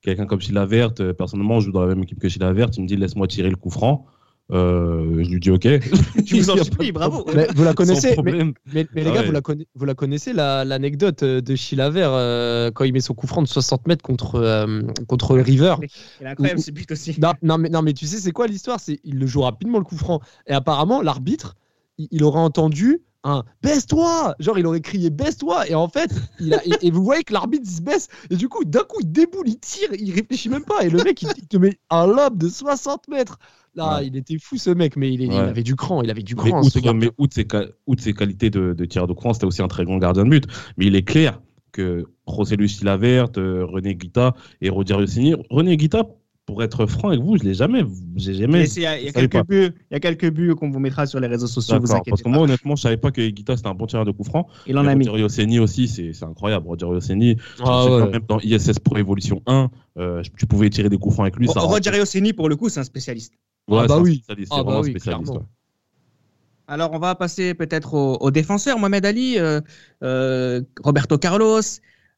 quelqu'un 0.00 0.24
comme 0.24 0.40
euh, 0.40 1.12
personnellement, 1.12 1.60
je 1.60 1.66
joue 1.66 1.72
dans 1.72 1.82
la 1.82 1.88
même 1.88 2.02
équipe 2.02 2.18
que 2.18 2.28
Sheila 2.28 2.54
Verte, 2.54 2.78
il 2.78 2.82
me 2.82 2.88
dit 2.88 2.96
laisse-moi 2.96 3.28
tirer 3.28 3.50
le 3.50 3.56
coup 3.56 3.68
franc. 3.68 4.06
Euh, 4.52 5.24
je 5.24 5.30
lui 5.30 5.40
dis 5.40 5.50
OK. 5.50 5.64
Je 6.26 6.36
vous 6.36 6.50
en 6.50 6.62
supplie, 6.62 6.92
bravo. 6.92 7.24
Mais 7.34 7.48
vous 7.54 7.64
la 7.64 7.72
connaissez 7.72 8.08
mais, 8.08 8.12
problème. 8.14 8.52
mais- 8.72 8.86
mais 8.94 9.02
les 9.04 9.10
gars, 9.10 9.20
ouais. 9.20 9.26
vous, 9.26 9.32
la 9.32 9.40
conna- 9.40 9.64
vous 9.74 9.84
la 9.86 9.94
connaissez 9.94 10.32
la- 10.34 10.64
l'anecdote 10.66 11.22
euh, 11.22 11.40
de 11.40 11.54
Chilavert 11.54 12.10
euh, 12.12 12.70
quand 12.70 12.84
il 12.84 12.92
met 12.92 13.00
son 13.00 13.14
coup 13.14 13.26
franc 13.26 13.40
de 13.42 13.48
60 13.48 13.86
mètres 13.86 14.02
contre, 14.02 14.34
euh, 14.36 14.82
contre 15.08 15.34
River? 15.38 15.76
Il 16.20 16.26
est 16.26 16.30
incroyable 16.30 16.60
ce 16.60 16.70
but 16.72 16.90
aussi. 16.92 17.18
non, 17.20 17.32
non, 17.42 17.56
mais, 17.56 17.70
non, 17.70 17.80
mais 17.80 17.94
tu 17.94 18.06
sais, 18.06 18.18
c'est 18.18 18.32
quoi 18.32 18.46
l'histoire? 18.46 18.80
C'est 18.80 19.00
il 19.02 19.18
le 19.18 19.26
joue 19.26 19.40
rapidement 19.40 19.78
le 19.78 19.84
coup 19.84 19.96
franc. 19.96 20.20
Et 20.46 20.52
apparemment, 20.52 21.00
l'arbitre, 21.00 21.54
il, 21.96 22.08
il 22.10 22.22
aurait 22.22 22.40
entendu 22.40 23.00
un 23.26 23.44
baisse-toi 23.62 24.34
Genre, 24.40 24.58
il 24.58 24.66
aurait 24.66 24.82
crié 24.82 25.08
baisse-toi 25.08 25.66
Et 25.70 25.74
en 25.74 25.88
fait, 25.88 26.10
il 26.38 26.52
a, 26.52 26.60
et, 26.66 26.88
et 26.88 26.90
vous 26.90 27.02
voyez 27.02 27.24
que 27.24 27.32
l'arbitre 27.32 27.64
il 27.66 27.74
se 27.76 27.80
baisse. 27.80 28.08
Et 28.28 28.36
du 28.36 28.50
coup, 28.50 28.62
d'un 28.66 28.82
coup, 28.82 28.98
il 29.00 29.10
déboule, 29.10 29.48
il 29.48 29.58
tire, 29.58 29.88
il 29.98 30.12
réfléchit 30.12 30.50
même 30.50 30.64
pas. 30.66 30.82
Et 30.84 30.90
le 30.90 31.02
mec, 31.02 31.22
il, 31.22 31.28
il 31.38 31.46
te 31.46 31.56
met 31.56 31.78
un 31.88 32.06
lob 32.06 32.36
de 32.36 32.48
60 32.50 33.08
mètres. 33.08 33.38
Là, 33.76 33.98
Ouais. 33.98 34.06
il 34.06 34.16
était 34.16 34.38
fou 34.38 34.56
ce 34.56 34.70
mec, 34.70 34.96
mais 34.96 35.12
il, 35.12 35.22
est- 35.22 35.26
il 35.26 35.30
Ouais. 35.32 35.36
avait 35.38 35.62
du 35.62 35.74
cran. 35.76 36.02
Il 36.02 36.10
avait 36.10 36.22
du 36.22 36.34
Mais 36.36 36.50
cran, 36.50 36.62
outre, 36.62 36.92
mais 36.94 37.10
outre 37.18 37.34
ses, 37.34 37.46
ca- 37.50 37.66
outre 37.86 38.02
ses 38.02 38.12
qualités 38.12 38.50
de, 38.50 38.72
de 38.72 38.84
tireur 38.84 39.06
de 39.08 39.12
courant, 39.12 39.32
c'était 39.34 39.46
aussi 39.46 39.62
un 39.62 39.68
très 39.68 39.84
grand 39.84 39.98
gardien 39.98 40.24
de 40.24 40.30
but. 40.30 40.44
Mais 40.76 40.86
il 40.86 40.94
est 40.96 41.02
clair 41.02 41.40
que 41.72 42.04
José 42.28 42.56
Luis 42.56 42.68
Chilavert, 42.68 43.28
euh, 43.36 43.64
René 43.64 43.94
Guita 43.96 44.34
et 44.60 44.68
Roger 44.70 44.94
Rossini. 44.94 45.34
René 45.50 45.76
Guita, 45.76 46.06
pour 46.46 46.62
être 46.62 46.84
franc 46.86 47.08
avec 47.08 47.20
vous, 47.20 47.36
je 47.38 47.42
l'ai 47.42 47.54
jamais, 47.54 47.82
j'ai 48.16 48.32
Il 48.32 48.38
y 48.38 48.44
a, 48.44 48.46
il 48.46 49.04
y 49.06 49.08
a 49.08 49.10
Vous 49.10 49.12
savez 49.14 49.28
quelques 49.28 49.46
buts, 49.48 49.70
il 49.90 49.94
y 49.94 49.96
a 49.96 49.98
quelques 50.00 50.30
buts 50.30 50.54
qu'on 50.54 50.70
vous 50.70 50.78
mettra 50.78 51.06
sur 51.06 51.18
les 51.18 51.26
réseaux 51.26 51.46
sociaux. 51.48 51.80
Vous 51.80 51.90
inquiétez 51.90 52.10
parce 52.10 52.20
que 52.22 52.28
pas. 52.28 52.34
moi, 52.34 52.44
honnêtement, 52.44 52.76
je 52.76 52.82
savais 52.82 52.98
pas 52.98 53.10
que 53.10 53.26
Guita 53.28 53.56
c'était 53.56 53.68
un 53.70 53.74
bon 53.74 53.86
tireur 53.86 54.04
de 54.04 54.10
coup 54.12 54.24
franc. 54.24 54.46
Il 54.66 54.76
en 54.78 54.84
Et 54.84 54.88
a 54.88 54.94
mis. 54.94 55.08
Roger 55.08 55.22
Rossini 55.24 55.58
aussi, 55.58 55.88
c'est 55.88 56.12
incroyable. 56.22 56.68
Roger 56.68 56.84
Rossini, 56.86 57.36
Ah 57.64 57.86
ouais. 57.86 58.10
même 58.10 58.22
dans 58.28 58.38
ISS 58.40 58.78
Pro 58.78 58.98
Evolution 58.98 59.42
1, 59.46 59.70
euh, 59.98 60.22
tu 60.38 60.46
pouvais 60.46 60.68
tirer 60.70 60.90
des 60.90 60.98
coups 60.98 61.14
francs 61.14 61.24
avec 61.24 61.36
lui. 61.36 61.48
ça 61.48 61.58
Roger 61.60 61.90
Rossini, 61.98 62.34
pour 62.34 62.48
le 62.50 62.56
coup, 62.56 62.68
c'est 62.68 62.78
un 62.80 62.84
spécialiste. 62.84 63.32
Ouais, 63.68 63.82
Ah 63.82 63.88
bah 63.88 63.98
c'est 63.98 64.00
un 64.00 64.04
oui. 64.04 64.24
spécialiste, 64.24 64.52
Ah 64.52 64.62
c'est 64.64 64.64
bah 64.64 64.80
oui, 64.80 64.84
spécialiste, 64.84 64.96
clairement. 64.98 65.36
ouais. 65.36 65.44
Alors, 66.66 66.92
on 66.92 66.98
va 66.98 67.14
passer 67.14 67.54
peut-être 67.54 67.94
aux, 67.94 68.16
aux 68.16 68.30
défenseurs. 68.30 68.78
Mohamed 68.78 69.04
Ali, 69.04 69.38
euh, 69.38 69.60
euh, 70.02 70.62
Roberto 70.82 71.18
Carlos, 71.18 71.60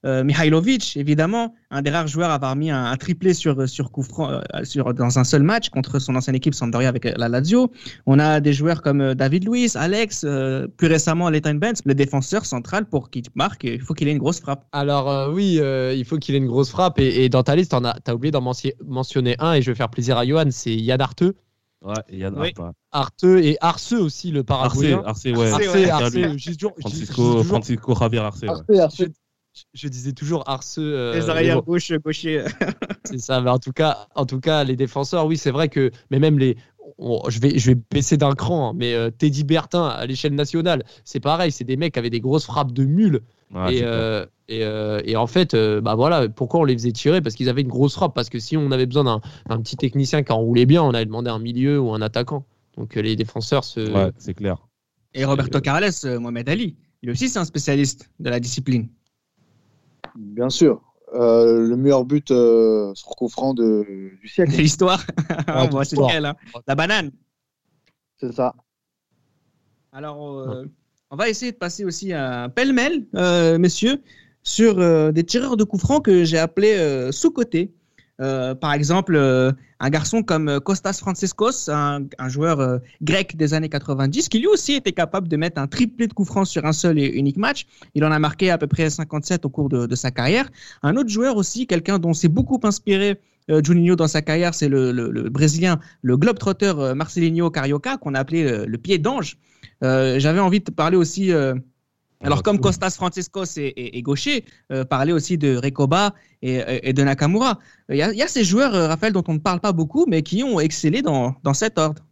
euh, 0.07 0.23
Mihailovic, 0.25 0.97
évidemment, 0.97 1.55
un 1.71 1.83
des 1.83 1.91
rares 1.91 2.07
joueurs 2.07 2.31
à 2.31 2.35
avoir 2.35 2.55
mis 2.57 2.71
un, 2.71 2.85
un 2.85 2.97
triplé 2.97 3.35
sur, 3.35 3.69
sur 3.69 3.91
coup 3.91 4.03
franc 4.03 4.31
euh, 4.31 4.41
sur, 4.65 4.95
dans 4.95 5.19
un 5.19 5.25
seul 5.25 5.43
match 5.43 5.69
contre 5.71 5.99
son 5.99 6.15
ancienne 6.15 6.37
équipe 6.37 6.55
Sampdoria 6.55 6.89
avec 6.89 7.05
la 7.05 7.29
Lazio. 7.29 7.71
On 8.07 8.19
a 8.19 8.41
des 8.41 8.53
joueurs 8.53 8.83
comme 8.83 9.01
euh, 9.01 9.15
David 9.15 9.49
Luiz, 9.49 9.77
Alex, 9.77 10.23
euh, 10.25 10.67
plus 10.77 10.87
récemment 10.87 11.29
Leighton 11.29 11.55
Benz, 11.55 11.81
le 11.85 11.95
défenseur 11.95 12.47
central 12.47 12.87
pour 12.87 13.11
qu'il 13.11 13.25
marque, 13.35 13.65
il 13.65 13.81
faut 13.81 13.95
qu'il 13.95 14.07
ait 14.09 14.13
une 14.13 14.19
grosse 14.19 14.41
frappe. 14.41 14.65
Alors 14.73 15.11
euh, 15.11 15.31
oui, 15.33 15.59
euh, 15.61 15.93
il 15.95 16.05
faut 16.05 16.19
qu'il 16.19 16.35
ait 16.35 16.39
une 16.39 16.47
grosse 16.47 16.71
frappe. 16.71 16.99
Et, 16.99 17.25
et 17.25 17.29
dans 17.29 17.43
ta 17.43 17.57
liste, 17.57 17.73
tu 17.73 18.11
as 18.11 18.15
oublié 18.15 18.31
d'en 18.31 18.41
mention- 18.41 18.71
mentionner 18.87 19.35
un. 19.41 19.55
Et 19.55 19.63
je 19.63 19.71
vais 19.71 19.75
faire 19.75 19.89
plaisir 19.91 20.17
à 20.17 20.25
Johan, 20.25 20.45
c'est 20.51 20.75
Yann 20.75 21.01
Arteux. 21.01 21.35
Ouais, 21.83 21.95
et 22.09 22.19
Yann 22.19 22.35
Oui. 22.39 22.53
Arteux 22.91 23.45
et 23.45 23.59
Arceux 23.61 24.01
aussi, 24.01 24.31
le 24.31 24.41
Arce, 24.41 24.47
Paraguayen. 24.47 25.03
Arce, 25.05 25.25
ouais. 25.25 25.33
Arce, 25.51 25.53
Arceux, 25.53 25.71
ouais. 25.73 25.91
Arceux, 25.91 26.11
j'ai- 26.39 26.39
j'ai 26.39 26.69
Francisco, 26.81 27.45
Francisco 27.45 27.95
Javier 27.99 28.21
Arce. 28.21 28.41
Je, 29.75 29.89
disais 29.89 30.13
toujours 30.13 30.45
Arceux. 30.49 30.83
euh, 30.83 31.15
Les 31.15 31.31
arrières 31.31 31.63
gauche, 31.63 31.93
gaucher. 31.93 32.45
c'est 33.05 33.19
ça. 33.19 33.41
Mais 33.41 33.51
en 33.51 33.59
tout 33.59 33.73
cas, 33.73 34.09
en 34.15 34.27
tout 34.27 34.41
cas, 34.41 34.65
les 34.65 34.77
défenseurs, 34.77 35.27
oui, 35.27 35.37
c'est 35.37 35.51
vrai 35.51 35.69
que, 35.69 35.91
mais 36.11 36.19
même 36.19 36.39
les, 36.39 36.57
on- 36.99 37.23
je 37.29 37.41
vais, 37.41 37.59
je 37.59 37.73
vais 37.73 37.81
baisser 37.93 38.17
d'un 38.17 38.35
cran. 38.35 38.71
hein, 38.71 38.73
mais 38.77 38.95
euh, 38.95 39.11
Teddy 39.11 39.45
Bertin 39.45 39.87
à 39.87 40.07
l'échelle 40.07 40.35
nationale, 40.35 40.85
c'est 41.05 41.21
pareil. 41.21 41.53
C'est 41.53 41.65
des 41.65 41.77
mecs 41.77 41.93
qui 41.95 41.99
avaient 41.99 42.11
des 42.11 42.21
grosses 42.21 42.47
frappes 42.47 42.73
de 42.73 42.85
mules. 42.85 43.21
Ouais, 43.55 43.77
et, 43.77 43.83
euh, 43.85 44.27
et, 44.49 44.65
euh, 44.65 45.01
et 45.05 45.15
en 45.17 45.27
fait, 45.29 45.55
euh, 45.55 45.81
bah 45.81 45.95
voilà, 45.95 46.29
pourquoi 46.29 46.61
on 46.61 46.65
les 46.65 46.75
faisait 46.75 46.93
tirer? 46.93 47.21
Parce 47.21 47.35
qu'ils 47.37 47.49
avaient 47.49 47.63
une 47.63 47.69
grosse 47.69 47.95
frappe. 47.95 48.15
Parce 48.15 48.29
que 48.29 48.39
si 48.41 48.57
on 48.57 48.71
avait 48.73 48.87
besoin 48.87 49.05
d'un 49.05 49.21
d'un 49.49 49.61
petit 49.61 49.77
technicien 49.77 50.23
qui 50.25 50.33
enroulait 50.33 50.67
bien, 50.67 50.83
on 50.83 50.91
avait 50.95 51.05
demandé 51.07 51.31
un 51.31 51.39
milieu 51.39 51.79
ou 51.81 51.93
un 51.95 52.03
attaquant. 52.03 52.45
Donc 52.77 52.97
euh, 52.97 53.03
les 53.03 53.15
défenseurs 53.17 53.65
se. 53.65 53.81
Ouais, 53.93 54.11
c'est 54.19 54.35
clair. 54.35 54.57
Et 55.15 55.25
Roberto 55.25 55.61
Carles, 55.61 55.91
Mohamed 56.21 56.49
Ali, 56.49 56.77
lui 57.03 57.13
aussi 57.13 57.29
c'est 57.29 57.39
un 57.39 57.45
spécialiste 57.45 58.11
de 58.21 58.29
la 58.31 58.39
discipline. 58.41 58.89
Bien 60.19 60.49
sûr. 60.51 60.83
Euh, 61.15 61.67
le 61.69 61.77
meilleur 61.77 62.05
but 62.05 62.31
euh, 62.31 62.93
sur 62.95 63.09
coup 63.11 63.29
franc 63.29 63.55
de, 63.55 63.85
du 63.87 64.19
De 64.25 64.29
siècle. 64.29 64.57
l'histoire. 64.57 65.05
Ouais, 65.49 65.69
Bon, 65.69 65.79
de 65.79 65.85
c'est 65.85 65.91
l'histoire. 65.97 66.09
lequel, 66.09 66.25
hein 66.27 66.35
La 66.67 66.75
banane. 66.75 67.11
C'est 68.19 68.33
ça. 68.33 68.55
Alors, 69.93 70.39
euh, 70.41 70.65
on 71.11 71.17
va 71.17 71.29
essayer 71.29 71.53
de 71.53 71.57
passer 71.57 71.85
aussi 71.85 72.13
un 72.13 72.49
pêle-mêle, 72.49 73.07
messieurs, 73.59 74.03
sur 74.43 74.77
des 75.13 75.25
tireurs 75.25 75.57
de 75.57 75.65
coups 75.65 75.83
francs 75.83 76.05
que 76.05 76.25
j'ai 76.25 76.39
appelés. 76.39 76.77
Euh, 78.21 78.55
par 78.55 78.73
exemple, 78.73 79.17
un 79.81 79.91
garçon 79.91 80.23
comme 80.23 80.49
euh, 80.49 80.61
Kostas 80.61 80.95
Franciscos, 81.01 81.69
un, 81.69 82.07
joueur 82.29 82.61
euh, 82.61 82.79
grec 83.03 83.37
des 83.37 83.55
années 83.55 83.69
90, 83.69 84.29
qui 84.29 84.39
lui 84.39 84.47
aussi 84.47 84.75
était 84.75 84.93
capable 84.93 85.29
de 85.29 85.37
mettre 85.37 85.61
un 85.61 85.67
triplé 85.67 86.07
de 86.07 86.13
coups 86.13 86.29
francs 86.29 86.47
sur 86.47 86.65
un 86.65 86.73
seul 86.73 86.99
et 86.99 87.07
unique 87.07 87.37
match. 87.37 87.67
Il 87.95 88.05
en 88.05 88.13
a 88.13 88.19
marqué 88.19 88.51
à 88.51 88.59
peu 88.59 88.67
près 88.67 88.89
57 88.89 89.45
au 89.45 89.49
cours 89.49 89.69
de, 89.69 89.95
sa 89.95 90.11
carrière. 90.11 90.49
Un 90.83 90.97
autre 90.97 91.09
joueur 91.11 91.37
aussi, 91.37 91.67
quelqu'un 91.67 91.99
dont 91.99 92.13
s'est 92.13 92.29
beaucoup 92.29 92.61
inspiré 92.65 93.21
euh, 93.51 93.63
Juninho 93.63 93.97
dans 93.97 94.09
sa 94.09 94.23
carrière, 94.23 94.55
c'est 94.55 94.69
le, 94.69 94.93
le- 94.93 95.11
le 95.11 95.29
Brésilien, 95.31 95.79
le 96.03 96.17
globetrotter 96.17 96.73
euh, 96.79 96.95
Marcelinho 96.95 97.51
Carioca, 97.51 97.97
qu'on 97.97 98.15
a 98.15 98.19
appelé 98.21 98.67
le 98.67 98.79
pied 98.79 98.99
d'ange. 98.99 99.37
J'avais 99.83 100.41
envie 100.41 100.61
de 100.61 100.71
parler 100.71 100.97
aussi, 100.97 101.31
alors 102.23 102.43
comme 102.43 102.57
Costas 102.61 102.91
Franciscos 102.97 103.45
est, 103.59 103.73
est- 103.77 103.97
est 103.99 104.03
gaucher, 104.03 104.45
euh, 104.73 104.85
parler 104.85 105.13
aussi 105.13 105.37
de 105.39 105.57
Recoba 105.57 106.15
et, 106.43 106.61
et 106.83 106.93
de 106.93 107.03
Nakamura. 107.03 107.59
Il 107.91 107.97
y, 107.97 108.03
a, 108.03 108.13
il 108.13 108.19
y 108.19 108.23
a 108.23 108.29
ces 108.29 108.45
joueurs, 108.45 108.75
euh, 108.75 108.89
Raphaël, 108.89 109.13
dont 109.13 109.25
on 109.29 109.35
ne 109.35 109.39
parle 109.39 109.61
pas 109.61 109.73
beaucoup, 109.73 110.07
mais 110.09 110.23
qui 110.23 110.43
ont 110.43 110.59
excellé 110.61 111.03
dans, 111.03 111.35
dans 111.45 111.55
cet 111.55 111.79
ordre. 111.79 112.03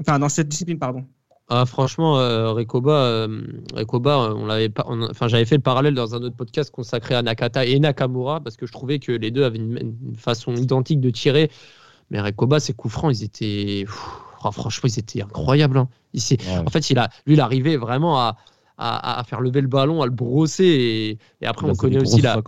Enfin, 0.00 0.18
dans 0.18 0.28
cette 0.28 0.48
discipline, 0.48 0.78
pardon. 0.78 1.04
Ah, 1.48 1.64
franchement, 1.64 2.18
euh, 2.18 2.50
Recoba, 2.52 2.92
euh, 2.92 3.42
Recoba, 3.74 4.34
on 4.36 4.46
l'avait 4.46 4.68
pas. 4.68 4.84
on- 4.88 5.08
Enfin, 5.10 5.28
j'avais 5.28 5.44
fait 5.44 5.54
le 5.56 5.62
parallèle 5.62 5.94
dans 5.94 6.14
un 6.14 6.22
autre 6.22 6.34
podcast 6.36 6.70
consacré 6.70 7.14
à 7.14 7.22
Nakata 7.22 7.64
et 7.64 7.78
Nakamura 7.78 8.40
parce 8.40 8.56
que 8.56 8.66
je 8.66 8.72
trouvais 8.72 8.98
que 8.98 9.12
les 9.12 9.30
deux 9.30 9.44
avaient 9.44 9.58
une, 9.58 9.78
une 10.10 10.16
façon 10.16 10.54
identique 10.56 11.00
de 11.00 11.10
tirer. 11.10 11.50
Mais 12.10 12.20
Recoba, 12.20 12.58
ses 12.60 12.72
coups 12.72 12.92
francs, 12.92 13.12
ils 13.16 13.24
étaient. 13.24 13.84
Pff, 13.86 13.96
oh, 14.44 14.50
franchement, 14.50 14.88
ils 14.92 14.98
étaient 14.98 15.22
incroyables. 15.22 15.78
hein. 15.78 15.88
Il 16.14 16.20
s'est- 16.20 16.38
Ouais. 16.48 16.58
En 16.66 16.70
fait, 16.70 16.90
il 16.90 16.98
a, 16.98 17.08
lui, 17.26 17.34
il 17.34 17.40
arrivait 17.40 17.76
vraiment 17.76 18.18
à, 18.20 18.36
à, 18.78 19.18
à 19.20 19.24
faire 19.24 19.40
lever 19.40 19.60
le 19.60 19.68
ballon, 19.68 20.02
à 20.02 20.06
le 20.06 20.12
brosser. 20.12 20.64
Et, 20.64 21.18
et 21.40 21.46
après, 21.46 21.66
Là, 21.66 21.72
on 21.72 21.76
connaît 21.76 22.00
aussi 22.00 22.20
la. 22.22 22.42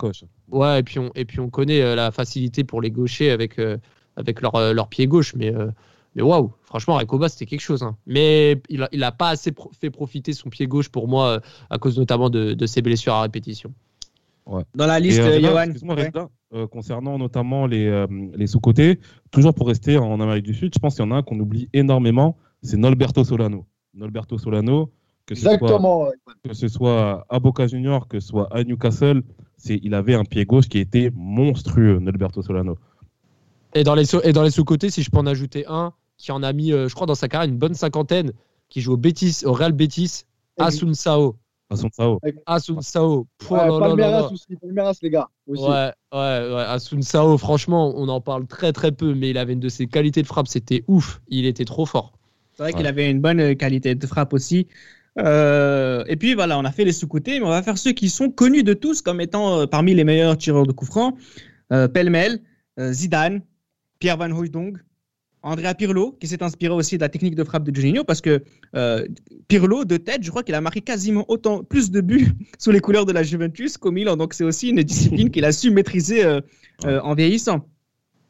Ouais, 0.49 0.79
et 0.79 0.83
puis 0.83 0.99
on, 0.99 1.11
et 1.15 1.25
puis 1.25 1.39
on 1.39 1.49
connaît 1.49 1.81
euh, 1.81 1.95
la 1.95 2.11
facilité 2.11 2.63
pour 2.63 2.81
les 2.81 2.89
gauchers 2.91 3.29
avec, 3.31 3.59
euh, 3.59 3.77
avec 4.15 4.41
leur, 4.41 4.55
euh, 4.55 4.73
leur 4.73 4.87
pied 4.87 5.05
gauche. 5.05 5.35
Mais, 5.35 5.53
euh, 5.53 5.67
mais 6.15 6.23
waouh, 6.23 6.51
franchement, 6.63 6.97
Recoba, 6.97 7.29
c'était 7.29 7.45
quelque 7.45 7.61
chose. 7.61 7.83
hein. 7.83 7.95
Mais 8.07 8.59
il 8.69 8.79
n'a 8.79 8.89
il 8.91 9.03
a 9.03 9.11
pas 9.11 9.29
assez 9.29 9.51
pro- 9.51 9.71
fait 9.79 9.91
profiter 9.91 10.33
son 10.33 10.49
pied 10.49 10.65
gauche 10.65 10.89
pour 10.89 11.07
moi, 11.07 11.27
euh, 11.27 11.39
à 11.69 11.77
cause 11.77 11.99
notamment 11.99 12.29
de, 12.31 12.53
de 12.53 12.65
ses 12.65 12.81
blessures 12.81 13.13
à 13.13 13.21
répétition. 13.21 13.71
Dans 14.73 14.87
la 14.87 14.99
liste, 14.99 15.19
euh, 15.19 15.39
Johan. 15.39 15.67
Ouais. 15.95 16.11
Euh, 16.55 16.65
concernant 16.65 17.19
notamment 17.19 17.67
les, 17.67 17.85
euh, 17.85 18.07
les 18.33 18.47
sous-côtés, 18.47 18.99
toujours 19.29 19.53
pour 19.53 19.67
rester 19.67 19.99
en 19.99 20.19
Amérique 20.19 20.45
du 20.45 20.55
Sud, 20.55 20.73
je 20.73 20.79
pense 20.79 20.95
qu'il 20.95 21.05
y 21.05 21.07
en 21.07 21.11
a 21.11 21.17
un 21.17 21.21
qu'on 21.21 21.39
oublie 21.39 21.69
énormément, 21.73 22.35
c'est 22.63 22.77
Nolberto 22.77 23.23
Solano. 23.23 23.67
Nolberto 23.93 24.39
Solano, 24.39 24.89
que 25.29 25.35
ce, 25.35 25.41
soit, 25.43 25.53
Exactement. 25.53 26.07
que 26.43 26.53
ce 26.53 26.67
soit 26.67 27.25
à 27.29 27.39
Boca 27.39 27.67
Junior, 27.67 28.07
que 28.07 28.19
ce 28.19 28.27
soit 28.29 28.47
à 28.51 28.63
Newcastle, 28.63 29.21
c'est, 29.57 29.79
il 29.83 29.93
avait 29.93 30.15
un 30.15 30.23
pied 30.23 30.43
gauche 30.45 30.67
qui 30.67 30.79
était 30.79 31.11
monstrueux, 31.13 31.99
Nolberto 31.99 32.41
Solano. 32.41 32.79
Et 33.75 33.83
dans 33.83 33.93
les, 33.93 34.15
et 34.23 34.33
dans 34.33 34.41
les 34.41 34.49
sous-côtés, 34.49 34.89
si 34.89 35.03
je 35.03 35.11
peux 35.11 35.19
en 35.19 35.27
ajouter 35.27 35.65
un, 35.67 35.93
qui 36.17 36.31
en 36.31 36.41
a 36.41 36.51
mis, 36.51 36.73
euh, 36.73 36.87
je 36.89 36.95
crois, 36.95 37.05
dans 37.05 37.13
sa 37.13 37.27
carrière, 37.27 37.47
une 37.51 37.59
bonne 37.59 37.75
cinquantaine, 37.75 38.31
qui 38.69 38.81
joue 38.81 38.93
au, 38.93 38.97
Betis, 38.97 39.43
au 39.45 39.53
Real 39.53 39.71
Betis, 39.71 40.23
Asun 40.57 40.95
Sao. 40.95 41.35
À 41.69 41.75
son 41.75 41.89
Sao. 41.91 42.19
Asun 42.47 42.81
Sao. 42.81 43.27
Palmeiras 43.47 44.21
là. 44.21 44.31
aussi. 44.31 44.55
Palmeiras, 44.55 44.97
les 45.03 45.11
gars. 45.11 45.29
Aussi. 45.45 45.61
Ouais, 45.61 45.91
ouais, 46.11 46.19
ouais. 46.55 46.63
Asun 46.67 47.03
Sao, 47.03 47.37
franchement, 47.37 47.93
on 47.95 48.07
en 48.07 48.19
parle 48.19 48.47
très 48.47 48.73
très 48.73 48.91
peu, 48.91 49.13
mais 49.13 49.29
il 49.29 49.37
avait 49.37 49.53
une 49.53 49.59
de 49.59 49.69
ses 49.69 49.85
qualités 49.85 50.23
de 50.23 50.27
frappe, 50.27 50.47
c'était 50.47 50.83
ouf. 50.87 51.21
Il 51.27 51.45
était 51.45 51.65
trop 51.65 51.85
fort. 51.85 52.13
C'est 52.53 52.63
vrai 52.63 52.71
Ouais. 52.71 52.77
qu'il 52.77 52.87
avait 52.87 53.11
une 53.11 53.21
bonne 53.21 53.55
qualité 53.55 53.93
de 53.93 54.07
frappe 54.07 54.33
aussi. 54.33 54.65
Euh, 55.17 56.03
et 56.07 56.15
puis 56.15 56.33
voilà, 56.33 56.57
on 56.59 56.65
a 56.65 56.71
fait 56.71 56.85
les 56.85 56.93
sous-côtés, 56.93 57.39
mais 57.39 57.45
on 57.45 57.49
va 57.49 57.63
faire 57.63 57.77
ceux 57.77 57.91
qui 57.91 58.09
sont 58.09 58.29
connus 58.29 58.63
de 58.63 58.73
tous 58.73 59.01
comme 59.01 59.21
étant 59.21 59.61
euh, 59.61 59.65
parmi 59.65 59.93
les 59.93 60.03
meilleurs 60.03 60.37
tireurs 60.37 60.67
de 60.67 60.71
coups 60.71 60.91
francs. 60.91 61.17
Euh, 61.71 61.87
Pêle-mêle, 61.87 62.41
euh, 62.79 62.91
Zidane, 62.91 63.41
Pierre 63.99 64.17
Van 64.17 64.31
Hooijdonk, 64.31 64.77
Andrea 65.41 65.73
Pirlo, 65.73 66.17
qui 66.19 66.27
s'est 66.27 66.43
inspiré 66.43 66.73
aussi 66.73 66.97
de 66.97 67.01
la 67.01 67.09
technique 67.09 67.35
de 67.35 67.43
frappe 67.43 67.63
de 67.63 67.73
Juninho, 67.73 68.03
parce 68.03 68.19
que 68.19 68.43
Pirlo, 69.47 69.85
de 69.85 69.95
tête, 69.95 70.21
je 70.21 70.29
crois 70.29 70.43
qu'il 70.43 70.53
a 70.53 70.61
marqué 70.61 70.81
quasiment 70.81 71.23
autant, 71.29 71.63
plus 71.63 71.91
de 71.91 72.01
buts 72.01 72.27
sous 72.59 72.71
les 72.71 72.81
couleurs 72.81 73.05
de 73.05 73.13
la 73.13 73.23
Juventus 73.23 73.77
qu'au 73.77 73.91
Milan. 73.91 74.17
Donc 74.17 74.33
c'est 74.33 74.43
aussi 74.43 74.69
une 74.69 74.83
discipline 74.83 75.31
qu'il 75.31 75.45
a 75.45 75.53
su 75.53 75.71
maîtriser 75.71 76.39
en 76.83 77.13
vieillissant. 77.13 77.65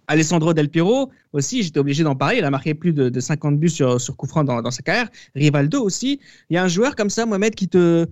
Alessandro 0.10 0.54
Del 0.54 0.69
Piero 0.69 1.12
aussi, 1.34 1.62
j'étais 1.63 1.80
obligé 1.80 2.04
d'en 2.04 2.15
parler, 2.15 2.38
il 2.39 2.43
a 2.43 2.50
marqué 2.50 2.74
plus 2.74 2.93
de, 2.93 3.10
de 3.10 3.19
50 3.19 3.60
buts 3.60 3.69
sur, 3.69 4.02
sur 4.02 4.17
coup 4.17 4.26
franc 4.28 4.43
dans, 4.43 4.62
dans 4.62 4.72
sa 4.72 4.82
carrière. 4.82 5.10
Rivaldo 5.36 5.84
aussi. 5.84 6.19
Il 6.50 6.56
y 6.56 6.58
a 6.58 6.63
un 6.63 6.67
joueur 6.67 6.95
comme 6.95 7.10
ça, 7.12 7.26
Mohamed, 7.26 7.54
qui 7.56 7.67
te 7.69 8.08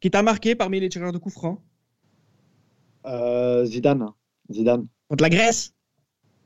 qui 0.00 0.10
t'a 0.10 0.22
marqué 0.22 0.54
parmi 0.54 0.80
les 0.80 0.88
tireurs 0.88 1.12
de 1.12 1.18
coup 1.18 1.30
franc? 1.30 1.62
Euh, 3.06 3.64
Zidane. 3.66 4.08
Zidane. 4.50 4.86
contre 5.08 5.22
la 5.22 5.28
Grèce? 5.30 5.72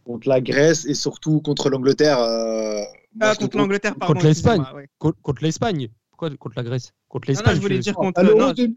Contre 0.04 0.28
la 0.28 0.40
Grèce 0.40 0.84
et 0.87 0.94
surtout 0.94 1.40
contre 1.40 1.70
l'Angleterre. 1.70 2.18
euh, 2.20 2.80
Ah, 3.20 3.34
contre 3.37 3.56
l'Angleterre, 3.58 3.94
pardon. 3.96 4.14
Contre 4.14 4.26
l'Espagne. 4.26 4.64
ouais. 4.74 4.88
Contre, 4.98 5.42
l'Espagne. 5.42 5.88
Pourquoi 6.11 6.30
contre 6.37 6.54
la 6.56 6.62
Grèce? 6.64 6.92
Contre 7.08 7.28
Non, 7.28 7.34
non, 7.34 7.38
l'Espagne. 7.38 7.56
je 7.56 7.61
voulais 7.61 7.76
je- 7.76 7.80
dire 7.82 7.94
contre. 7.94 8.14
T'as 8.14 8.22
l'Euro 8.22 8.40
non, 8.40 8.52
de- 8.52 8.70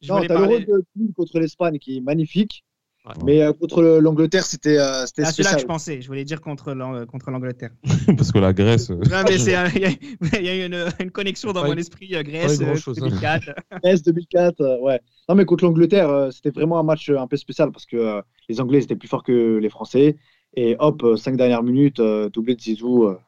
je 0.00 0.08
non, 0.08 0.16
voulais 0.16 0.28
t'as 0.28 0.34
l'Euro 0.34 0.46
parler- 0.52 0.64
de 0.64 0.84
2000 0.96 1.12
contre 1.14 1.38
l'Espagne 1.40 1.78
qui 1.78 1.96
est 1.98 2.00
magnifique. 2.00 2.64
Ouais. 3.06 3.12
Mais 3.24 3.42
euh, 3.42 3.52
contre 3.52 3.82
le- 3.82 4.00
l'Angleterre, 4.00 4.44
c'était 4.44 4.78
euh, 4.78 5.06
c'était 5.06 5.22
Ah, 5.24 5.30
celui-là 5.30 5.54
que 5.54 5.60
je 5.60 5.66
pensais. 5.66 6.00
Je 6.00 6.08
voulais 6.08 6.24
dire 6.24 6.40
contre 6.40 6.74
contre 7.06 7.30
l'Angleterre. 7.30 7.70
Parce 8.16 8.32
que 8.32 8.38
la 8.38 8.52
Grèce. 8.52 8.90
euh, 8.90 8.96
Non, 8.96 9.22
mais 9.28 9.36
il 9.36 9.48
y 9.48 9.54
a, 9.54 10.62
a 10.62 10.66
une, 10.66 10.86
une 11.00 11.10
connexion 11.12 11.52
dans 11.52 11.62
Pas 11.62 11.68
mon 11.68 11.74
eu- 11.76 11.80
esprit 11.80 12.14
euh, 12.16 12.22
Grèce, 12.24 12.56
pas 12.56 12.62
eu 12.62 12.66
euh, 12.66 12.70
grand-chose, 12.70 12.98
hein. 12.98 13.02
2004. 13.08 13.50
S 13.84 14.02
2004, 14.02 14.60
euh, 14.60 14.78
ouais. 14.80 15.00
Non, 15.28 15.34
mais 15.36 15.44
contre 15.44 15.64
l'Angleterre, 15.64 16.10
euh, 16.10 16.30
c'était 16.32 16.50
vraiment 16.50 16.78
un 16.80 16.82
match 16.82 17.08
euh, 17.08 17.18
un 17.18 17.26
peu 17.28 17.36
spécial 17.36 17.70
parce 17.70 17.86
que 17.86 17.96
euh, 17.96 18.22
les 18.48 18.60
Anglais 18.60 18.82
étaient 18.82 18.96
plus 18.96 19.08
forts 19.08 19.22
que 19.22 19.58
les 19.58 19.68
Français. 19.70 20.16
Et 20.56 20.74
hop, 20.78 21.02
euh, 21.04 21.16
cinq 21.16 21.36
dernières 21.36 21.62
minutes, 21.62 22.00
euh, 22.00 22.28
doublé 22.30 22.56
de 22.56 22.60
Zizou 22.60 23.04
euh, 23.04 23.18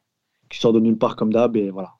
qui 0.49 0.59
sort 0.59 0.73
de 0.73 0.79
nulle 0.79 0.97
part 0.97 1.15
comme 1.15 1.31
d'hab. 1.31 1.55
Et 1.55 1.69
voilà. 1.69 1.91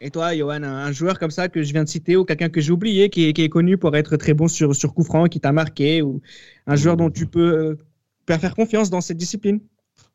Et 0.00 0.10
toi, 0.10 0.34
Johan, 0.34 0.62
un, 0.62 0.92
joueur 0.92 1.18
comme 1.18 1.30
ça 1.32 1.48
que 1.48 1.62
je 1.62 1.72
viens 1.72 1.82
de 1.82 1.88
citer 1.88 2.16
ou 2.16 2.24
quelqu'un 2.24 2.48
que 2.48 2.60
j'ai 2.60 2.70
oublié 2.70 3.10
qui 3.10 3.28
est, 3.28 3.32
qui 3.32 3.42
est 3.42 3.48
connu 3.48 3.76
pour 3.76 3.96
être 3.96 4.16
très 4.16 4.32
bon 4.32 4.46
sur, 4.46 4.74
sur 4.74 4.94
coup 4.94 5.02
franc, 5.02 5.24
qui 5.24 5.40
t'a 5.40 5.50
marqué 5.50 6.02
ou 6.02 6.20
un 6.66 6.76
joueur 6.76 6.96
dont 6.96 7.10
tu 7.10 7.26
peux, 7.26 7.76
euh, 8.30 8.38
faire 8.38 8.54
confiance 8.54 8.90
dans 8.90 9.00
cette 9.00 9.16
discipline? 9.16 9.60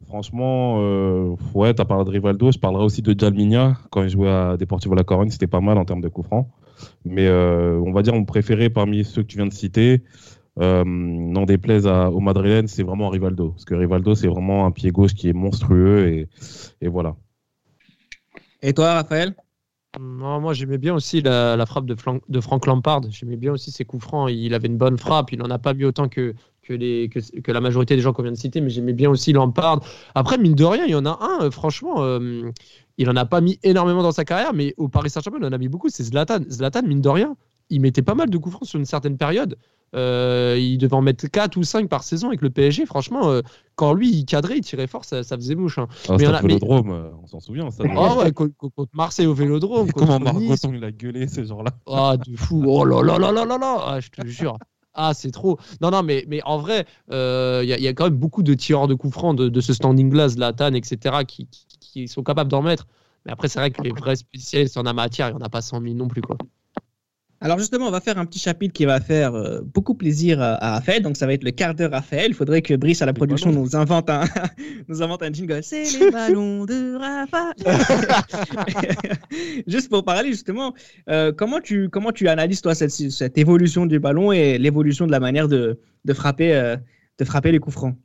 Franchement, 0.08 0.78
euh, 0.80 1.36
ouais, 1.54 1.74
t'as 1.74 1.84
parlé 1.84 2.06
de 2.06 2.10
Rivaldo. 2.12 2.52
Je 2.52 2.60
parlerai 2.60 2.86
aussi 2.86 3.02
de 3.02 3.18
Jalminia. 3.18 3.78
Quand 3.90 4.04
il 4.04 4.10
jouait 4.10 4.30
à 4.30 4.56
Deportivo 4.56 4.96
La 4.96 5.04
Corogne, 5.04 5.30
c'était 5.30 5.48
pas 5.48 5.62
mal 5.62 5.78
en 5.78 5.84
termes 5.84 6.02
de 6.02 6.10
coups 6.10 6.28
francs. 6.28 6.48
Mais 7.04 7.28
euh, 7.28 7.80
on 7.86 7.92
va 7.92 8.02
dire 8.04 8.14
mon 8.14 8.26
préféré 8.26 8.70
parmi 8.70 9.04
ceux 9.04 9.24
que 9.24 9.28
tu 9.28 9.38
viens 9.38 9.48
de 9.48 9.54
citer, 9.54 10.02
euh, 10.60 10.84
n'en 10.86 11.46
déplaise 11.46 11.88
à, 11.88 12.10
au 12.10 12.20
Madrilène, 12.20 12.68
c'est 12.68 12.84
vraiment 12.84 13.10
Rivaldo. 13.10 13.50
Parce 13.50 13.66
que 13.66 13.76
Rivaldo, 13.76 14.16
c'est 14.16 14.28
vraiment 14.28 14.66
un 14.66 14.72
pied 14.72 14.92
gauche 14.92 15.14
qui 15.14 15.28
est 15.28 15.34
monstrueux. 15.34 16.08
Et, 16.08 16.28
et 16.82 16.88
voilà. 16.88 17.16
Et 18.62 18.74
toi, 18.74 18.94
Raphaël? 18.94 19.36
Moi 20.00 20.54
j'aimais 20.54 20.80
bien 20.80 20.96
aussi 20.96 21.22
la, 21.22 21.64
frappe 21.68 21.86
de, 21.86 21.96
de 22.30 22.42
Frank 22.42 22.66
Lampard. 22.66 23.02
J'aimais 23.12 23.36
bien 23.36 23.54
aussi 23.54 23.72
ses 23.72 23.86
coups 23.86 24.04
francs. 24.04 24.30
Il 24.32 24.54
avait 24.54 24.68
une 24.68 24.78
bonne 24.78 24.98
frappe. 24.98 25.32
Il 25.32 25.40
n'en 25.40 25.50
a 25.50 25.60
pas 25.60 25.74
mis 25.74 25.86
autant 25.86 26.10
que, 26.10 26.34
que, 26.64 26.74
les, 26.74 27.10
que, 27.10 27.52
la 27.52 27.62
majorité 27.62 27.96
des 27.96 28.02
gens 28.02 28.12
qu'on 28.12 28.24
vient 28.24 28.32
de 28.32 28.38
citer, 28.38 28.60
mais 28.60 28.70
j'aimais 28.70 28.94
bien 28.94 29.10
aussi 29.10 29.34
Lampard. 29.34 29.82
Après, 30.16 30.38
mine 30.38 30.56
de 30.56 30.64
rien, 30.64 30.86
il 30.86 30.92
y 30.92 30.96
en 30.96 31.06
a 31.06 31.20
un, 31.22 31.46
euh, 31.46 31.52
franchement, 31.52 32.04
euh, 32.04 32.52
il 32.98 33.10
en 33.10 33.16
a 33.16 33.26
pas 33.26 33.42
mis 33.42 33.60
énormément 33.62 34.02
dans 34.02 34.12
sa 34.12 34.26
carrière, 34.26 34.54
mais 34.54 34.74
au 34.78 34.88
Paris 34.88 35.12
Saint-Germain, 35.12 35.40
il 35.42 35.46
en 35.46 35.52
a 35.52 35.58
mis 35.58 35.68
beaucoup. 35.68 35.90
C'est 35.90 36.04
Zlatan. 36.04 36.40
Zlatan, 36.50 36.84
mine 36.84 37.02
de 37.02 37.10
rien, 37.10 37.36
il 37.70 37.82
mettait 37.82 38.02
pas 38.02 38.16
mal 38.16 38.30
de 38.30 38.38
coups 38.38 38.56
francs 38.56 38.68
sur 38.68 38.80
une 38.80 38.86
certaine 38.86 39.18
période. 39.18 39.58
Euh, 39.96 40.58
il 40.60 40.80
devait 40.80 40.96
en 40.96 41.04
mettre 41.04 41.28
4 41.28 41.56
ou 41.56 41.64
5 41.64 41.88
par 41.88 42.02
saison 42.04 42.30
avec 42.30 42.42
le 42.42 42.50
PSG. 42.50 42.86
Franchement, 42.88 43.30
euh, 43.30 43.42
quand 43.76 43.94
lui, 43.94 44.10
il 44.10 44.26
cadrait, 44.26 44.58
il 44.58 44.62
tirait 44.62 44.88
fort, 44.88 45.06
ça, 45.06 45.22
ça 45.24 45.36
faisait 45.38 45.54
mouche. 45.54 45.78
hein. 45.78 45.88
Ah, 46.10 46.14
Mais 46.14 46.26
Stade 46.26 46.36
a- 46.36 46.42
Vélodrome, 46.42 46.90
euh, 46.92 47.10
on 47.22 47.28
s'en 47.28 47.40
souvient. 47.40 47.70
Ça, 47.70 47.84
Ah 47.96 48.18
ouais, 48.18 48.32
contre, 48.32 48.54
contre 48.58 48.90
Marseille 48.94 49.28
au 49.28 49.36
Vélodrome. 49.36 49.92
Comment. 49.92 50.20
Margoton 50.20 50.74
il 50.74 50.84
a 50.84 50.92
gueulé 50.92 51.28
ce 51.28 51.44
genre-là 51.44 51.72
Ah, 51.88 52.16
de 52.18 52.36
fou. 52.36 52.64
Oh 52.68 52.86
là 52.86 53.04
là 53.04 53.20
là 53.20 53.32
là 53.32 53.46
là 53.46 53.58
là. 53.60 53.78
Ah, 53.86 54.00
je 54.00 54.10
te 54.10 54.26
jure. 54.26 54.58
Ah, 54.96 55.14
c'est 55.14 55.32
trop. 55.32 55.60
Non, 55.82 55.92
non, 55.92 56.02
mais, 56.04 56.26
mais 56.28 56.42
en 56.44 56.58
vrai, 56.58 56.86
euh, 57.12 57.62
il 57.64 57.70
y, 57.70 57.74
a- 57.74 57.78
il 57.78 57.84
y 57.84 57.88
a 57.88 57.94
quand 57.94 58.06
même 58.06 58.16
beaucoup 58.18 58.42
de 58.44 58.54
tireurs 58.56 58.88
de 58.88 58.96
coups 58.96 59.14
francs 59.14 59.36
de, 59.38 59.48
de 59.50 59.62
ce 59.62 59.74
standing 59.74 60.10
glass, 60.10 60.38
Latan, 60.38 60.74
etc., 60.74 61.18
qui, 61.28 61.48
qui, 61.48 61.68
qui 61.80 62.08
sont 62.08 62.24
capables 62.24 62.50
d'en 62.50 62.62
mettre. 62.64 62.88
Mais 63.26 63.32
après, 63.32 63.48
c'est 63.48 63.60
vrai 63.60 63.70
que 63.72 63.82
les 63.84 63.92
vrais 63.92 64.16
spécialistes 64.16 64.76
en 64.78 64.84
la 64.84 64.94
matière, 64.94 65.30
il 65.30 65.36
n'y 65.36 65.42
en 65.42 65.46
a 65.46 65.50
pas 65.50 65.62
100 65.62 65.82
000 65.82 65.94
non 65.96 66.08
plus. 66.08 66.22
Quoi. 66.22 66.38
Alors 67.44 67.60
justement, 67.60 67.88
on 67.88 67.92
va 67.92 68.00
faire 68.00 68.18
un 68.18 68.26
petit 68.26 68.40
chapitre 68.40 68.74
qui 68.74 68.86
va 68.86 69.02
faire 69.02 69.36
euh, 69.36 69.60
beaucoup 69.62 69.96
plaisir 69.96 70.42
à, 70.42 70.76
Raphaël. 70.76 71.04
Donc 71.04 71.18
ça 71.18 71.26
va 71.26 71.34
être 71.34 71.44
le 71.44 71.52
quart 71.52 71.76
d'heure 71.76 71.92
Raphaël. 71.92 72.28
Il 72.30 72.34
faudrait 72.34 72.62
que 72.62 72.74
Brice 72.74 73.02
à 73.02 73.06
la 73.06 73.12
production 73.12 73.52
nous 73.52 73.76
invente 73.76 74.10
un, 74.10 74.24
nous 74.88 75.04
invente 75.04 75.24
un 75.24 75.34
jingle. 75.34 75.62
C'est 75.62 75.84
les 75.84 76.10
ballons 76.20 76.64
de 76.64 76.96
Raphaël. 76.96 77.54
Juste 79.68 79.90
pour 79.90 80.06
parler 80.06 80.30
justement, 80.30 80.74
euh, 81.10 81.34
comment 81.34 81.60
tu 81.60 81.90
comment 81.90 82.14
tu 82.14 82.30
analyses 82.30 82.62
toi 82.62 82.76
cette, 82.76 82.92
cette 82.92 83.38
évolution 83.38 83.86
du 83.86 84.00
ballon 84.00 84.32
et 84.32 84.58
l'évolution 84.58 85.06
de 85.06 85.12
la 85.12 85.20
manière 85.20 85.50
de, 85.50 85.82
de 86.06 86.14
frapper 86.14 86.56
euh, 86.56 86.78
de 87.20 87.26
frapper 87.26 87.52
les 87.52 87.60
coups 87.60 87.76
francs? 87.76 87.98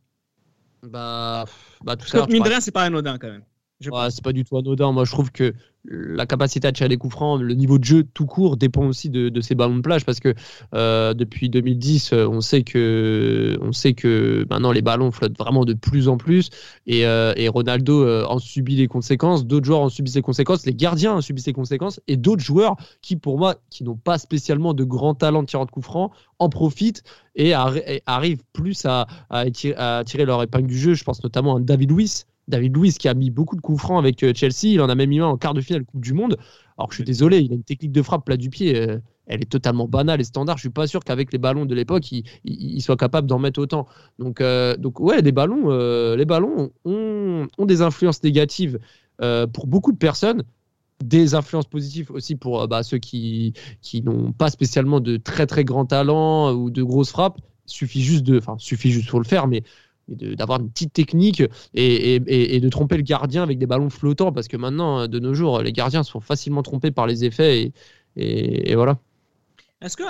Bah, 0.82 1.44
bah 1.84 1.94
tout 1.94 2.08
ça. 2.08 2.26
mine 2.28 2.42
de 2.42 2.48
rien, 2.48 2.60
c'est 2.60 2.72
pas 2.72 2.82
anodin 2.82 3.18
quand 3.18 3.28
même. 3.28 3.44
Ouais, 3.86 4.10
c'est 4.10 4.24
pas 4.24 4.32
du 4.32 4.42
tout 4.44 4.56
anodin. 4.56 4.90
Moi, 4.90 5.04
je 5.04 5.12
trouve 5.12 5.30
que 5.30 5.54
la 5.84 6.26
capacité 6.26 6.66
à 6.66 6.72
tirer 6.72 6.88
des 6.88 6.96
coups 6.96 7.12
francs, 7.14 7.40
le 7.40 7.54
niveau 7.54 7.78
de 7.78 7.84
jeu 7.84 8.02
tout 8.02 8.26
court 8.26 8.56
dépend 8.56 8.84
aussi 8.84 9.08
de, 9.08 9.28
de 9.28 9.40
ces 9.40 9.54
ballons 9.54 9.76
de 9.76 9.82
plage 9.82 10.04
parce 10.04 10.18
que 10.18 10.34
euh, 10.74 11.14
depuis 11.14 11.48
2010, 11.48 12.12
euh, 12.12 12.26
on 12.26 12.40
sait 12.40 12.64
que 12.64 13.56
on 13.62 13.70
sait 13.70 13.94
que 13.94 14.44
maintenant 14.50 14.72
les 14.72 14.82
ballons 14.82 15.12
flottent 15.12 15.38
vraiment 15.38 15.64
de 15.64 15.74
plus 15.74 16.08
en 16.08 16.16
plus 16.16 16.50
et, 16.88 17.06
euh, 17.06 17.32
et 17.36 17.48
Ronaldo 17.48 18.02
euh, 18.02 18.24
en 18.26 18.40
subit 18.40 18.74
les 18.74 18.88
conséquences. 18.88 19.46
D'autres 19.46 19.66
joueurs 19.66 19.82
en 19.82 19.88
subissent 19.90 20.16
les 20.16 20.22
conséquences. 20.22 20.66
Les 20.66 20.74
gardiens 20.74 21.14
en 21.14 21.20
subissent 21.20 21.46
les 21.46 21.52
conséquences 21.52 22.00
et 22.08 22.16
d'autres 22.16 22.42
joueurs 22.42 22.74
qui, 23.00 23.14
pour 23.14 23.38
moi, 23.38 23.54
qui 23.70 23.84
n'ont 23.84 23.96
pas 23.96 24.18
spécialement 24.18 24.74
de 24.74 24.82
grand 24.82 25.14
talent 25.14 25.42
de 25.42 25.46
tireur 25.46 25.66
de 25.66 25.70
coups 25.70 25.86
francs, 25.86 26.10
en 26.40 26.48
profitent 26.48 27.04
et, 27.36 27.50
arri- 27.52 27.84
et 27.86 28.02
arrivent 28.06 28.42
plus 28.52 28.84
à, 28.86 29.06
à 29.30 29.48
tirer 29.50 30.24
leur 30.24 30.42
épingle 30.42 30.66
du 30.66 30.76
jeu. 30.78 30.94
Je 30.94 31.04
pense 31.04 31.22
notamment 31.22 31.56
à 31.56 31.60
David 31.60 31.92
Luiz. 31.92 32.26
David 32.48 32.76
Luiz 32.76 32.98
qui 32.98 33.08
a 33.08 33.14
mis 33.14 33.30
beaucoup 33.30 33.56
de 33.56 33.60
coups 33.60 33.80
francs 33.80 33.98
avec 33.98 34.22
euh, 34.22 34.32
Chelsea, 34.34 34.64
il 34.74 34.80
en 34.80 34.88
a 34.88 34.94
même 34.94 35.10
mis 35.10 35.20
un 35.20 35.26
en 35.26 35.36
quart 35.36 35.54
de 35.54 35.60
finale 35.60 35.84
Coupe 35.84 36.00
du 36.02 36.14
Monde. 36.14 36.36
Alors 36.76 36.88
que 36.88 36.94
je 36.94 36.98
suis 36.98 37.04
désolé, 37.04 37.40
il 37.40 37.52
a 37.52 37.54
une 37.54 37.64
technique 37.64 37.92
de 37.92 38.02
frappe 38.02 38.24
plat 38.24 38.36
du 38.36 38.50
pied, 38.50 38.76
euh, 38.76 38.98
elle 39.26 39.42
est 39.42 39.50
totalement 39.50 39.86
banale 39.88 40.20
et 40.20 40.24
standard. 40.24 40.56
Je 40.56 40.62
suis 40.62 40.70
pas 40.70 40.86
sûr 40.86 41.04
qu'avec 41.04 41.32
les 41.32 41.38
ballons 41.38 41.66
de 41.66 41.74
l'époque, 41.74 42.10
il, 42.12 42.24
il- 42.44 42.76
il 42.76 42.80
soit 42.82 42.96
capable 42.96 43.26
d'en 43.28 43.38
mettre 43.38 43.60
autant. 43.60 43.86
Donc, 44.18 44.40
euh, 44.40 44.76
donc 44.76 45.00
ouais, 45.00 45.20
les 45.22 45.32
ballons, 45.32 45.70
euh, 45.70 46.16
les 46.16 46.24
ballons 46.24 46.70
ont, 46.84 47.46
ont 47.58 47.66
des 47.66 47.82
influences 47.82 48.22
négatives 48.22 48.78
euh, 49.20 49.46
pour 49.46 49.66
beaucoup 49.66 49.92
de 49.92 49.98
personnes. 49.98 50.42
Des 51.04 51.34
influences 51.36 51.66
positives 51.68 52.10
aussi 52.10 52.34
pour 52.34 52.66
bah, 52.66 52.82
ceux 52.82 52.98
qui, 52.98 53.52
qui 53.82 54.02
n'ont 54.02 54.32
pas 54.32 54.50
spécialement 54.50 54.98
de 54.98 55.16
très 55.16 55.46
très 55.46 55.64
grands 55.64 55.86
talents 55.86 56.52
ou 56.52 56.70
de 56.70 56.82
grosses 56.82 57.10
frappes. 57.10 57.38
Suffit 57.66 58.02
juste 58.02 58.24
de, 58.24 58.38
enfin, 58.38 58.56
suffit 58.58 58.90
juste 58.90 59.08
faut 59.10 59.18
le 59.20 59.24
faire, 59.24 59.46
mais 59.46 59.62
de- 60.08 60.34
d'avoir 60.34 60.60
une 60.60 60.70
petite 60.70 60.92
technique 60.92 61.40
et, 61.40 62.14
et- 62.14 62.14
et- 62.26 62.56
et 62.56 62.60
de 62.60 62.68
tromper 62.68 62.96
le 62.96 63.02
gardien 63.02 63.42
avec 63.42 63.58
des 63.58 63.66
ballons 63.66 63.90
flottants 63.90 64.32
parce 64.32 64.48
que 64.48 64.56
maintenant, 64.56 65.06
de 65.06 65.18
nos 65.18 65.34
jours, 65.34 65.60
les 65.62 65.72
gardiens 65.72 66.02
sont 66.02 66.20
facilement 66.20 66.62
trompés 66.62 66.90
par 66.90 67.06
les 67.06 67.24
effets 67.24 67.62
et, 67.62 67.72
et- 68.16 68.70
et 68.72 68.74
voilà. 68.74 68.98
Est-ce 69.80 69.96
que, 69.96 70.02
euh, 70.02 70.06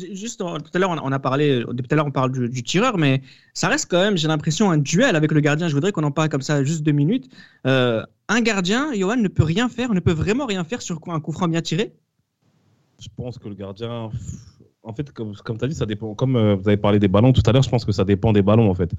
euh, 0.00 0.14
juste 0.14 0.40
euh, 0.40 0.58
tout 0.58 0.70
à 0.72 0.78
l'heure, 0.78 0.90
on 0.90 1.12
a- 1.12 1.18
parlé, 1.18 1.62
tout 1.66 1.84
à 1.90 1.94
l'heure, 1.94 2.06
on 2.06 2.10
parle 2.10 2.32
du, 2.32 2.48
du 2.48 2.62
tireur, 2.62 2.96
mais 2.96 3.20
ça 3.52 3.68
reste 3.68 3.90
quand 3.90 4.00
même, 4.00 4.16
j'ai 4.16 4.26
l'impression, 4.26 4.70
un 4.70 4.78
duel 4.78 5.16
avec 5.16 5.32
le 5.32 5.40
gardien. 5.40 5.68
Je 5.68 5.74
voudrais 5.74 5.92
qu'on 5.92 6.04
en 6.04 6.10
parle 6.12 6.30
comme 6.30 6.40
ça 6.40 6.64
juste 6.64 6.82
deux 6.82 6.92
minutes. 6.92 7.28
Euh, 7.66 8.02
un 8.28 8.40
gardien, 8.40 8.94
Johan, 8.94 9.16
ne 9.16 9.28
peut 9.28 9.42
rien 9.42 9.68
faire, 9.68 9.92
ne 9.92 10.00
peut 10.00 10.12
vraiment 10.12 10.46
rien 10.46 10.64
faire 10.64 10.80
sur 10.80 10.98
quoi 10.98 11.12
un 11.12 11.20
coup 11.20 11.32
franc 11.32 11.46
bien 11.46 11.60
tiré? 11.60 11.92
Je 12.98 13.08
pense 13.14 13.36
que 13.36 13.48
le 13.48 13.54
gardien. 13.54 14.10
En 14.84 14.92
fait, 14.92 15.12
comme, 15.12 15.32
tu 15.34 15.64
as 15.64 15.68
dit, 15.68 15.74
ça 15.74 15.86
dépend. 15.86 16.14
Comme 16.14 16.36
euh, 16.36 16.56
vous 16.56 16.66
avez 16.68 16.76
parlé 16.76 16.98
des 16.98 17.08
ballons 17.08 17.32
tout 17.32 17.42
à 17.46 17.52
l'heure, 17.52 17.62
je 17.62 17.70
pense 17.70 17.84
que 17.84 17.92
ça 17.92 18.04
dépend 18.04 18.32
des 18.32 18.42
ballons, 18.42 18.68
en 18.68 18.74
fait. 18.74 18.90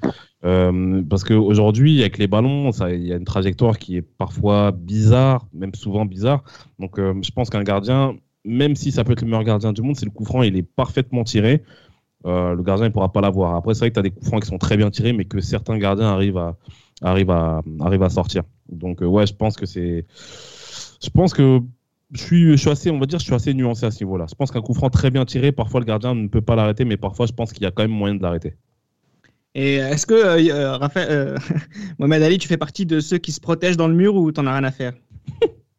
Euh, 0.46 1.04
parce 1.10 1.24
qu'aujourd'hui, 1.26 2.02
avec 2.02 2.18
les 2.18 2.28
ballons, 2.28 2.72
il 2.72 3.06
y 3.06 3.12
a 3.12 3.18
une 3.18 3.26
trajectoire 3.26 3.78
qui 3.78 3.98
est 3.98 4.02
parfois 4.02 4.72
bizarre, 4.72 5.46
même 5.54 5.76
souvent 5.76 6.06
bizarre. 6.06 6.44
Donc, 6.80 7.00
euh, 7.00 7.14
je 7.22 7.32
pense 7.32 7.50
qu'un 7.50 7.64
gardien, 7.64 8.16
même 8.46 8.76
si 8.76 8.92
ça 8.92 9.04
peut 9.04 9.12
être 9.12 9.22
le 9.22 9.28
meilleur 9.28 9.44
gardien 9.44 9.74
du 9.74 9.82
monde, 9.82 9.98
si 9.98 10.06
le 10.06 10.12
coup 10.12 10.26
franc 10.26 10.42
il 10.44 10.56
est 10.56 10.64
parfaitement 10.64 11.24
tiré, 11.26 11.64
euh, 12.26 12.56
le 12.56 12.64
gardien 12.64 12.88
ne 12.88 12.94
pourra 12.94 13.12
pas 13.12 13.22
l'avoir. 13.22 13.56
Après, 13.56 13.74
c'est 13.74 13.82
vrai 13.82 13.90
que 13.90 13.96
tu 13.96 14.00
as 14.00 14.04
des 14.04 14.12
coups 14.12 14.28
francs 14.28 14.42
qui 14.42 14.48
sont 14.48 14.58
très 14.58 14.78
bien 14.78 14.90
tirés, 14.90 15.14
mais 15.14 15.26
que 15.26 15.42
certains 15.42 15.78
gardiens 15.78 16.08
arrivent 16.08 16.38
à, 16.38 16.56
arrivent 17.02 17.32
à, 17.32 17.62
arrivent 17.82 18.04
à 18.04 18.10
sortir. 18.10 18.44
Donc, 18.70 19.02
euh, 19.02 19.06
ouais, 19.06 19.28
je 19.28 19.34
pense 19.34 19.58
que 19.58 19.66
c'est. 19.66 20.06
Je 21.04 21.10
pense 21.10 21.34
que 21.34 21.60
je 22.14 22.22
suis, 22.22 22.52
je 22.52 22.56
suis 22.56 22.70
assez, 22.70 22.92
on 22.92 23.00
va 23.00 23.06
dire, 23.06 23.20
je 23.20 23.26
suis 23.26 23.34
assez 23.34 23.54
nuancé 23.54 23.86
à 23.86 23.92
ce 23.92 24.04
niveau-là. 24.04 24.26
Je 24.30 24.36
pense 24.36 24.52
qu'un 24.52 24.62
coup 24.62 24.74
franc 24.74 24.90
très 24.90 25.12
bien 25.12 25.26
tiré, 25.26 25.52
parfois 25.52 25.80
le 25.80 25.86
gardien 25.86 26.16
ne 26.16 26.28
peut 26.28 26.42
pas 26.42 26.56
l'arrêter, 26.56 26.86
mais 26.86 26.98
parfois 26.98 27.26
je 27.26 27.34
pense 27.34 27.54
qu'il 27.54 27.64
y 27.64 27.66
a 27.66 27.72
quand 27.72 27.84
même 27.84 27.92
moyen 27.92 28.16
de 28.16 28.22
l'arrêter. 28.24 28.56
Et 29.56 29.76
est-ce 29.76 30.06
que, 30.06 30.14
euh, 30.14 30.54
euh, 30.54 30.78
Raphaël, 30.78 31.08
euh, 31.12 31.38
Mohamed 32.00 32.24
Ali, 32.24 32.38
tu 32.40 32.48
fais 32.48 32.58
partie 32.58 32.86
de 32.86 33.00
ceux 33.00 33.18
qui 33.20 33.32
se 33.32 33.40
protègent 33.40 33.78
dans 33.78 33.88
le 33.88 33.94
mur 33.94 34.16
ou 34.16 34.32
t'en 34.32 34.48
as 34.48 34.54
rien 34.54 34.64
à 34.64 34.72
faire? 34.72 34.94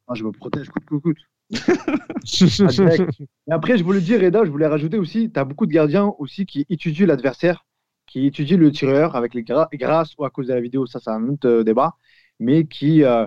Ah, 0.06 0.14
je 0.14 0.24
me 0.24 0.32
protège, 0.32 0.68
coûte 0.70 0.84
que 0.86 0.94
coûte. 0.96 1.18
Et 3.48 3.52
après, 3.52 3.76
je 3.78 3.84
voulais 3.84 4.00
dire, 4.00 4.20
Reda, 4.20 4.44
je 4.44 4.50
voulais 4.50 4.66
rajouter 4.66 4.98
aussi, 4.98 5.30
tu 5.32 5.38
as 5.38 5.44
beaucoup 5.44 5.66
de 5.66 5.72
gardiens 5.72 6.14
aussi 6.18 6.46
qui 6.46 6.64
étudient 6.70 7.06
l'adversaire, 7.06 7.66
qui 8.06 8.26
étudient 8.26 8.56
le 8.56 8.72
tireur 8.72 9.16
avec 9.16 9.34
les 9.34 9.42
gra- 9.42 9.68
grâce 9.74 10.14
ou 10.18 10.24
à 10.24 10.30
cause 10.30 10.46
de 10.48 10.54
la 10.54 10.60
vidéo, 10.60 10.86
ça 10.86 11.00
c'est 11.00 11.10
un 11.10 11.28
autre 11.28 11.62
débat, 11.62 11.94
mais 12.40 12.66
qui, 12.66 13.04
euh, 13.04 13.26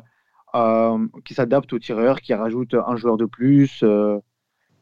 qui 1.25 1.33
s'adaptent 1.33 1.73
au 1.73 1.79
tireur, 1.79 2.21
qui 2.21 2.33
rajoutent 2.33 2.75
un 2.75 2.95
joueur 2.95 3.17
de 3.17 3.25
plus, 3.25 3.81
euh, 3.83 4.17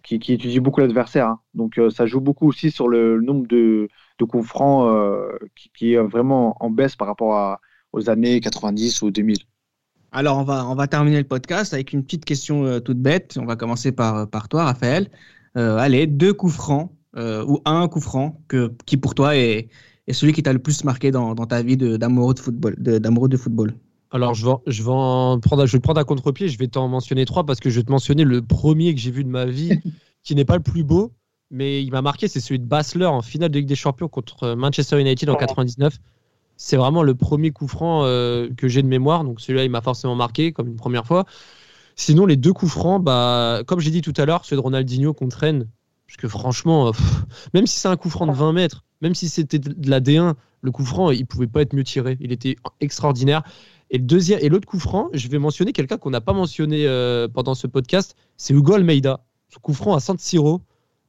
qui, 0.03 0.19
qui 0.19 0.33
étudient 0.33 0.61
beaucoup 0.61 0.79
l'adversaire. 0.79 1.27
hein. 1.27 1.39
Donc 1.53 1.77
euh, 1.77 1.89
ça 1.89 2.05
joue 2.05 2.21
beaucoup 2.21 2.47
aussi 2.47 2.71
sur 2.71 2.87
le, 2.87 3.19
nombre 3.21 3.47
de, 3.47 3.89
de 4.19 4.25
coups 4.25 4.47
francs 4.47 4.87
euh, 4.87 5.37
qui, 5.73 5.93
est 5.93 6.01
vraiment 6.01 6.55
en 6.63 6.69
baisse 6.69 6.95
par 6.95 7.07
rapport 7.07 7.59
aux 7.91 8.09
années 8.09 8.39
90 8.39 9.01
ou 9.01 9.11
2000. 9.11 9.37
Alors, 10.11 10.37
on 10.37 10.75
va, 10.75 10.87
terminer 10.87 11.17
le 11.17 11.27
podcast 11.27 11.73
avec 11.73 11.91
une 11.91 12.01
petite 12.01 12.23
question 12.23 12.65
euh, 12.65 12.79
toute 12.79 12.99
bête. 12.99 13.37
On 13.37 13.45
va 13.45 13.57
commencer 13.57 13.91
par, 13.91 14.29
toi, 14.49 14.63
Raphaël. 14.63 15.09
Euh, 15.57 15.75
allez, 15.75 16.07
deux 16.07 16.33
coups 16.33 16.53
francs 16.53 16.89
euh, 17.17 17.43
ou 17.45 17.59
un 17.65 17.85
coup 17.89 17.99
franc 17.99 18.41
qui 18.85 18.95
pour 18.95 19.13
toi 19.13 19.35
est, 19.35 19.67
celui 20.09 20.31
qui 20.31 20.41
t'a 20.41 20.53
le 20.53 20.59
plus 20.59 20.85
marqué 20.85 21.11
dans, 21.11 21.35
ta 21.35 21.61
vie 21.63 21.75
d'amoureux 21.75 22.33
de 22.33 22.39
football. 22.39 22.75
de- 22.77 22.97
de 22.97 23.37
football. 23.37 23.73
Alors, 24.15 24.33
je 24.33 24.45
vais, 24.45 24.53
je, 24.67 24.81
vais 24.81 24.91
en 24.91 25.41
prendre, 25.41 25.65
je 25.65 25.73
vais 25.73 25.81
prendre 25.81 25.99
à 25.99 26.05
contre-pied. 26.05 26.47
Je 26.47 26.57
vais 26.57 26.67
t'en 26.67 26.87
mentionner 26.87 27.25
trois 27.25 27.45
parce 27.45 27.59
que 27.59 27.69
je 27.69 27.81
vais 27.81 27.83
te 27.83 27.91
mentionner 27.91 28.23
le 28.23 28.41
premier 28.41 28.95
que 28.95 29.01
j'ai 29.01 29.11
vu 29.11 29.25
de 29.25 29.29
ma 29.29 29.45
vie, 29.45 29.77
qui 30.23 30.35
n'est 30.35 30.45
pas 30.45 30.55
le 30.55 30.63
plus 30.63 30.85
beau, 30.85 31.11
mais 31.51 31.83
il 31.83 31.91
m'a 31.91 32.01
marqué. 32.01 32.29
C'est 32.29 32.39
celui 32.39 32.59
de 32.59 32.65
Basler 32.65 33.05
en 33.05 33.21
finale 33.21 33.49
de 33.49 33.59
Ligue 33.59 33.67
des 33.67 33.75
Champions 33.75 34.07
contre 34.07 34.55
Manchester 34.55 35.01
United 35.01 35.29
en 35.29 35.35
99. 35.35 35.97
C'est 36.55 36.77
vraiment 36.77 37.03
le 37.03 37.13
premier 37.13 37.51
coup 37.51 37.67
franc 37.67 38.05
euh, 38.05 38.47
que 38.55 38.69
j'ai 38.69 38.81
de 38.81 38.87
mémoire. 38.87 39.25
Donc, 39.25 39.41
celui-là, 39.41 39.65
il 39.65 39.69
m'a 39.69 39.81
forcément 39.81 40.15
marqué 40.15 40.53
comme 40.53 40.69
une 40.69 40.77
première 40.77 41.05
fois. 41.05 41.25
Sinon, 41.97 42.25
les 42.25 42.37
deux 42.37 42.53
coups 42.53 42.71
francs, 42.71 43.03
bah, 43.03 43.63
comme 43.67 43.81
j'ai 43.81 43.91
dit 43.91 44.01
tout 44.01 44.13
à 44.15 44.25
l'heure, 44.25 44.45
celui 44.45 44.55
de 44.55 44.61
Ronaldinho 44.61 45.13
contre 45.13 45.39
Rennes. 45.39 45.67
Parce 46.07 46.15
que 46.15 46.29
franchement, 46.29 46.87
euh, 46.87 46.91
pff, 46.91 47.25
même 47.53 47.67
si 47.67 47.79
c'est 47.79 47.89
un 47.89 47.97
coup 47.97 48.09
franc 48.09 48.27
de 48.27 48.31
20 48.31 48.53
mètres, 48.53 48.85
même 49.01 49.13
si 49.13 49.27
c'était 49.27 49.59
de 49.59 49.89
la 49.89 49.99
D1, 49.99 50.35
le 50.61 50.71
coup 50.71 50.85
franc, 50.85 51.11
il 51.11 51.25
pouvait 51.25 51.47
pas 51.47 51.63
être 51.63 51.73
mieux 51.73 51.83
tiré. 51.83 52.17
Il 52.21 52.31
était 52.31 52.55
extraordinaire. 52.79 53.43
Et 53.91 53.97
le 53.97 54.03
deuxième 54.03 54.39
et 54.41 54.49
l'autre 54.49 54.67
coup 54.67 54.79
franc, 54.79 55.09
je 55.13 55.27
vais 55.27 55.37
mentionner 55.37 55.71
quelqu'un 55.71 55.97
qu'on 55.97 56.09
n'a 56.09 56.21
pas 56.21 56.33
mentionné 56.33 56.87
euh, 56.87 57.27
pendant 57.27 57.55
ce 57.55 57.67
podcast, 57.67 58.15
c'est 58.37 58.53
Hugo 58.53 58.73
Almeida. 58.73 59.23
Ce 59.49 59.59
coup 59.59 59.73
franc 59.73 59.95
à 59.95 59.99
San 59.99 60.17
Siro 60.17 60.61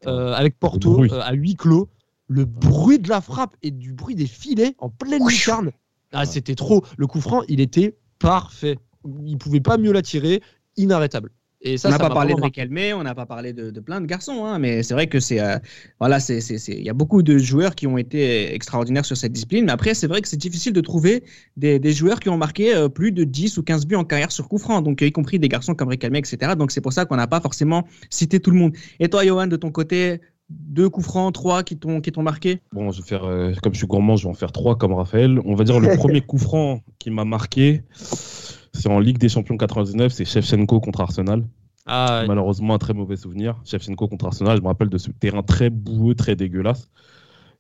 euh, 0.07 0.33
avec 0.35 0.59
Porto 0.59 1.03
euh, 1.05 1.21
à 1.23 1.33
huis 1.33 1.55
clos. 1.55 1.89
Le 2.29 2.45
bruit 2.45 2.99
de 2.99 3.09
la 3.09 3.21
frappe 3.21 3.57
et 3.63 3.71
du 3.71 3.93
bruit 3.93 4.15
des 4.15 4.27
filets 4.27 4.75
en 4.79 4.91
pleine 4.91 5.27
lucarne. 5.27 5.71
Ah, 6.13 6.27
c'était 6.27 6.55
trop. 6.55 6.85
Le 6.97 7.07
coup 7.07 7.21
franc, 7.21 7.43
il 7.49 7.61
était 7.61 7.97
parfait. 8.19 8.79
Il 9.25 9.39
pouvait 9.39 9.61
pas 9.61 9.79
mieux 9.79 9.93
la 9.93 10.03
tirer, 10.03 10.43
inarrêtable. 10.77 11.31
Et 11.67 11.79
ça, 11.79 11.89
on 11.89 11.91
n'a 11.91 11.99
pas 11.99 12.11
parlé 12.11 12.35
de 12.35 12.41
Riquelme, 12.41 12.97
on 12.97 13.03
n'a 13.03 13.15
pas 13.15 13.27
parlé 13.27 13.53
de, 13.53 13.71
de 13.71 13.81
plein 13.81 14.01
de 14.01 14.07
garçons, 14.07 14.45
hein, 14.45 14.59
mais 14.61 14.85
c'est 14.85 14.95
vrai 14.95 15.09
que 15.09 15.19
c'est 15.19 15.41
euh, 15.41 15.59
voilà, 15.99 16.21
c'est 16.21 16.39
il 16.69 16.85
y 16.85 16.89
a 16.89 16.95
beaucoup 16.95 17.23
de 17.23 17.39
joueurs 17.39 17.75
qui 17.75 17.89
ont 17.89 17.99
été 17.99 18.55
extraordinaires 18.55 19.05
sur 19.05 19.17
cette 19.17 19.33
discipline. 19.33 19.65
Mais 19.65 19.73
après, 19.73 19.95
c'est 19.95 20.07
vrai 20.07 20.23
que 20.23 20.29
c'est 20.29 20.37
difficile 20.37 20.73
de 20.73 20.81
trouver 20.81 21.25
des, 21.57 21.79
des 21.81 21.93
joueurs 21.93 22.21
qui 22.21 22.29
ont 22.29 22.37
marqué 22.37 22.75
euh, 22.75 22.89
plus 22.89 23.11
de 23.11 23.25
10 23.25 23.59
ou 23.59 23.65
15 23.65 23.87
buts 23.87 23.97
en 23.97 24.05
carrière 24.05 24.31
sur 24.31 24.49
coup 24.49 24.59
franc, 24.59 24.81
donc 24.81 25.03
y 25.03 25.11
compris 25.11 25.41
des 25.41 25.49
garçons 25.49 25.75
comme 25.75 25.89
Riquelme, 25.89 26.17
etc. 26.17 26.53
Donc 26.57 26.71
c'est 26.71 26.81
pour 26.81 26.93
ça 26.93 27.05
qu'on 27.05 27.17
n'a 27.17 27.27
pas 27.27 27.41
forcément 27.41 27.85
cité 28.11 28.39
tout 28.39 28.53
le 28.53 28.59
monde. 28.59 28.73
Et 29.01 29.09
toi, 29.09 29.25
Johan, 29.25 29.49
de 29.49 29.57
ton 29.57 29.73
côté, 29.73 30.21
deux 30.49 30.89
coups 30.89 31.07
francs, 31.07 31.35
trois 31.35 31.63
qui 31.63 31.77
t'ont 31.77 32.01
qui 32.01 32.13
t'ont 32.13 32.23
marqué? 32.23 32.61
Bon, 32.73 32.93
je 32.93 33.03
vais 33.03 33.09
faire, 33.09 33.25
euh, 33.25 33.53
comme 33.63 33.73
je 33.73 33.79
suis 33.79 33.87
gourmand, 33.87 34.17
je 34.17 34.25
vais 34.25 34.31
en 34.31 34.35
faire 34.35 34.53
trois 34.53 34.77
comme 34.77 34.93
Raphaël. 34.93 35.41
On 35.45 35.55
va 35.55 35.65
dire 35.65 35.81
le 35.81 35.89
premier 35.97 36.21
coup 36.21 36.39
franc 36.39 36.81
qui 36.99 37.11
m'a 37.11 37.25
marqué, 37.25 37.83
c'est 37.93 38.89
en 38.89 39.01
Ligue 39.01 39.19
des 39.19 39.29
Champions 39.29 39.57
99, 39.57 40.13
c'est 40.13 40.25
Shevchenko 40.25 40.81
contre 40.81 41.01
Arsenal. 41.01 41.45
Ah. 41.87 42.25
Malheureusement, 42.27 42.75
un 42.75 42.79
très 42.79 42.95
mauvais 42.95 43.17
souvenir. 43.17 43.61
Shevchenko 43.65 44.09
contre 44.09 44.27
Arsenal, 44.27 44.57
je 44.57 44.63
me 44.63 44.67
rappelle 44.67 44.89
de 44.89 44.99
ce 44.99 45.11
terrain 45.11 45.43
très 45.43 45.71
boueux, 45.71 46.15
très 46.15 46.35
dégueulasse. 46.35 46.91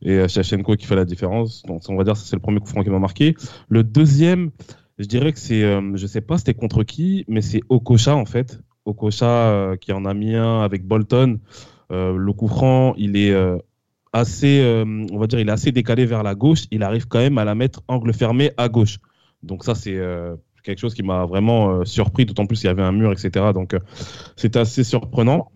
Et 0.02 0.18
euh, 0.18 0.28
Shevchenko 0.28 0.76
qui 0.76 0.86
fait 0.86 0.96
la 0.96 1.04
différence. 1.04 1.62
Donc, 1.62 1.82
on 1.88 1.96
va 1.96 2.04
dire 2.04 2.14
que 2.14 2.18
c'est 2.18 2.36
le 2.36 2.42
premier 2.42 2.58
coup 2.58 2.66
franc 2.66 2.82
qui 2.82 2.90
m'a 2.90 2.98
marqué. 2.98 3.34
Le 3.68 3.84
deuxième, 3.84 4.50
je 4.98 5.04
dirais 5.04 5.32
que 5.32 5.38
c'est, 5.38 5.62
euh, 5.62 5.96
je 5.96 6.06
sais 6.06 6.20
pas 6.20 6.38
c'était 6.38 6.54
contre 6.54 6.82
qui, 6.82 7.24
mais 7.28 7.42
c'est 7.42 7.60
Okocha 7.68 8.16
en 8.16 8.24
fait. 8.24 8.60
Okocha 8.84 9.26
euh, 9.26 9.76
qui 9.76 9.92
en 9.92 10.04
a 10.04 10.14
mis 10.14 10.34
un 10.34 10.60
avec 10.62 10.84
Bolton. 10.84 11.38
Euh, 11.92 12.16
le 12.16 12.32
coup 12.32 12.48
franc, 12.48 12.94
il 12.96 13.16
est 13.16 13.34
assez, 14.12 14.82
on 15.12 15.18
va 15.18 15.26
dire, 15.26 15.38
il 15.38 15.48
est 15.48 15.52
assez 15.52 15.72
décalé 15.72 16.06
vers 16.06 16.22
la 16.22 16.34
gauche. 16.34 16.64
Il 16.70 16.82
arrive 16.82 17.06
quand 17.06 17.18
même 17.18 17.38
à 17.38 17.44
la 17.44 17.54
mettre 17.54 17.82
angle 17.88 18.12
fermé 18.12 18.52
à 18.56 18.68
gauche. 18.68 18.98
Donc 19.42 19.64
ça, 19.64 19.74
c'est 19.74 20.00
quelque 20.66 20.80
chose 20.80 20.94
qui 20.94 21.02
m'a 21.02 21.24
vraiment 21.24 21.70
euh, 21.70 21.84
surpris, 21.84 22.26
d'autant 22.26 22.46
plus 22.46 22.60
qu'il 22.60 22.66
y 22.66 22.70
avait 22.70 22.82
un 22.82 22.92
mur, 22.92 23.12
etc. 23.12 23.52
Donc 23.54 23.74
euh, 23.74 23.78
c'était 24.36 24.58
assez 24.58 24.84
surprenant. 24.84 25.50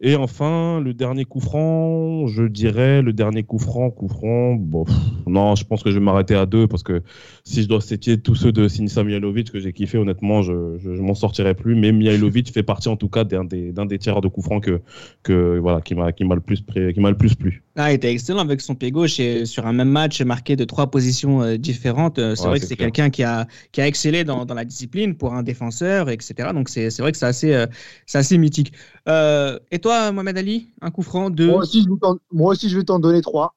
Et 0.00 0.16
enfin, 0.16 0.80
le 0.80 0.92
dernier 0.92 1.24
coup 1.24 1.40
franc, 1.40 2.26
je 2.26 2.42
dirais, 2.42 3.00
le 3.00 3.12
dernier 3.12 3.44
coup 3.44 3.58
franc, 3.58 3.90
coup 3.90 4.08
franc, 4.08 4.54
bon, 4.54 4.84
non, 5.26 5.54
je 5.54 5.64
pense 5.64 5.82
que 5.82 5.90
je 5.90 5.98
vais 5.98 6.04
m'arrêter 6.04 6.34
à 6.34 6.46
deux 6.46 6.66
parce 6.66 6.82
que 6.82 7.02
si 7.44 7.62
je 7.62 7.68
dois 7.68 7.80
citer 7.80 8.18
tous 8.20 8.34
ceux 8.34 8.52
de 8.52 8.66
Sinisa 8.68 9.04
Mihailovic 9.04 9.50
que 9.52 9.60
j'ai 9.60 9.72
kiffé, 9.72 9.96
honnêtement, 9.96 10.42
je, 10.42 10.76
je, 10.78 11.00
m'en 11.00 11.14
sortirai 11.14 11.54
plus. 11.54 11.74
Mais 11.74 11.92
Mihailovic 11.92 12.52
fait 12.52 12.64
partie 12.64 12.88
en 12.88 12.96
tout 12.96 13.08
cas 13.08 13.24
d'un 13.24 13.44
des, 13.44 13.72
des 13.72 13.98
tireurs 13.98 14.20
de 14.20 14.28
coup 14.28 14.42
franc 14.42 14.60
que, 14.60 14.82
que, 15.22 15.58
voilà, 15.58 15.80
qui 15.80 15.94
m'a, 15.94 16.10
le 16.10 16.40
plus, 16.40 16.62
qui 16.62 17.00
m'a 17.00 17.10
le 17.10 17.16
plus 17.16 17.34
plu. 17.34 17.63
Ah, 17.76 17.90
il 17.90 17.96
était 17.96 18.12
excellent 18.12 18.38
avec 18.38 18.60
son 18.60 18.76
pied 18.76 18.92
gauche 18.92 19.18
et 19.18 19.46
sur 19.46 19.66
un 19.66 19.72
même 19.72 19.88
match 19.88 20.22
marqué 20.22 20.54
de 20.54 20.64
trois 20.64 20.90
positions 20.92 21.42
euh, 21.42 21.56
différentes. 21.56 22.20
Euh, 22.20 22.36
C'est 22.36 22.42
Ouais, 22.44 22.50
vrai 22.50 22.60
que 22.60 22.66
c'est 22.66 22.76
quelqu'un 22.76 23.10
qui 23.10 23.24
a, 23.24 23.48
qui 23.72 23.80
a 23.80 23.86
excellé 23.88 24.22
dans, 24.22 24.44
dans 24.44 24.54
la 24.54 24.64
discipline 24.64 25.16
pour 25.16 25.34
un 25.34 25.42
défenseur, 25.42 26.08
etc. 26.08 26.52
Donc 26.52 26.68
c'est 26.68 26.90
c'est 26.90 27.02
vrai 27.02 27.10
que 27.10 27.18
c'est 27.18 27.26
assez, 27.26 27.52
euh, 27.52 27.66
c'est 28.06 28.18
assez 28.18 28.38
mythique. 28.38 28.72
Euh, 29.08 29.58
et 29.72 29.80
toi, 29.80 30.12
Mohamed 30.12 30.38
Ali, 30.38 30.70
un 30.82 30.90
coup 30.92 31.02
franc, 31.02 31.30
deux? 31.30 31.48
Moi 31.50 31.58
aussi, 31.62 31.82
je 31.82 31.88
vais 31.90 31.98
t'en- 32.00 32.18
moi 32.30 32.52
aussi, 32.52 32.68
je 32.68 32.78
vais 32.78 32.84
t'en 32.84 33.00
donner 33.00 33.22
trois. 33.22 33.56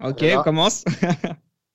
Ok, 0.00 0.16
Voilà. 0.20 0.40
on 0.40 0.42
commence. 0.42 0.84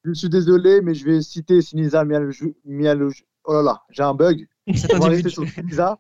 Je 0.04 0.14
suis 0.14 0.30
désolé, 0.30 0.82
mais 0.82 0.94
je 0.96 1.06
vais 1.06 1.22
citer 1.22 1.62
Sinisa 1.62 2.04
Mihaloj- 2.04 2.54
Mihaloj- 2.68 3.24
Oh 3.44 3.54
là 3.54 3.62
là, 3.62 3.82
j'ai 3.90 4.04
un 4.04 4.14
bug. 4.14 4.48
On 4.92 4.98
va 4.98 5.08
rester 5.08 5.30
de- 5.30 5.34
sur 5.34 5.48
Sinisa. 5.48 6.00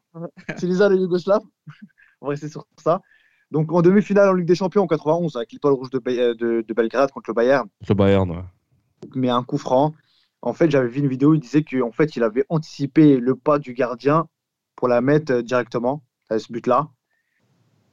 Sinisa, 0.55 0.89
le 0.89 0.97
Yougoslave. 0.97 1.41
On 2.21 2.27
va 2.27 2.31
rester 2.31 2.49
sur 2.49 2.65
ça. 2.83 3.01
Donc, 3.51 3.71
en 3.71 3.81
demi-finale 3.81 4.29
en 4.29 4.33
Ligue 4.33 4.47
des 4.47 4.55
Champions 4.55 4.83
en 4.83 4.87
91, 4.87 5.35
avec 5.35 5.51
l'étoile 5.51 5.73
rouge 5.73 5.89
de, 5.89 6.01
euh, 6.07 6.33
de, 6.35 6.63
de 6.65 6.73
Belgrade 6.73 7.11
contre 7.11 7.29
le 7.29 7.33
Bayern, 7.33 7.67
Le 7.87 7.93
Bayern, 7.95 8.29
ouais. 8.31 8.43
mais 9.15 9.29
un 9.29 9.43
coup 9.43 9.57
franc. 9.57 9.93
En 10.41 10.53
fait, 10.53 10.71
j'avais 10.71 10.87
vu 10.87 10.99
une 11.01 11.07
vidéo, 11.07 11.33
il 11.33 11.39
disait 11.39 11.63
qu'en 11.63 11.91
fait, 11.91 12.15
il 12.15 12.23
avait 12.23 12.45
anticipé 12.49 13.17
le 13.17 13.35
pas 13.35 13.59
du 13.59 13.73
gardien 13.73 14.27
pour 14.75 14.87
la 14.87 15.01
mettre 15.01 15.33
euh, 15.33 15.41
directement 15.43 16.01
à 16.29 16.39
ce 16.39 16.51
but-là. 16.51 16.87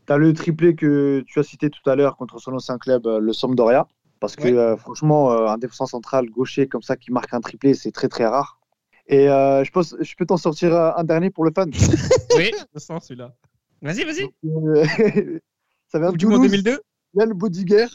Tu 0.06 0.12
as 0.12 0.16
le 0.16 0.32
triplé 0.32 0.74
que 0.74 1.22
tu 1.26 1.38
as 1.38 1.42
cité 1.42 1.68
tout 1.70 1.90
à 1.90 1.96
l'heure 1.96 2.16
contre 2.16 2.38
son 2.38 2.52
ancien 2.54 2.78
club, 2.78 3.06
euh, 3.06 3.18
le 3.18 3.32
Sampdoria. 3.32 3.86
Parce 4.20 4.34
que 4.36 4.44
Ouais. 4.44 4.56
euh, 4.56 4.76
franchement, 4.76 5.30
euh, 5.32 5.46
un 5.48 5.58
défenseur 5.58 5.88
central 5.88 6.26
gaucher 6.30 6.66
comme 6.68 6.82
ça 6.82 6.96
qui 6.96 7.12
marque 7.12 7.34
un 7.34 7.40
triplé, 7.40 7.74
c'est 7.74 7.92
très 7.92 8.08
très 8.08 8.26
rare. 8.26 8.58
Et 9.06 9.28
euh, 9.28 9.62
je, 9.64 9.70
pense, 9.70 9.94
je 10.00 10.14
peux 10.16 10.26
t'en 10.26 10.36
sortir 10.36 10.74
un 10.74 11.04
dernier 11.04 11.30
pour 11.30 11.44
le 11.44 11.52
fun. 11.54 11.66
Oui, 12.36 12.50
Je 12.74 12.78
sens 12.78 13.06
celui-là. 13.06 13.34
vas-y, 13.82 14.04
vas-y. 14.04 14.28
Ça 15.88 15.98
vient 15.98 16.08
de 16.08 16.12
Coupe 16.12 16.18
du 16.18 16.26
monde 16.26 16.36
Toulouse. 16.46 16.62
2002. 16.62 16.80
Yann 17.14 17.32
Bodiger. 17.32 17.86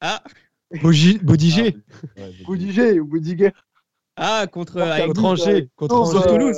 Ah, 0.00 0.22
Bogi- 0.82 1.18
Bodiger, 1.22 1.76
Bodiger 2.46 3.00
ou 3.00 3.06
Bodiger. 3.06 3.52
ah 4.16 4.46
contre, 4.50 4.78
Arnaud. 4.80 5.06
contre 5.14 5.24
Angers, 5.24 5.68
contre 5.76 5.94
Toulouse, 5.94 6.16
euh, 6.26 6.28
Toulouse. 6.28 6.56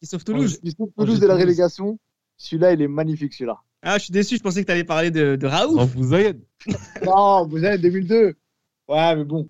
qui 0.00 0.06
sauve 0.06 0.24
Toulouse. 0.24 0.60
Il 0.62 0.70
sauve 0.72 0.88
Angers, 0.88 0.92
Toulouse 0.96 1.20
de 1.20 1.26
la 1.26 1.32
Toulouse. 1.34 1.44
relégation. 1.46 1.98
Celui-là, 2.36 2.72
il 2.74 2.82
est 2.82 2.88
magnifique, 2.88 3.32
celui-là. 3.32 3.56
Ah, 3.82 3.96
je 3.98 4.04
suis 4.04 4.12
déçu, 4.12 4.36
je 4.36 4.42
pensais 4.42 4.60
que 4.60 4.66
tu 4.66 4.72
allais 4.72 4.84
parler 4.84 5.10
de, 5.10 5.36
de 5.36 5.46
Raoult. 5.46 5.78
On 5.78 5.84
vous 5.86 6.14
aide. 6.14 6.42
Non, 7.04 7.46
vous 7.46 7.64
avez 7.64 7.78
2002. 7.78 8.34
Ouais, 8.88 9.16
mais 9.16 9.24
bon. 9.24 9.48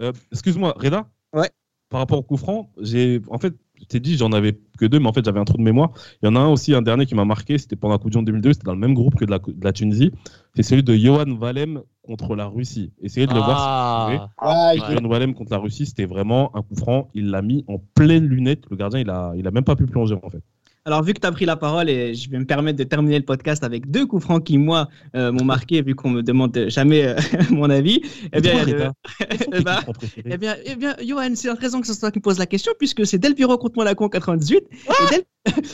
Euh, 0.00 0.12
Excuse-moi, 0.32 0.74
Reda 0.76 1.08
Ouais. 1.32 1.50
Par 1.88 2.00
rapport 2.00 2.18
au 2.18 2.22
coup 2.22 2.36
franc, 2.36 2.70
j'ai 2.78 3.20
en 3.28 3.38
fait, 3.38 3.54
t'ai 3.90 4.00
dit, 4.00 4.16
j'en 4.16 4.32
avais 4.32 4.58
que 4.78 4.86
deux, 4.86 4.98
mais 4.98 5.08
en 5.08 5.12
fait, 5.12 5.24
j'avais 5.24 5.40
un 5.40 5.44
trou 5.44 5.58
de 5.58 5.62
mémoire. 5.62 5.90
Il 6.22 6.26
y 6.26 6.28
en 6.28 6.36
a 6.36 6.40
un 6.40 6.48
aussi, 6.48 6.74
un 6.74 6.82
dernier 6.82 7.06
qui 7.06 7.14
m'a 7.14 7.24
marqué, 7.24 7.58
c'était 7.58 7.76
pendant 7.76 7.94
la 7.94 7.98
Coupe 7.98 8.10
du 8.10 8.16
Monde 8.16 8.26
2002, 8.26 8.52
c'était 8.54 8.64
dans 8.64 8.72
le 8.72 8.78
même 8.78 8.94
groupe 8.94 9.14
que 9.16 9.24
de 9.24 9.30
la, 9.30 9.38
de 9.38 9.64
la 9.64 9.72
Tunisie. 9.72 10.12
C'est 10.54 10.62
celui 10.62 10.82
de 10.82 10.94
Johan 10.94 11.34
Valem 11.36 11.82
contre 12.02 12.34
la 12.34 12.46
Russie. 12.46 12.92
Essayez 13.02 13.26
de 13.26 13.34
le 13.34 13.40
voir. 13.40 14.10
si 14.10 14.16
vous. 14.16 14.22
Ah, 14.38 14.72
Ouais. 14.74 14.78
Johan 14.94 15.08
Valem 15.08 15.34
contre 15.34 15.52
la 15.52 15.58
Russie, 15.58 15.86
c'était 15.86 16.06
vraiment 16.06 16.54
un 16.56 16.62
coup 16.62 16.74
franc. 16.76 17.08
Il 17.14 17.30
l'a 17.30 17.42
mis 17.42 17.64
en 17.68 17.78
pleine 17.94 18.24
lunette. 18.26 18.64
Le 18.70 18.76
gardien, 18.76 19.00
il 19.00 19.10
a, 19.10 19.32
il 19.36 19.46
a 19.46 19.50
même 19.50 19.64
pas 19.64 19.76
pu 19.76 19.86
plonger 19.86 20.16
en 20.22 20.30
fait. 20.30 20.42
Alors, 20.86 21.02
vu 21.02 21.12
que 21.12 21.20
tu 21.20 21.26
as 21.26 21.32
pris 21.32 21.44
la 21.44 21.56
parole, 21.56 21.90
et 21.90 22.14
je 22.14 22.30
vais 22.30 22.38
me 22.38 22.46
permettre 22.46 22.78
de 22.78 22.84
terminer 22.84 23.18
le 23.18 23.24
podcast 23.24 23.62
avec 23.64 23.90
deux 23.90 24.06
coups 24.06 24.24
francs 24.24 24.42
qui, 24.44 24.56
moi, 24.56 24.88
euh, 25.14 25.30
m'ont 25.30 25.44
marqué, 25.44 25.82
vu 25.82 25.94
qu'on 25.94 26.08
me 26.10 26.22
demande 26.22 26.56
jamais 26.68 27.04
euh, 27.06 27.16
mon 27.50 27.68
avis. 27.68 28.00
Eh 28.32 28.40
bien, 28.40 28.64
le- 28.64 28.88
eh 29.52 29.60
ben, 29.62 29.80
Eh 30.24 30.38
bien, 30.38 30.56
eh 30.64 30.76
bien, 30.76 30.96
Johan, 31.06 31.32
c'est 31.34 31.50
intéressant 31.50 31.80
que 31.82 31.86
ce 31.86 31.92
soit 31.92 32.00
toi 32.08 32.10
qui 32.12 32.18
me 32.20 32.22
pose 32.22 32.38
la 32.38 32.46
question, 32.46 32.72
puisque 32.78 33.06
c'est 33.06 33.18
Del 33.18 33.34
Piero 33.34 33.58
contre 33.58 33.76
Monaco 33.76 34.04
en 34.04 34.08
98 34.08 34.56
et, 34.56 35.14
Del... 35.14 35.24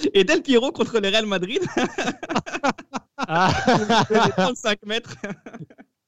et 0.15 0.25
Del 0.25 0.43
Piero 0.43 0.73
contre 0.73 0.99
le 0.99 1.09
Real 1.09 1.27
Madrid, 1.27 1.61
Ah. 3.29 3.51
35 4.37 4.79
mètres. 4.87 5.17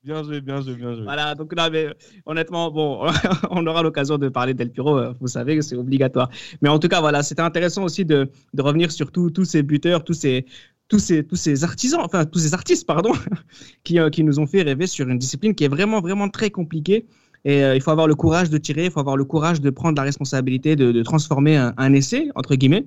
Bien 0.09 0.23
joué, 0.23 0.41
bien 0.41 0.63
joué, 0.63 0.75
bien 0.75 0.95
joué. 0.95 1.05
Voilà, 1.05 1.35
donc 1.35 1.55
là, 1.55 1.69
mais, 1.69 1.89
honnêtement, 2.25 2.71
bon, 2.71 3.07
on 3.51 3.67
aura 3.67 3.83
l'occasion 3.83 4.17
de 4.17 4.31
parler 4.31 4.55
d'El 4.55 4.71
Piro, 4.71 4.97
euh, 4.97 5.13
vous 5.21 5.27
savez 5.27 5.55
que 5.55 5.61
c'est 5.61 5.77
obligatoire. 5.77 6.31
Mais 6.63 6.71
en 6.71 6.79
tout 6.79 6.89
cas, 6.89 7.03
voilà, 7.03 7.23
c'était 7.23 7.43
intéressant 7.43 7.85
aussi 7.85 8.07
de, 8.07 8.31
revenir 8.59 8.91
sur 8.91 9.13
tous 9.13 9.45
ces 9.45 9.63
buteurs, 9.63 10.05
tous 10.05 10.15
ces, 10.15 10.47
tous, 10.89 10.99
ces, 10.99 11.25
tous 11.25 11.37
ces 11.37 11.63
artisans, 11.63 12.01
enfin, 12.03 12.25
tous 12.25 12.39
ces 12.39 12.55
artistes, 12.55 12.87
pardon, 12.87 13.13
qui, 13.85 14.01
euh, 14.01 14.09
qui 14.09 14.25
nous 14.25 14.41
ont 14.41 14.47
fait 14.47 14.63
rêver 14.63 14.87
sur 14.87 15.07
une 15.07 15.19
discipline 15.19 15.55
qui 15.55 15.65
est 15.65 15.69
vraiment, 15.69 16.01
vraiment 16.01 16.31
très 16.31 16.49
compliquée. 16.49 17.05
Et 17.45 17.63
euh, 17.63 17.77
il 17.77 17.83
faut 17.83 17.91
avoir 17.91 18.07
le 18.07 18.15
courage 18.15 18.49
de 18.49 18.57
tirer, 18.57 18.87
il 18.87 18.91
faut 18.91 19.01
avoir 19.01 19.19
le 19.19 19.27
courage 19.27 19.61
de 19.61 19.69
prendre 19.69 19.97
la 19.99 20.05
responsabilité 20.05 20.75
de, 20.75 21.03
transformer 21.03 21.59
un 21.77 21.93
essai, 21.93 22.31
entre 22.35 22.55
guillemets. 22.55 22.87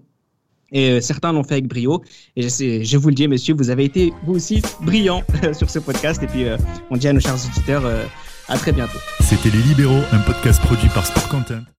Et 0.72 0.92
euh, 0.92 1.02
certains 1.02 1.34
l'ont 1.34 1.44
fait 1.44 1.56
avec 1.56 1.68
brio. 1.68 2.02
Et 2.36 2.44
je, 2.44 2.98
vous 2.98 3.10
le 3.10 3.16
dis, 3.16 3.28
messieurs, 3.28 3.56
vous 3.56 3.70
avez 3.70 3.86
été 3.86 4.14
vous 4.26 4.36
aussi 4.36 4.62
brillants 4.82 5.24
sur 5.54 5.70
ce 5.70 5.80
podcast. 5.80 6.22
Et 6.24 6.28
puis, 6.28 6.46
euh, 6.46 6.58
on 6.90 6.98
dit 6.98 7.08
à 7.08 7.14
nos 7.14 7.20
chers 7.20 7.36
auditeurs, 7.36 7.86
euh, 7.86 8.06
à 8.48 8.58
très 8.58 8.72
bientôt. 8.72 8.98
C'était 9.20 9.50
Les 9.50 9.62
Libéraux, 9.64 10.04
un 10.12 10.20
podcast 10.20 10.62
produit 10.62 10.90
par 10.90 11.06
Sport 11.06 11.30
Content. 11.30 11.62